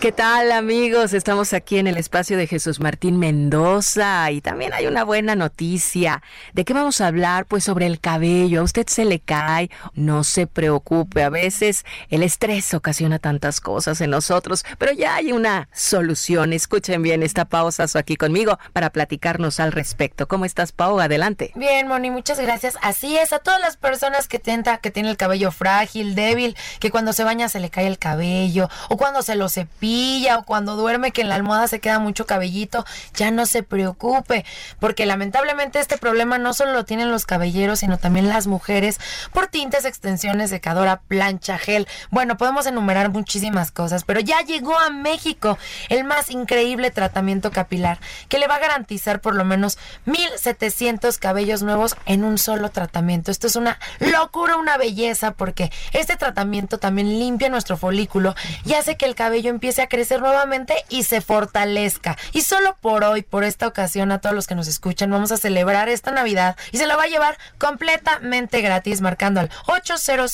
[0.00, 1.12] ¿Qué tal amigos?
[1.12, 6.22] Estamos aquí en el espacio de Jesús Martín Mendoza y también hay una buena noticia.
[6.52, 7.46] ¿De qué vamos a hablar?
[7.46, 8.60] Pues sobre el cabello.
[8.60, 11.24] A usted se le cae, no se preocupe.
[11.24, 16.52] A veces el estrés ocasiona tantas cosas en nosotros, pero ya hay una solución.
[16.52, 20.28] Escuchen bien esta pausa aquí conmigo para platicarnos al respecto.
[20.28, 21.00] ¿Cómo estás, Pau?
[21.00, 21.50] Adelante.
[21.56, 22.76] Bien, Moni, muchas gracias.
[22.82, 26.92] Así es, a todas las personas que tenta, que tienen el cabello frágil, débil, que
[26.92, 29.87] cuando se baña se le cae el cabello o cuando se lo cepilla
[30.36, 32.84] o cuando duerme que en la almohada se queda mucho cabellito,
[33.14, 34.44] ya no se preocupe,
[34.78, 38.98] porque lamentablemente este problema no solo lo tienen los caballeros, sino también las mujeres
[39.32, 41.88] por tintes, extensiones, secadora, plancha, gel.
[42.10, 45.58] Bueno, podemos enumerar muchísimas cosas, pero ya llegó a México
[45.88, 47.98] el más increíble tratamiento capilar
[48.28, 53.30] que le va a garantizar por lo menos 1700 cabellos nuevos en un solo tratamiento.
[53.30, 58.34] Esto es una locura, una belleza, porque este tratamiento también limpia nuestro folículo
[58.64, 62.16] y hace que el cabello empiece a crecer nuevamente y se fortalezca.
[62.32, 65.36] Y solo por hoy, por esta ocasión, a todos los que nos escuchan, vamos a
[65.36, 70.32] celebrar esta Navidad y se la va a llevar completamente gratis marcando al 800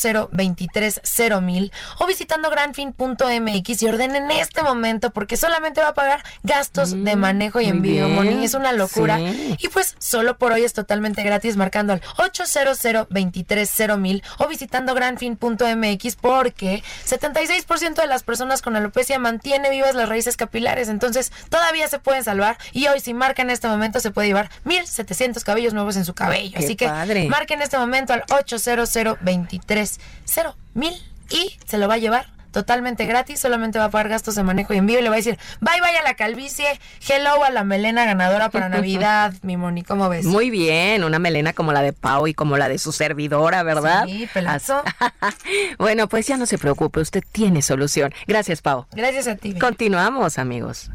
[1.43, 6.91] mil o visitando granfin.mx y ordenen en este momento porque solamente va a pagar gastos
[6.93, 8.45] de mm, manejo y envío, Moni.
[8.45, 9.19] Es una locura.
[9.21, 12.79] Y pues solo por hoy es totalmente gratis marcando al 800
[13.99, 20.36] mil o visitando granfin.mx porque 76% de las personas con alopecia mantiene vivas las raíces
[20.36, 20.89] capilares.
[20.89, 22.56] Entonces, todavía se pueden salvar.
[22.73, 26.15] Y hoy, si marca en este momento, se puede llevar 1700 cabellos nuevos en su
[26.15, 26.59] cabello.
[26.59, 26.89] Así que
[27.28, 28.89] marque en este momento al 800
[30.74, 30.94] mil
[31.31, 34.72] y se lo va a llevar totalmente gratis, solamente va a pagar gastos de manejo
[34.72, 36.66] y envío y le va a decir, bye bye a la calvicie,
[37.06, 40.24] hello a la melena ganadora para Navidad, mi Moni, ¿cómo ves?
[40.24, 44.06] Muy bien, una melena como la de Pau y como la de su servidora, ¿verdad?
[44.06, 44.82] Sí, pelazo.
[45.78, 48.14] bueno, pues ya no se preocupe, usted tiene solución.
[48.28, 48.86] Gracias, Pau.
[48.93, 49.59] Gracias a ti.
[49.59, 50.93] Continuamos, amigos.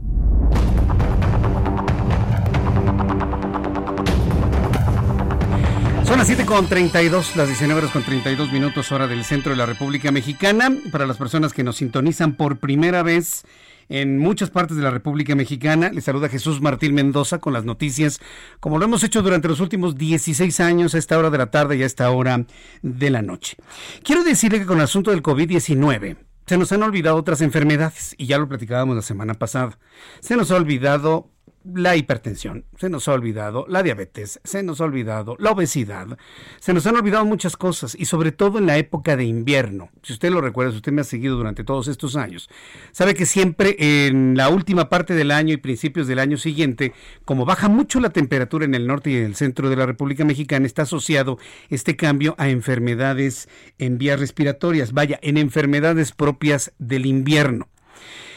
[6.09, 9.57] Son las 7 con 32, las 19 horas con 32 minutos hora del centro de
[9.57, 10.75] la República Mexicana.
[10.91, 13.43] Para las personas que nos sintonizan por primera vez
[13.89, 18.21] en muchas partes de la República Mexicana, les saluda Jesús Martín Mendoza con las noticias,
[18.59, 21.77] como lo hemos hecho durante los últimos 16 años, a esta hora de la tarde
[21.77, 22.43] y a esta hora
[22.81, 23.57] de la noche.
[24.03, 26.17] Quiero decirle que con el asunto del COVID-19,
[26.47, 29.77] se nos han olvidado otras enfermedades, y ya lo platicábamos la semana pasada.
[30.21, 31.29] Se nos ha olvidado
[31.75, 36.17] la hipertensión, se nos ha olvidado la diabetes, se nos ha olvidado la obesidad,
[36.59, 39.89] se nos han olvidado muchas cosas y sobre todo en la época de invierno.
[40.03, 42.49] Si usted lo recuerda, si usted me ha seguido durante todos estos años,
[42.91, 46.93] sabe que siempre en la última parte del año y principios del año siguiente,
[47.25, 50.25] como baja mucho la temperatura en el norte y en el centro de la República
[50.25, 51.37] Mexicana, está asociado
[51.69, 57.67] este cambio a enfermedades en vías respiratorias, vaya, en enfermedades propias del invierno.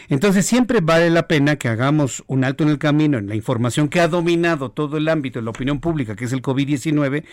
[0.08, 3.88] Entonces siempre vale la pena que hagamos un alto en el camino en la información
[3.88, 7.24] que ha dominado todo el ámbito de la opinión pública, que es el COVID-19,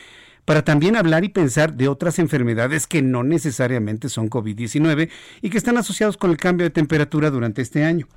[0.45, 5.09] para también hablar y pensar de otras enfermedades que no necesariamente son COVID-19
[5.41, 8.07] y que están asociados con el cambio de temperatura durante este año.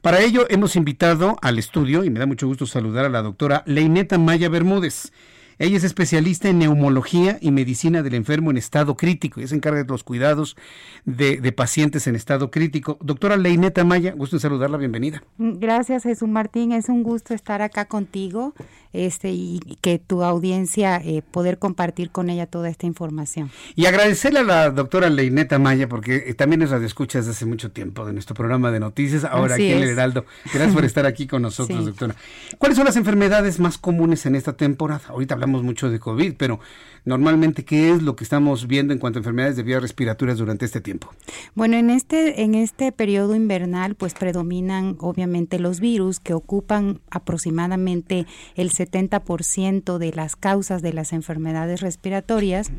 [0.00, 3.64] Para ello hemos invitado al estudio, y me da mucho gusto saludar a la doctora
[3.66, 5.12] Leineta Maya Bermúdez.
[5.60, 9.42] Ella es especialista en neumología y medicina del enfermo en estado crítico.
[9.42, 10.56] y se encarga de los cuidados
[11.04, 12.96] de, de pacientes en estado crítico.
[13.02, 15.22] Doctora Leineta Maya, gusto en saludarla, bienvenida.
[15.36, 16.72] Gracias, Jesús Martín.
[16.72, 18.54] Es un gusto estar acá contigo
[18.94, 23.50] este, y que tu audiencia eh, poder compartir con ella toda esta información.
[23.76, 27.70] Y agradecerle a la doctora Leineta Maya, porque eh, también es escucha desde hace mucho
[27.70, 29.84] tiempo de nuestro programa de noticias, ahora Así aquí en es.
[29.84, 30.24] el Heraldo.
[30.54, 31.84] Gracias por estar aquí con nosotros, Sí.
[31.84, 32.14] doctora.
[32.56, 35.02] ¿Cuáles son las enfermedades más comunes en esta temporada?
[35.08, 36.60] Ahorita hablamos mucho de COVID, pero
[37.04, 40.64] normalmente, ¿qué es lo que estamos viendo en cuanto a enfermedades de vías respiratorias durante
[40.64, 41.12] este tiempo?
[41.54, 48.26] Bueno, en este, en este periodo invernal, pues predominan obviamente los virus que ocupan aproximadamente
[48.54, 52.70] el 70% de las causas de las enfermedades respiratorias.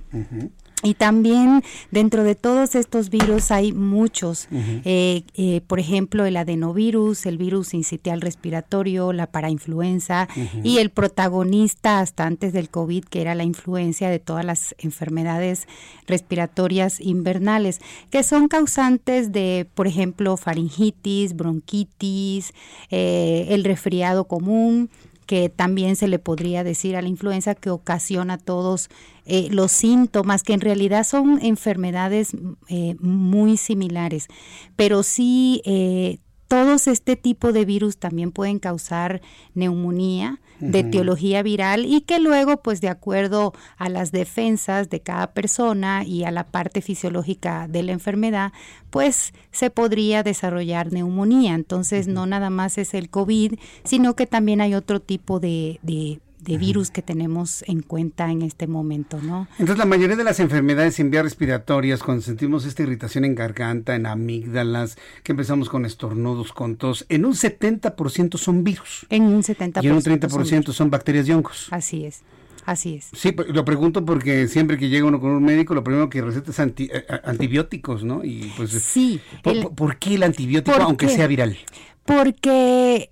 [0.84, 7.26] Y también dentro de todos estos virus hay muchos, eh, eh, por ejemplo el adenovirus,
[7.26, 10.28] el virus incitial respiratorio, la parainfluenza
[10.64, 15.68] y el protagonista hasta antes del COVID que era la influencia de todas las enfermedades
[16.08, 17.80] respiratorias invernales,
[18.10, 22.54] que son causantes de, por ejemplo, faringitis, bronquitis,
[22.90, 24.90] eh, el resfriado común
[25.32, 28.90] que también se le podría decir a la influenza que ocasiona todos
[29.26, 32.36] eh, los síntomas, que en realidad son enfermedades
[32.68, 34.28] eh, muy similares,
[34.76, 36.18] pero sí eh,
[36.50, 39.22] todos este tipo de virus también pueden causar
[39.54, 45.28] neumonía de teología viral y que luego, pues de acuerdo a las defensas de cada
[45.34, 48.54] persona y a la parte fisiológica de la enfermedad,
[48.90, 51.56] pues se podría desarrollar neumonía.
[51.56, 56.20] Entonces, no nada más es el COVID, sino que también hay otro tipo de, de-
[56.42, 59.48] de virus que tenemos en cuenta en este momento, ¿no?
[59.60, 63.96] Entonces, la mayoría de las enfermedades en vías respiratorias, cuando sentimos esta irritación en garganta,
[63.96, 69.06] en amígdalas, que empezamos con estornudos, con tos, en un 70% son virus.
[69.10, 69.84] En un 70%.
[69.84, 71.68] Y en un son 30% son bacterias y hongos.
[71.70, 72.22] Así es,
[72.66, 73.10] así es.
[73.14, 76.22] Sí, pues, lo pregunto porque siempre que llega uno con un médico, lo primero que
[76.24, 78.24] receta es anti- eh, eh, antibióticos, ¿no?
[78.24, 79.22] Y pues, sí.
[79.44, 81.16] ¿por, el- por- por qué el antibiótico, ¿Por aunque qué?
[81.16, 81.56] sea viral?
[82.04, 83.11] Porque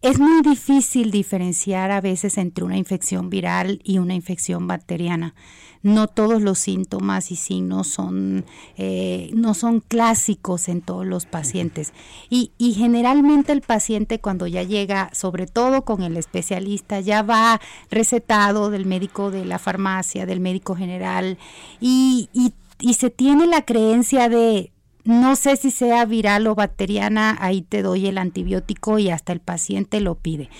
[0.00, 5.34] es muy difícil diferenciar a veces entre una infección viral y una infección bacteriana.
[5.82, 8.44] No todos los síntomas y signos son,
[8.76, 11.92] eh, no son clásicos en todos los pacientes.
[12.30, 17.60] Y, y generalmente el paciente cuando ya llega, sobre todo con el especialista, ya va
[17.90, 21.38] recetado del médico de la farmacia, del médico general,
[21.80, 24.72] y, y, y se tiene la creencia de
[25.08, 29.40] no sé si sea viral o bacteriana, ahí te doy el antibiótico y hasta el
[29.40, 30.50] paciente lo pide.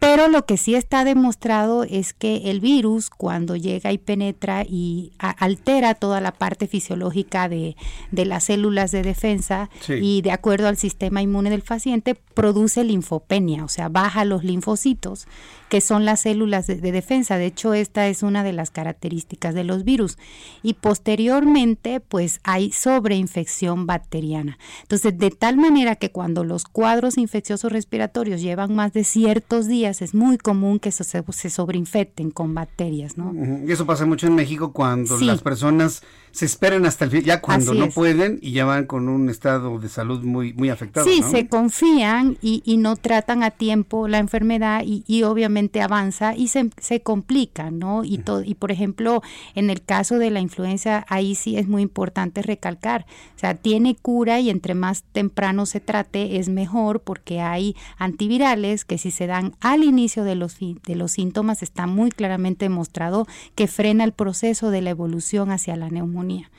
[0.00, 5.12] Pero lo que sí está demostrado es que el virus cuando llega y penetra y
[5.18, 7.76] altera toda la parte fisiológica de,
[8.12, 9.94] de las células de defensa Sí.
[10.00, 15.26] y de acuerdo al sistema inmune del paciente produce linfopenia, o sea, baja los linfocitos,
[15.68, 17.36] que son las células de, de defensa.
[17.36, 20.16] De hecho, esta es una de las características de los virus.
[20.62, 24.58] Y posteriormente, pues hay sobreinfección bacteriana.
[24.82, 29.87] Entonces, de tal manera que cuando los cuadros infecciosos respiratorios llevan más de ciertos días
[29.88, 33.32] es muy común que se, se sobreinfecten con bacterias, ¿no?
[33.66, 37.40] Y eso pasa mucho en México cuando las personas se esperan hasta el fin, ya
[37.40, 41.06] cuando no pueden y ya van con un estado de salud muy, muy afectado.
[41.06, 46.36] Sí, se confían y, y, no tratan a tiempo la enfermedad y, y obviamente avanza
[46.36, 48.04] y se, se complica, ¿no?
[48.04, 49.22] Y, todo, y por ejemplo,
[49.54, 53.96] en el caso de la influenza, ahí sí es muy importante recalcar, o sea, tiene
[53.96, 59.26] cura y entre más temprano se trate es mejor porque hay antivirales que si se
[59.26, 64.12] dan al inicio de los, de los síntomas está muy claramente demostrado que frena el
[64.12, 66.50] proceso de la evolución hacia la neumonía.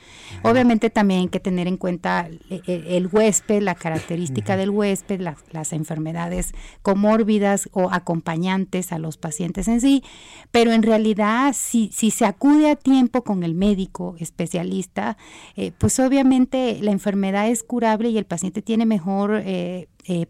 [0.42, 5.20] Obviamente también hay que tener en cuenta eh, eh, el, huésped, la característica del huésped,
[5.20, 6.52] las enfermedades
[6.82, 10.02] comórbidas o acompañantes a los pacientes en sí,
[10.50, 15.16] pero en realidad si, si se acude a tiempo con el médico especialista,
[15.56, 19.42] eh, pues obviamente la enfermedad es curable y el paciente tiene mejor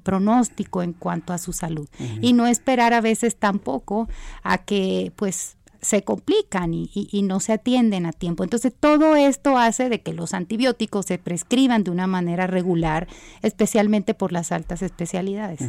[0.02, 1.88] pronóstico en cuanto a su salud.
[2.20, 4.08] Y no esperar a veces tampoco
[4.42, 8.44] a que pues se complican y, no se atienden a tiempo.
[8.44, 13.08] Entonces, todo esto hace de que los antibióticos se prescriban de una manera regular,
[13.42, 15.60] especialmente por las altas especialidades.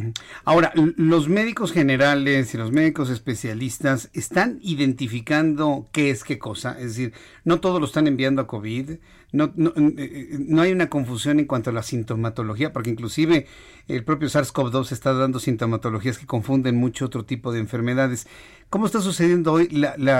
[0.44, 6.96] Ahora, los médicos generales y los médicos especialistas están identificando qué es qué cosa, es
[6.96, 7.12] decir,
[7.44, 8.92] no todos lo están enviando a COVID,
[9.32, 13.46] no, no, eh, no, hay una confusión en cuanto a la sintomatología, porque inclusive
[13.88, 18.26] el propio SARS-CoV-2 está dando sintomatologías que confunden mucho otro tipo de enfermedades.
[18.68, 19.68] ¿Cómo está sucediendo hoy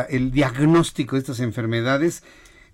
[0.08, 2.22] el diagnóstico de estas enfermedades?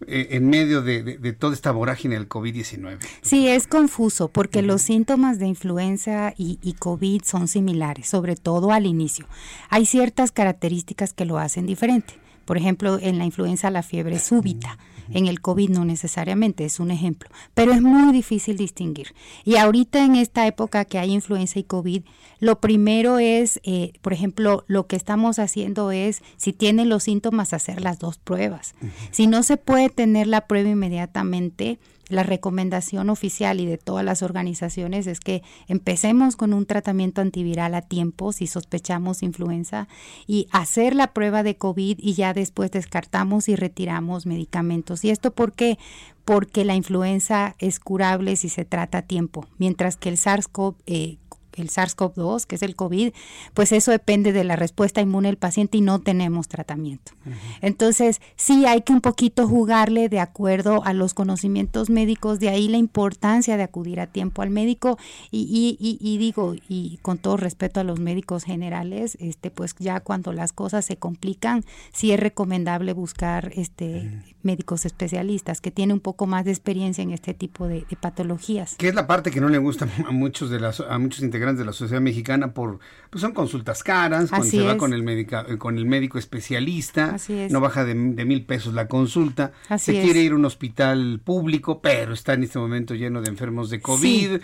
[0.07, 1.03] Eh, en medio de,
[1.33, 3.01] toda esta vorágine del COVID-19.
[3.21, 8.71] Sí, es confuso porque los síntomas de influenza y, y, COVID son similares, sobre todo
[8.71, 9.27] al inicio.
[9.71, 12.15] Hay ciertas características que lo hacen diferente.
[12.45, 14.79] Por ejemplo, en la influenza la fiebre súbita.
[15.13, 19.15] En el COVID no necesariamente, es un ejemplo, pero es muy difícil distinguir.
[19.45, 22.03] Y ahorita en esta época que hay influenza y COVID,
[22.41, 27.53] lo primero es, eh, por ejemplo, lo que estamos haciendo es, si tienen los síntomas,
[27.53, 28.75] hacer las dos pruebas.
[29.11, 31.79] Si no se puede tener la prueba inmediatamente,
[32.09, 37.75] la recomendación oficial y de todas las organizaciones es que empecemos con un tratamiento antiviral
[37.75, 39.89] a tiempo si sospechamos influenza
[40.27, 45.05] y hacer la prueba de COVID y ya después descartamos y retiramos medicamentos.
[45.05, 45.79] ¿Y esto por qué?
[46.25, 51.19] Porque la influenza es curable si se trata a tiempo, mientras que el SARS-CoV eh,
[51.59, 53.13] el SARS-CoV-2, que es el COVID,
[53.55, 57.13] pues eso depende de la respuesta inmune del paciente y no tenemos tratamiento.
[57.61, 62.69] Entonces, sí hay que un poquito jugarle de acuerdo a los conocimientos médicos, de ahí
[62.69, 64.99] la importancia de acudir a tiempo al médico
[65.31, 70.33] y, y, digo, y con todo respeto a los médicos generales, este, pues ya cuando
[70.33, 74.11] las cosas se complican, sí es recomendable buscar este
[74.49, 78.77] médicos especialistas que tienen un poco más de experiencia en este tipo de, patologías.
[78.79, 81.59] ¿Qué es la parte que no le gusta a muchos de las a muchos integrantes
[81.59, 82.79] de la sociedad mexicana por
[83.11, 87.17] pues son consultas caras, cuando se va con el médico con el médico especialista,
[87.51, 92.15] no baja de, mil pesos la consulta, se quiere ir a un hospital público, pero
[92.15, 94.41] está en este momento lleno de enfermos de COVID,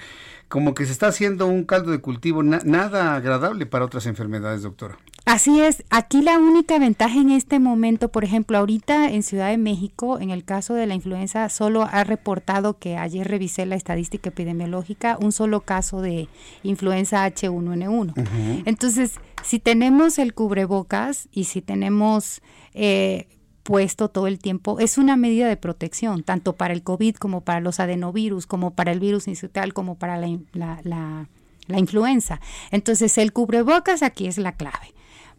[0.49, 4.99] como que se está haciendo un caldo de cultivo nada agradable para otras enfermedades, doctora.
[5.27, 9.57] Así es, aquí la única ventaja en este momento, por ejemplo, ahorita en Ciudad de
[9.57, 14.29] México, en el caso de la influenza, solo ha reportado que ayer revisé la estadística
[14.29, 16.29] epidemiológica, un solo caso de
[16.63, 18.63] influenza H1N1.
[18.67, 22.43] Entonces, si tenemos el cubrebocas y si tenemos
[22.75, 23.27] eh,
[23.63, 27.61] puesto todo el tiempo, es una medida de protección, tanto para el COVID como para
[27.61, 32.43] los adenovirus, como para el virus incital, como para la, la influenza.
[32.71, 34.95] Entonces, el cubrebocas aquí es la clave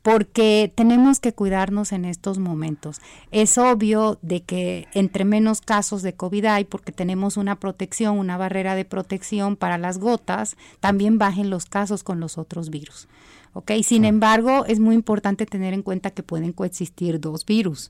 [0.05, 3.01] porque tenemos que cuidarnos en estos momentos.
[3.31, 8.37] Es obvio de que entre menos casos de COVID hay, porque tenemos una protección, una
[8.37, 13.07] barrera de protección para las gotas, también bajen los casos con los otros virus.
[13.53, 13.71] ¿Ok?
[13.81, 17.89] Sin embargo, es muy importante tener en cuenta que pueden coexistir dos virus.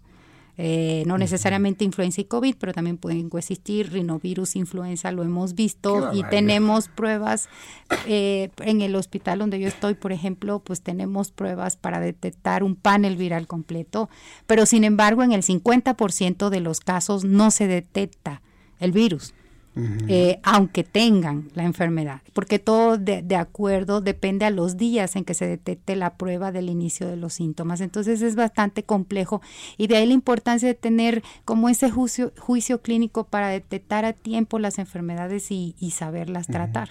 [0.57, 3.91] Eh, no necesariamente influenza y COVID, pero también pueden coexistir.
[3.91, 6.11] Rinovirus, influenza, lo hemos visto.
[6.14, 7.49] Y tenemos pruebas
[8.07, 12.76] eh, en el hospital donde yo estoy, por ejemplo, pues tenemos pruebas para detectar un
[12.76, 14.10] panel viral completo,
[14.48, 18.41] pero sin embargo en el 50% de los casos no se detecta
[18.80, 19.34] el virus.
[20.07, 25.34] Eh, aunque tengan la enfermedad, porque todo de, acuerdo depende a los días en que
[25.34, 27.81] se detecte la prueba del inicio de los síntomas.
[27.81, 29.41] Entonces es bastante complejo
[29.77, 34.14] y de ahí la importancia de tener como ese juicio, juicio clínico para detectar a
[34.14, 36.89] tiempo las enfermedades y, saberlas tratar.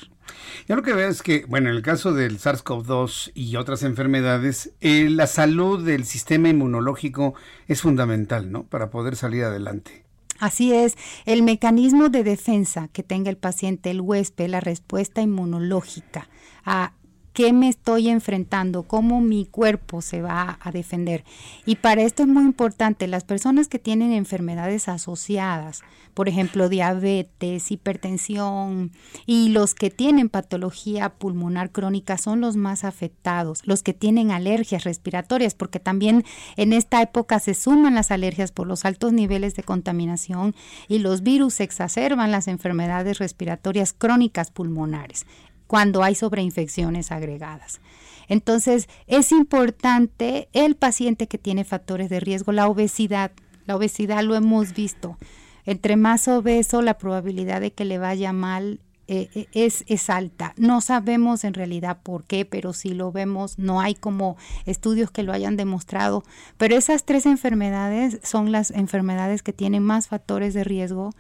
[0.67, 4.73] Yo lo que veo es que, bueno, en el caso del SARS-CoV-2 y otras enfermedades,
[4.81, 7.35] eh, la salud del sistema inmunológico
[7.69, 8.65] es fundamental, ¿no?
[8.65, 10.04] Para poder salir adelante.
[10.41, 10.97] Así es,
[11.27, 16.29] el mecanismo de defensa que tenga el paciente, el huésped, la respuesta inmunológica
[16.65, 16.93] a
[17.35, 21.25] qué me estoy enfrentando, cómo mi cuerpo se va a defender.
[21.67, 25.83] Y para esto es muy importante, las personas que tienen enfermedades asociadas,
[26.15, 28.93] por ejemplo, diabetes, hipertensión
[29.27, 34.85] y los que tienen patología pulmonar crónica son los más afectados, los que tienen alergias
[34.85, 36.25] respiratorias, porque también
[36.57, 40.55] en esta época se suman las alergias por los altos niveles de contaminación
[40.87, 45.27] y los virus exacerban las enfermedades respiratorias crónicas pulmonares
[45.75, 47.81] cuando hay sobreinfecciones agregadas.
[48.29, 53.33] Entonces, es importante el paciente que tiene factores de riesgo, la obesidad.
[53.67, 55.19] La obesidad lo hemos visto.
[55.65, 58.79] Entre más obeso, la probabilidad de que le vaya mal
[59.09, 60.55] eh, eh, es, es alta.
[60.57, 64.37] No sabemos en realidad por qué, pero si lo vemos, no hay como
[64.67, 66.23] estudios que lo hayan demostrado.
[66.57, 71.11] Pero esas tres enfermedades son las enfermedades que tienen más factores de riesgo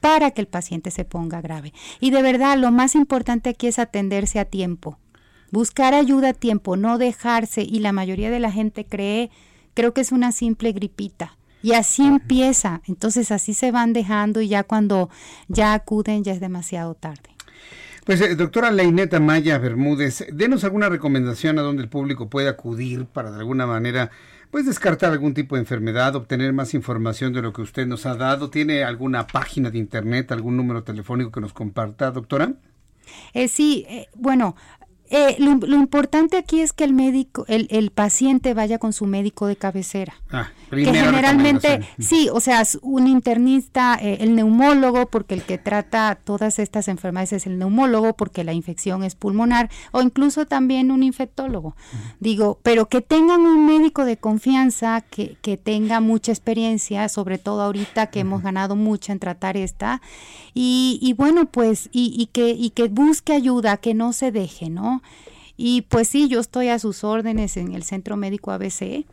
[0.00, 1.72] para que el paciente se ponga grave.
[2.00, 4.98] Y de verdad, lo más importante aquí es atenderse a tiempo.
[5.50, 7.62] Buscar ayuda a tiempo, no dejarse.
[7.62, 9.30] Y la mayoría de la gente cree,
[9.74, 11.36] creo que es una simple gripita.
[11.62, 12.80] Y así empieza.
[12.86, 15.10] Entonces así se van dejando y ya cuando
[15.48, 17.29] ya acuden ya es demasiado tarde.
[18.10, 23.06] Pues eh, doctora Leineta Maya Bermúdez, denos alguna recomendación a donde el público puede acudir
[23.06, 24.10] para de alguna manera
[24.50, 28.16] pues descartar algún tipo de enfermedad, obtener más información de lo que usted nos ha
[28.16, 28.50] dado.
[28.50, 32.54] ¿Tiene alguna página de internet, algún número telefónico que nos comparta, doctora?
[33.32, 34.56] Eh, sí, eh, bueno,
[35.10, 39.48] eh, lo, importante aquí es que el médico, el, el paciente vaya con su médico
[39.48, 40.14] de cabecera.
[40.30, 46.16] Ah, que generalmente, sí, o sea, un internista, eh, el neumólogo, porque el que trata
[46.22, 51.02] todas estas enfermedades es el neumólogo, porque la infección es pulmonar, o incluso también un
[51.02, 51.74] infectólogo.
[52.20, 57.62] Digo, pero que tengan un médico de confianza, que, que tenga mucha experiencia, sobre todo
[57.62, 60.00] ahorita que hemos ganado mucho en tratar esta,
[60.54, 64.70] y, y bueno, pues, y, y, que, y que busque ayuda, que no se deje,
[64.70, 64.99] ¿no?
[65.56, 69.04] Y pues sí, yo estoy a sus órdenes en el Centro Médico ABC.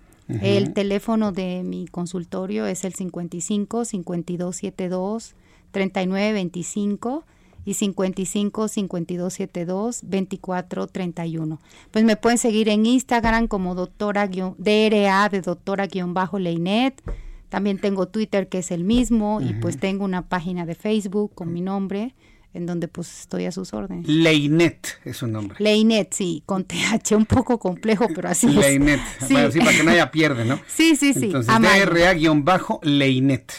[0.42, 5.36] El teléfono de mi consultorio es el 55 5272
[5.72, 7.26] 3925
[7.66, 11.60] y 55 5272 2431.
[11.92, 17.02] Pues me pueden seguir en Instagram como doctora DRA de doctora guion bajo Leinet.
[17.50, 21.52] También tengo Twitter que es el mismo y pues tengo una página de Facebook con
[21.52, 22.16] mi nombre
[22.58, 24.08] en donde pues estoy a sus órdenes.
[24.08, 25.58] Leinet es su nombre.
[25.60, 29.00] Leinet, sí, con TH un poco complejo, pero así Leinet.
[29.22, 29.30] es.
[29.30, 29.60] Leinet, sí.
[29.60, 30.60] para que haya pierde, ¿no?
[30.68, 31.26] Sí, sí, sí.
[31.26, 32.74] Entonces, DRA-Leinet.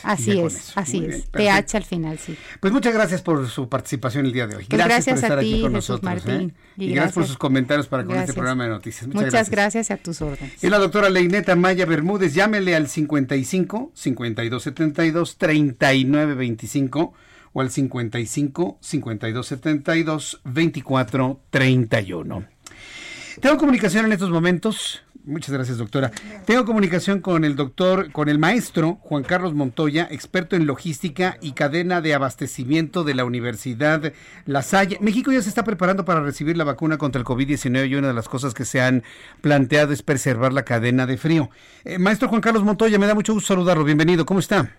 [0.02, 1.30] Así es, así es.
[1.30, 2.36] TH al final, sí.
[2.60, 4.66] Pues muchas gracias por su participación el día de hoy.
[4.68, 6.02] Pues gracias, por estar aquí con nosotros.
[6.02, 6.54] Martín.
[6.76, 6.84] ¿eh?
[6.84, 9.06] Y, gracias, por sus comentarios para con este programa de noticias.
[9.06, 9.92] Muchas, muchas gracias.
[9.92, 10.62] a tus órdenes.
[10.62, 17.14] Y la doctora Leineta Maya Bermúdez, llámele al 55 5272 3925
[17.58, 22.44] o al 55 52 72 24 31.
[23.40, 25.02] Tengo comunicación en estos momentos.
[25.24, 26.10] Muchas gracias, doctora.
[26.46, 31.52] Tengo comunicación con el doctor, con el maestro Juan Carlos Montoya, experto en logística y
[31.52, 34.12] cadena de abastecimiento de la Universidad
[34.46, 34.96] La Salle.
[35.02, 38.14] México ya se está preparando para recibir la vacuna contra el COVID-19 y una de
[38.14, 39.02] las cosas que se han
[39.42, 41.50] planteado es preservar la cadena de frío.
[41.84, 43.84] Eh, maestro Juan Carlos Montoya, me da mucho gusto saludarlo.
[43.84, 44.24] Bienvenido.
[44.24, 44.72] ¿Cómo está?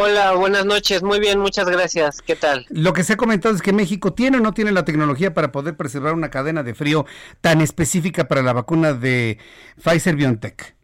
[0.00, 1.02] Hola, buenas noches.
[1.02, 2.22] Muy bien, muchas gracias.
[2.22, 2.66] ¿Qué tal?
[2.68, 5.50] Lo que se ha comentado es que México tiene o no tiene la tecnología para
[5.50, 7.04] poder preservar una cadena de frío
[7.40, 9.38] tan específica para la vacuna de
[9.82, 10.76] Pfizer BioNTech.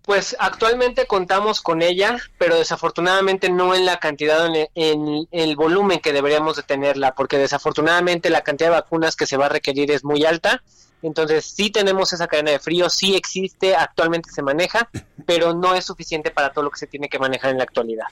[0.00, 6.00] Pues actualmente contamos con ella, pero desafortunadamente no en la cantidad, en, en, el volumen
[6.00, 9.90] que deberíamos de tenerla, porque desafortunadamente la cantidad de vacunas que se va a requerir
[9.90, 10.62] es muy alta
[11.02, 14.88] entonces sí tenemos esa cadena de frío, sí existe, actualmente se maneja,
[15.26, 18.06] pero no es suficiente para todo lo que se tiene que manejar en la actualidad.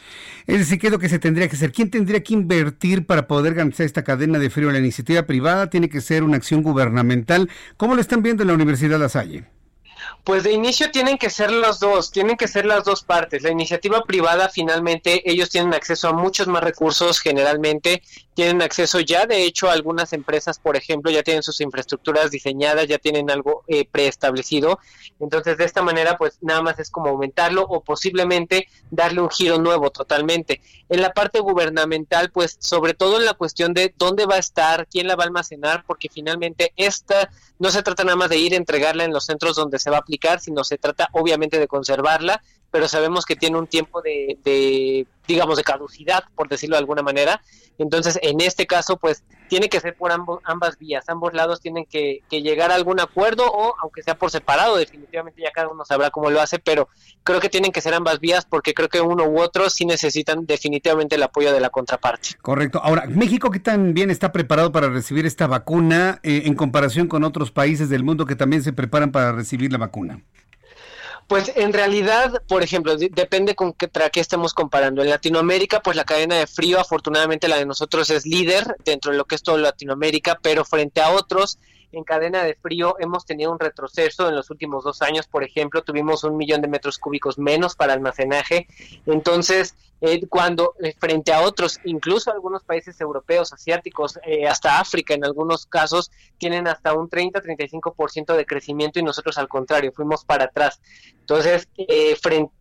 [0.46, 1.72] Es decir, ¿qué es lo que se tendría que hacer?
[1.72, 4.70] ¿Quién tendría que invertir para poder garantizar esta cadena de frío?
[4.70, 7.50] ¿La iniciativa privada tiene que ser una acción gubernamental?
[7.76, 9.44] ¿Cómo lo están viendo en la Universidad La Salle?
[10.24, 13.42] Pues de inicio tienen que ser los dos, tienen que ser las dos partes.
[13.42, 18.02] La iniciativa privada finalmente ellos tienen acceso a muchos más recursos generalmente,
[18.36, 22.98] tienen acceso ya de hecho algunas empresas, por ejemplo, ya tienen sus infraestructuras diseñadas, ya
[22.98, 24.78] tienen algo eh, preestablecido.
[25.18, 29.58] Entonces de esta manera pues nada más es como aumentarlo o posiblemente darle un giro
[29.58, 30.60] nuevo totalmente.
[30.90, 34.86] En la parte gubernamental pues sobre todo en la cuestión de dónde va a estar,
[34.86, 38.52] quién la va a almacenar, porque finalmente esta no se trata nada más de ir
[38.52, 41.68] a entregarla en los centros donde se va a aplicar, sino se trata obviamente de
[41.68, 47.02] conservarla, pero sabemos que tiene un tiempo de, digamos, de caducidad, por decirlo de alguna
[47.02, 47.40] manera.
[47.78, 52.22] Entonces, en este caso, pues tiene que ser por ambas vías, ambos lados tienen que,
[52.30, 56.30] llegar a algún acuerdo o aunque sea por separado, definitivamente ya cada uno sabrá cómo
[56.30, 56.88] lo hace, pero
[57.22, 60.46] creo que tienen que ser ambas vías porque creo que uno u otro sí necesitan
[60.46, 62.30] definitivamente el apoyo de la contraparte.
[62.42, 62.80] Correcto.
[62.82, 67.50] Ahora, México que también está preparado para recibir esta vacuna eh, en comparación con otros
[67.50, 70.20] países del mundo que también se preparan para recibir la vacuna.
[71.26, 75.02] Pues en realidad, por ejemplo, depende con qué, qué estemos comparando.
[75.02, 79.18] En Latinoamérica, pues la cadena de frío, afortunadamente la de nosotros es líder dentro de
[79.18, 81.58] lo que es todo Latinoamérica, pero frente a otros,
[81.96, 85.82] en cadena de frío hemos tenido un retroceso en los últimos dos años, por ejemplo,
[85.82, 88.66] tuvimos un millón de metros cúbicos menos para almacenaje.
[89.06, 95.14] Entonces, eh, cuando eh, frente a otros, incluso algunos países europeos, asiáticos, eh, hasta África
[95.14, 100.44] en algunos casos, tienen hasta un 30-35% de crecimiento y nosotros al contrario, fuimos para
[100.44, 100.80] atrás.
[101.20, 101.66] Entonces,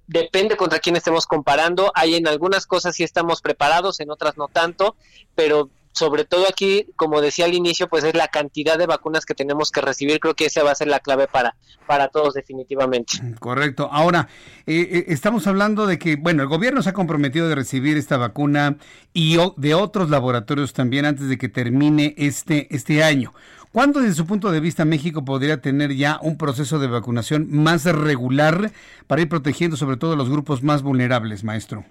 [0.07, 1.91] depende contra quién estemos comparando.
[1.93, 4.95] Hay en algunas cosas sí estamos preparados, en otras no tanto,
[5.35, 9.33] pero sobre todo aquí, como decía al inicio, pues es la cantidad de vacunas que
[9.33, 10.19] tenemos que recibir.
[10.19, 11.55] Creo que esa va a ser la clave para,
[11.87, 13.13] para todos definitivamente.
[13.39, 13.89] Correcto.
[13.91, 14.27] Ahora,
[14.67, 18.17] eh, eh, estamos hablando de que, bueno, el gobierno se ha comprometido de recibir esta
[18.17, 18.77] vacuna
[19.13, 23.33] y de otros laboratorios también antes de que termine este, este año.
[23.71, 27.85] ¿Cuándo, desde su punto de vista, México podría tener ya un proceso de vacunación más
[27.85, 28.71] regular
[29.07, 31.85] para ir protegiendo sobre todo a los grupos más vulnerables, maestro?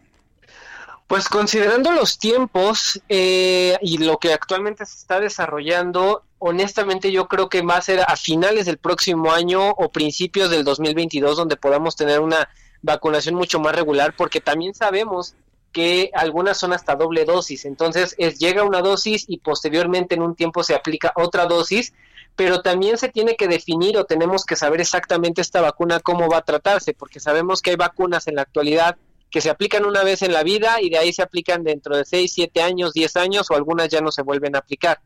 [1.06, 7.51] Pues considerando los tiempos eh, y lo que actualmente se está desarrollando, honestamente yo creo
[7.51, 11.94] que va a ser a finales del próximo año o principios del 2022 donde podamos
[11.94, 12.48] tener una
[12.81, 15.35] vacunación mucho más regular, porque también sabemos
[15.72, 20.35] que algunas son hasta doble dosis, entonces es, llega una dosis y posteriormente en un
[20.35, 21.93] tiempo se aplica otra dosis,
[22.36, 26.39] pero también se tiene que definir o tenemos que saber exactamente esta vacuna cómo va
[26.39, 28.97] a tratarse, porque sabemos que hay vacunas en la actualidad
[29.35, 32.05] que se aplican una vez en la vida y de ahí se aplican dentro de
[32.05, 35.01] 6, 7 años, 10 años o algunas ya no se vuelven a aplicar.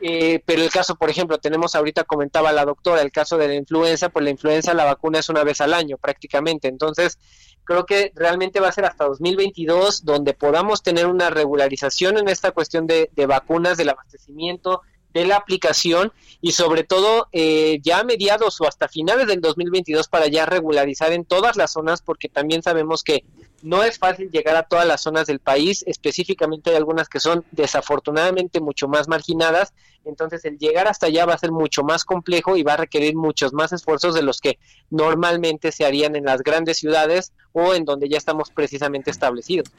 [0.00, 3.54] Eh, pero el caso, por ejemplo, tenemos ahorita, comentaba la doctora, el caso de la
[3.56, 6.66] influenza, pues la influenza la vacuna es una vez al año prácticamente.
[6.66, 7.18] Entonces,
[7.64, 12.52] creo que realmente va a ser hasta 2022 donde podamos tener una regularización en esta
[12.52, 14.80] cuestión de, de vacunas, del abastecimiento,
[15.12, 20.08] de la aplicación y sobre todo eh, ya a mediados o hasta finales del 2022
[20.08, 23.24] para ya regularizar en todas las zonas porque también sabemos que
[23.62, 27.44] no es fácil llegar a todas las zonas del país, específicamente hay algunas que son
[27.50, 29.72] desafortunadamente mucho más marginadas,
[30.08, 33.14] entonces el llegar hasta allá va a ser mucho más complejo y va a requerir
[33.14, 34.58] muchos más esfuerzos de los que
[34.90, 39.70] normalmente se harían en las grandes ciudades o en donde ya estamos precisamente establecidos.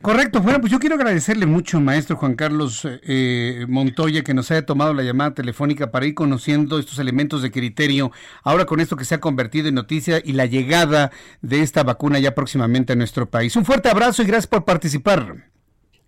[0.00, 4.66] Correcto, bueno, pues yo quiero agradecerle mucho, maestro Juan Carlos eh, Montoya, que nos haya
[4.66, 8.12] tomado la llamada telefónica para ir conociendo estos elementos de criterio,
[8.42, 12.18] ahora con esto que se ha convertido en noticia y la llegada de esta vacuna
[12.18, 13.54] ya próximamente a nuestro país.
[13.56, 15.51] Un fuerte abrazo y gracias por participar.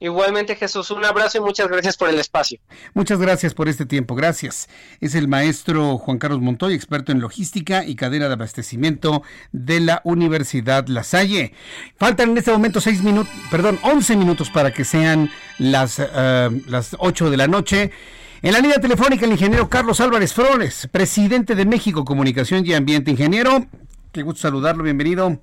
[0.05, 2.61] Igualmente Jesús, un abrazo y muchas gracias por el espacio.
[2.93, 4.69] Muchas gracias por este tiempo, gracias.
[5.01, 9.23] Es el maestro Juan Carlos Montoy, experto en logística y cadena de abastecimiento
[9.53, 11.55] de la Universidad La Salle.
[11.97, 16.97] Faltan en este momento seis minutos, perdón, once minutos para que sean las, uh, las
[16.99, 17.91] ocho de la noche.
[18.43, 23.11] En la línea telefónica el ingeniero Carlos Álvarez Flores, presidente de México Comunicación y Ambiente.
[23.11, 23.65] Ingeniero,
[24.13, 25.41] qué gusto saludarlo, bienvenido.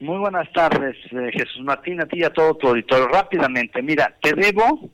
[0.00, 3.08] Muy buenas tardes, eh, Jesús Martín, a ti y a todo tu auditorio.
[3.08, 4.88] Rápidamente, mira, te debo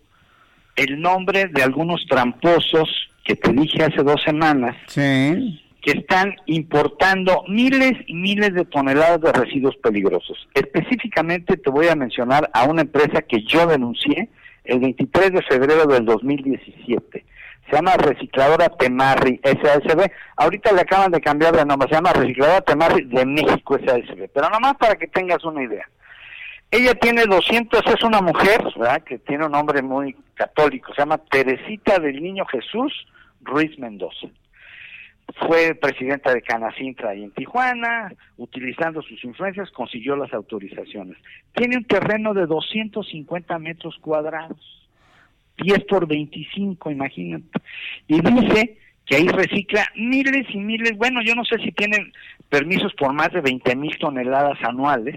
[0.75, 2.89] el nombre de algunos tramposos
[3.25, 4.75] que te dije hace dos semanas.
[5.81, 10.49] Que están importando miles y miles de toneladas de residuos peligrosos.
[10.53, 14.29] Específicamente te voy a mencionar a una empresa que yo denuncié
[14.65, 17.25] el 23 de febrero del 2017
[17.69, 20.11] se llama Recicladora Temarri SASB.
[20.37, 24.29] Ahorita le acaban de cambiar de nombre, se llama Recicladora Temarri de México SASB.
[24.33, 25.89] Pero nomás para que tengas una idea.
[26.71, 29.03] Ella tiene 200, es una mujer, ¿verdad?
[29.03, 32.93] Que tiene un nombre muy católico, se llama Teresita del Niño Jesús
[33.41, 34.27] Ruiz Mendoza.
[35.47, 41.17] Fue presidenta de Canacintra ahí en Tijuana, utilizando sus influencias consiguió las autorizaciones.
[41.55, 44.86] Tiene un terreno de 250 metros cuadrados
[45.59, 47.61] 10 por 25, imagínate.
[48.09, 52.13] Y dice que ahí recicla miles y miles, bueno, yo no sé si tienen
[52.49, 55.17] permisos por más de 20 mil toneladas anuales,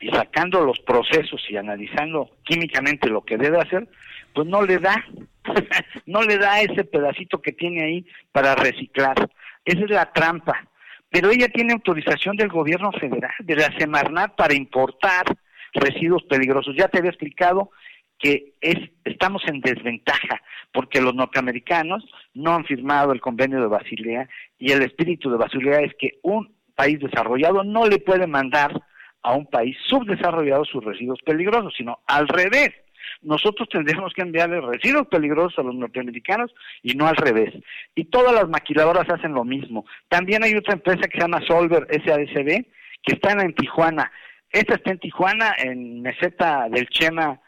[0.00, 3.86] y sacando los procesos y analizando químicamente lo que debe hacer,
[4.34, 5.04] pues no le da,
[6.06, 9.30] no le da ese pedacito que tiene ahí para reciclar.
[9.64, 10.66] Esa es la trampa.
[11.10, 15.24] Pero ella tiene autorización del gobierno federal, de la Semarnat, para importar
[15.74, 16.74] residuos peligrosos.
[16.76, 17.70] Ya te había explicado
[18.20, 20.40] que es, estamos en desventaja
[20.72, 24.28] porque los norteamericanos no han firmado el convenio de Basilea
[24.58, 28.80] y el espíritu de Basilea es que un país desarrollado no le puede mandar
[29.22, 32.70] a un país subdesarrollado sus residuos peligrosos, sino al revés.
[33.22, 37.52] nosotros tendríamos que enviarle residuos peligrosos a los norteamericanos y no al revés.
[37.94, 39.84] Y todas las maquiladoras hacen lo mismo.
[40.08, 42.66] También hay otra empresa que se llama Solver SADCB,
[43.02, 44.10] que está en Tijuana.
[44.50, 47.40] Esta está en Tijuana, en Meseta del Chema,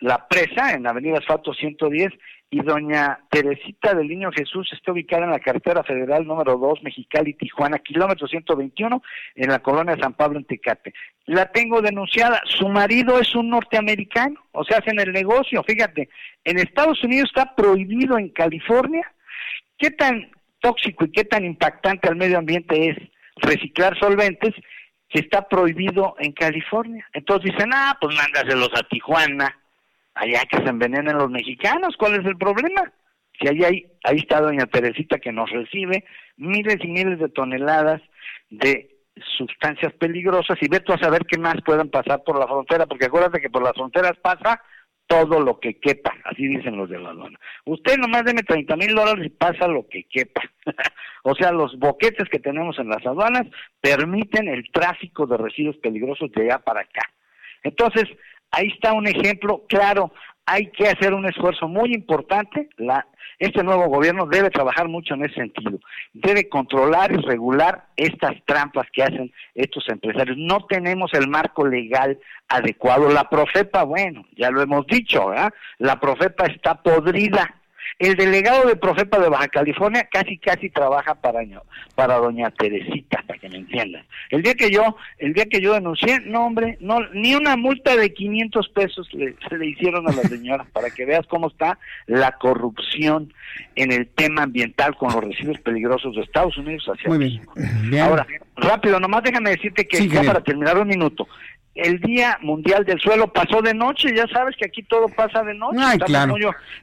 [0.00, 2.12] La Presa, en Avenida Asfalto 110,
[2.50, 7.34] y doña Teresita del Niño Jesús está ubicada en la carretera federal número 2, Mexicali,
[7.34, 9.02] Tijuana, kilómetro 121,
[9.36, 10.92] en la colonia San Pablo, en Tecate.
[11.26, 16.08] La tengo denunciada, su marido es un norteamericano, o sea, hacen el negocio, fíjate,
[16.44, 19.10] en Estados Unidos está prohibido en California.
[19.78, 20.30] ¿Qué tan
[20.60, 22.96] tóxico y qué tan impactante al medio ambiente es
[23.36, 24.54] reciclar solventes
[25.08, 27.06] que está prohibido en California?
[27.12, 29.56] Entonces dicen, ah, pues mándaselos a Tijuana
[30.14, 32.92] allá que se envenenen los mexicanos, ¿cuál es el problema?
[33.38, 36.04] Si ahí, ahí, ahí está doña Teresita que nos recibe
[36.36, 38.02] miles y miles de toneladas
[38.50, 38.90] de
[39.36, 43.06] sustancias peligrosas y ve tú a saber qué más puedan pasar por la frontera, porque
[43.06, 44.60] acuérdate que por las fronteras pasa
[45.06, 47.38] todo lo que quepa, así dicen los de la aduana.
[47.64, 50.40] Usted nomás deme 30 mil dólares y pasa lo que quepa.
[51.24, 53.46] o sea, los boquetes que tenemos en las aduanas
[53.80, 57.10] permiten el tráfico de residuos peligrosos de allá para acá.
[57.64, 58.04] Entonces,
[58.50, 60.12] ahí está un ejemplo claro.
[60.46, 62.68] Hay que hacer un esfuerzo muy importante.
[62.76, 63.06] La,
[63.38, 65.78] este nuevo gobierno debe trabajar mucho en ese sentido.
[66.12, 70.36] Debe controlar y regular estas trampas que hacen estos empresarios.
[70.36, 72.18] No tenemos el marco legal
[72.48, 73.08] adecuado.
[73.10, 75.52] La Profepa, bueno, ya lo hemos dicho, ¿verdad?
[75.78, 77.59] La Profepa está podrida
[77.98, 81.40] el delegado de Profepa de Baja California casi casi trabaja para
[81.94, 84.04] para doña Teresita, para que me entiendan.
[84.30, 87.96] El día que yo, el día que yo denuncié, no hombre, no ni una multa
[87.96, 91.78] de 500 pesos le, se le hicieron a la señora para que veas cómo está
[92.06, 93.32] la corrupción
[93.76, 97.54] en el tema ambiental con los residuos peligrosos de Estados Unidos hacia Muy México.
[97.88, 98.02] Bien.
[98.02, 98.26] Ahora,
[98.56, 101.26] rápido, nomás déjame decirte que ya para terminar un minuto,
[101.80, 105.54] el Día Mundial del Suelo pasó de noche, ya sabes que aquí todo pasa de
[105.54, 105.78] noche.
[105.80, 106.34] Ay, claro.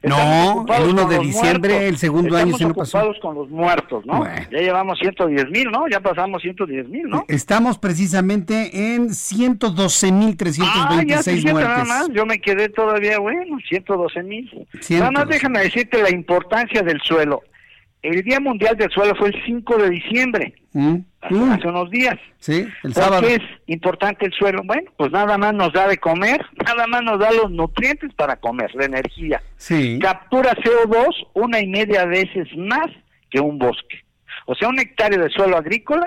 [0.02, 2.98] no, el 1 de diciembre, el segundo año se no pasó.
[2.98, 4.24] ocupados con los muertos, ¿no?
[4.50, 5.88] Ya llevamos 110 mil, ¿no?
[5.88, 7.24] Ya pasamos 110 mil, ¿no?
[7.28, 11.70] Estamos precisamente en 112 mil 326 ah, muertes.
[11.70, 14.66] Nada más, yo me quedé todavía, bueno, 112 mil.
[14.90, 17.42] Nada más déjame decirte la importancia del suelo.
[18.02, 21.68] El Día Mundial del Suelo fue el 5 de diciembre, mm, hace, mm.
[21.68, 22.16] unos días.
[22.38, 24.62] Sí, el ¿Por qué es importante el suelo?
[24.64, 28.36] Bueno, pues nada más nos da de comer, nada más nos da los nutrientes para
[28.36, 29.42] comer, la energía.
[29.56, 29.98] Sí.
[30.00, 32.86] Captura CO2 una y media veces más
[33.30, 34.04] que un bosque.
[34.46, 36.06] O sea, un hectárea de suelo agrícola,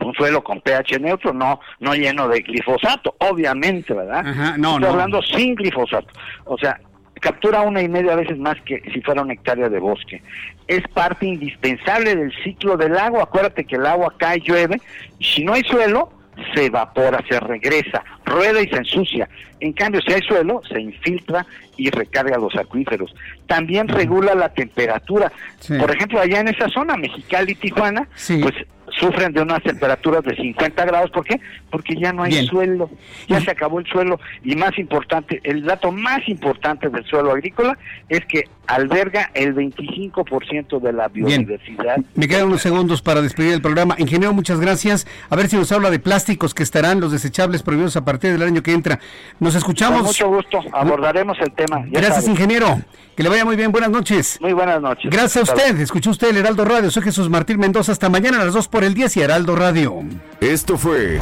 [0.00, 4.26] un suelo con pH neutro, no no lleno de glifosato, obviamente, ¿verdad?
[4.26, 6.08] Ajá, no, Estoy hablando sin glifosato.
[6.46, 6.80] O sea,
[7.24, 10.22] captura una y media veces más que si fuera una hectárea de bosque.
[10.68, 13.22] Es parte indispensable del ciclo del agua.
[13.22, 14.78] Acuérdate que el agua cae, llueve,
[15.18, 16.10] y si no hay suelo,
[16.54, 19.26] se evapora, se regresa, rueda y se ensucia.
[19.64, 21.46] En cambio, si hay suelo, se infiltra
[21.78, 23.14] y recarga los acuíferos.
[23.46, 25.32] También regula la temperatura.
[25.66, 28.06] Por ejemplo, allá en esa zona, Mexicali y Tijuana,
[28.42, 28.54] pues
[28.98, 31.10] sufren de unas temperaturas de 50 grados.
[31.10, 31.40] ¿Por qué?
[31.70, 32.90] Porque ya no hay suelo,
[33.26, 34.20] ya se acabó el suelo.
[34.42, 37.78] Y más importante, el dato más importante del suelo agrícola
[38.08, 41.98] es que alberga el 25% de la biodiversidad.
[42.14, 43.94] Me quedan unos segundos para despedir el programa.
[43.98, 45.06] Ingeniero, muchas gracias.
[45.28, 48.42] A ver si nos habla de plásticos que estarán los desechables prohibidos a partir del
[48.42, 49.00] año que entra.
[49.40, 49.98] Nos escuchamos.
[49.98, 51.84] Con mucho gusto, abordaremos el tema.
[51.86, 52.80] gracias, ingeniero.
[53.16, 53.70] Que le vaya muy bien.
[53.70, 54.38] Buenas noches.
[54.40, 55.10] Muy buenas noches.
[55.10, 55.80] Gracias a usted.
[55.80, 56.90] Escuchó usted el Heraldo Radio.
[56.90, 57.92] Soy Jesús Martín Mendoza.
[57.92, 60.02] Hasta mañana a las 2 por el 10 y Heraldo Radio.
[60.40, 61.18] Esto fue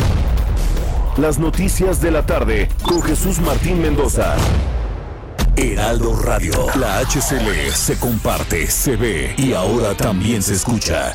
[1.18, 4.36] Las Noticias de la Tarde con Jesús Martín Mendoza.
[5.56, 6.54] Heraldo Radio.
[6.80, 11.14] La HCL se comparte, se ve y ahora también se escucha.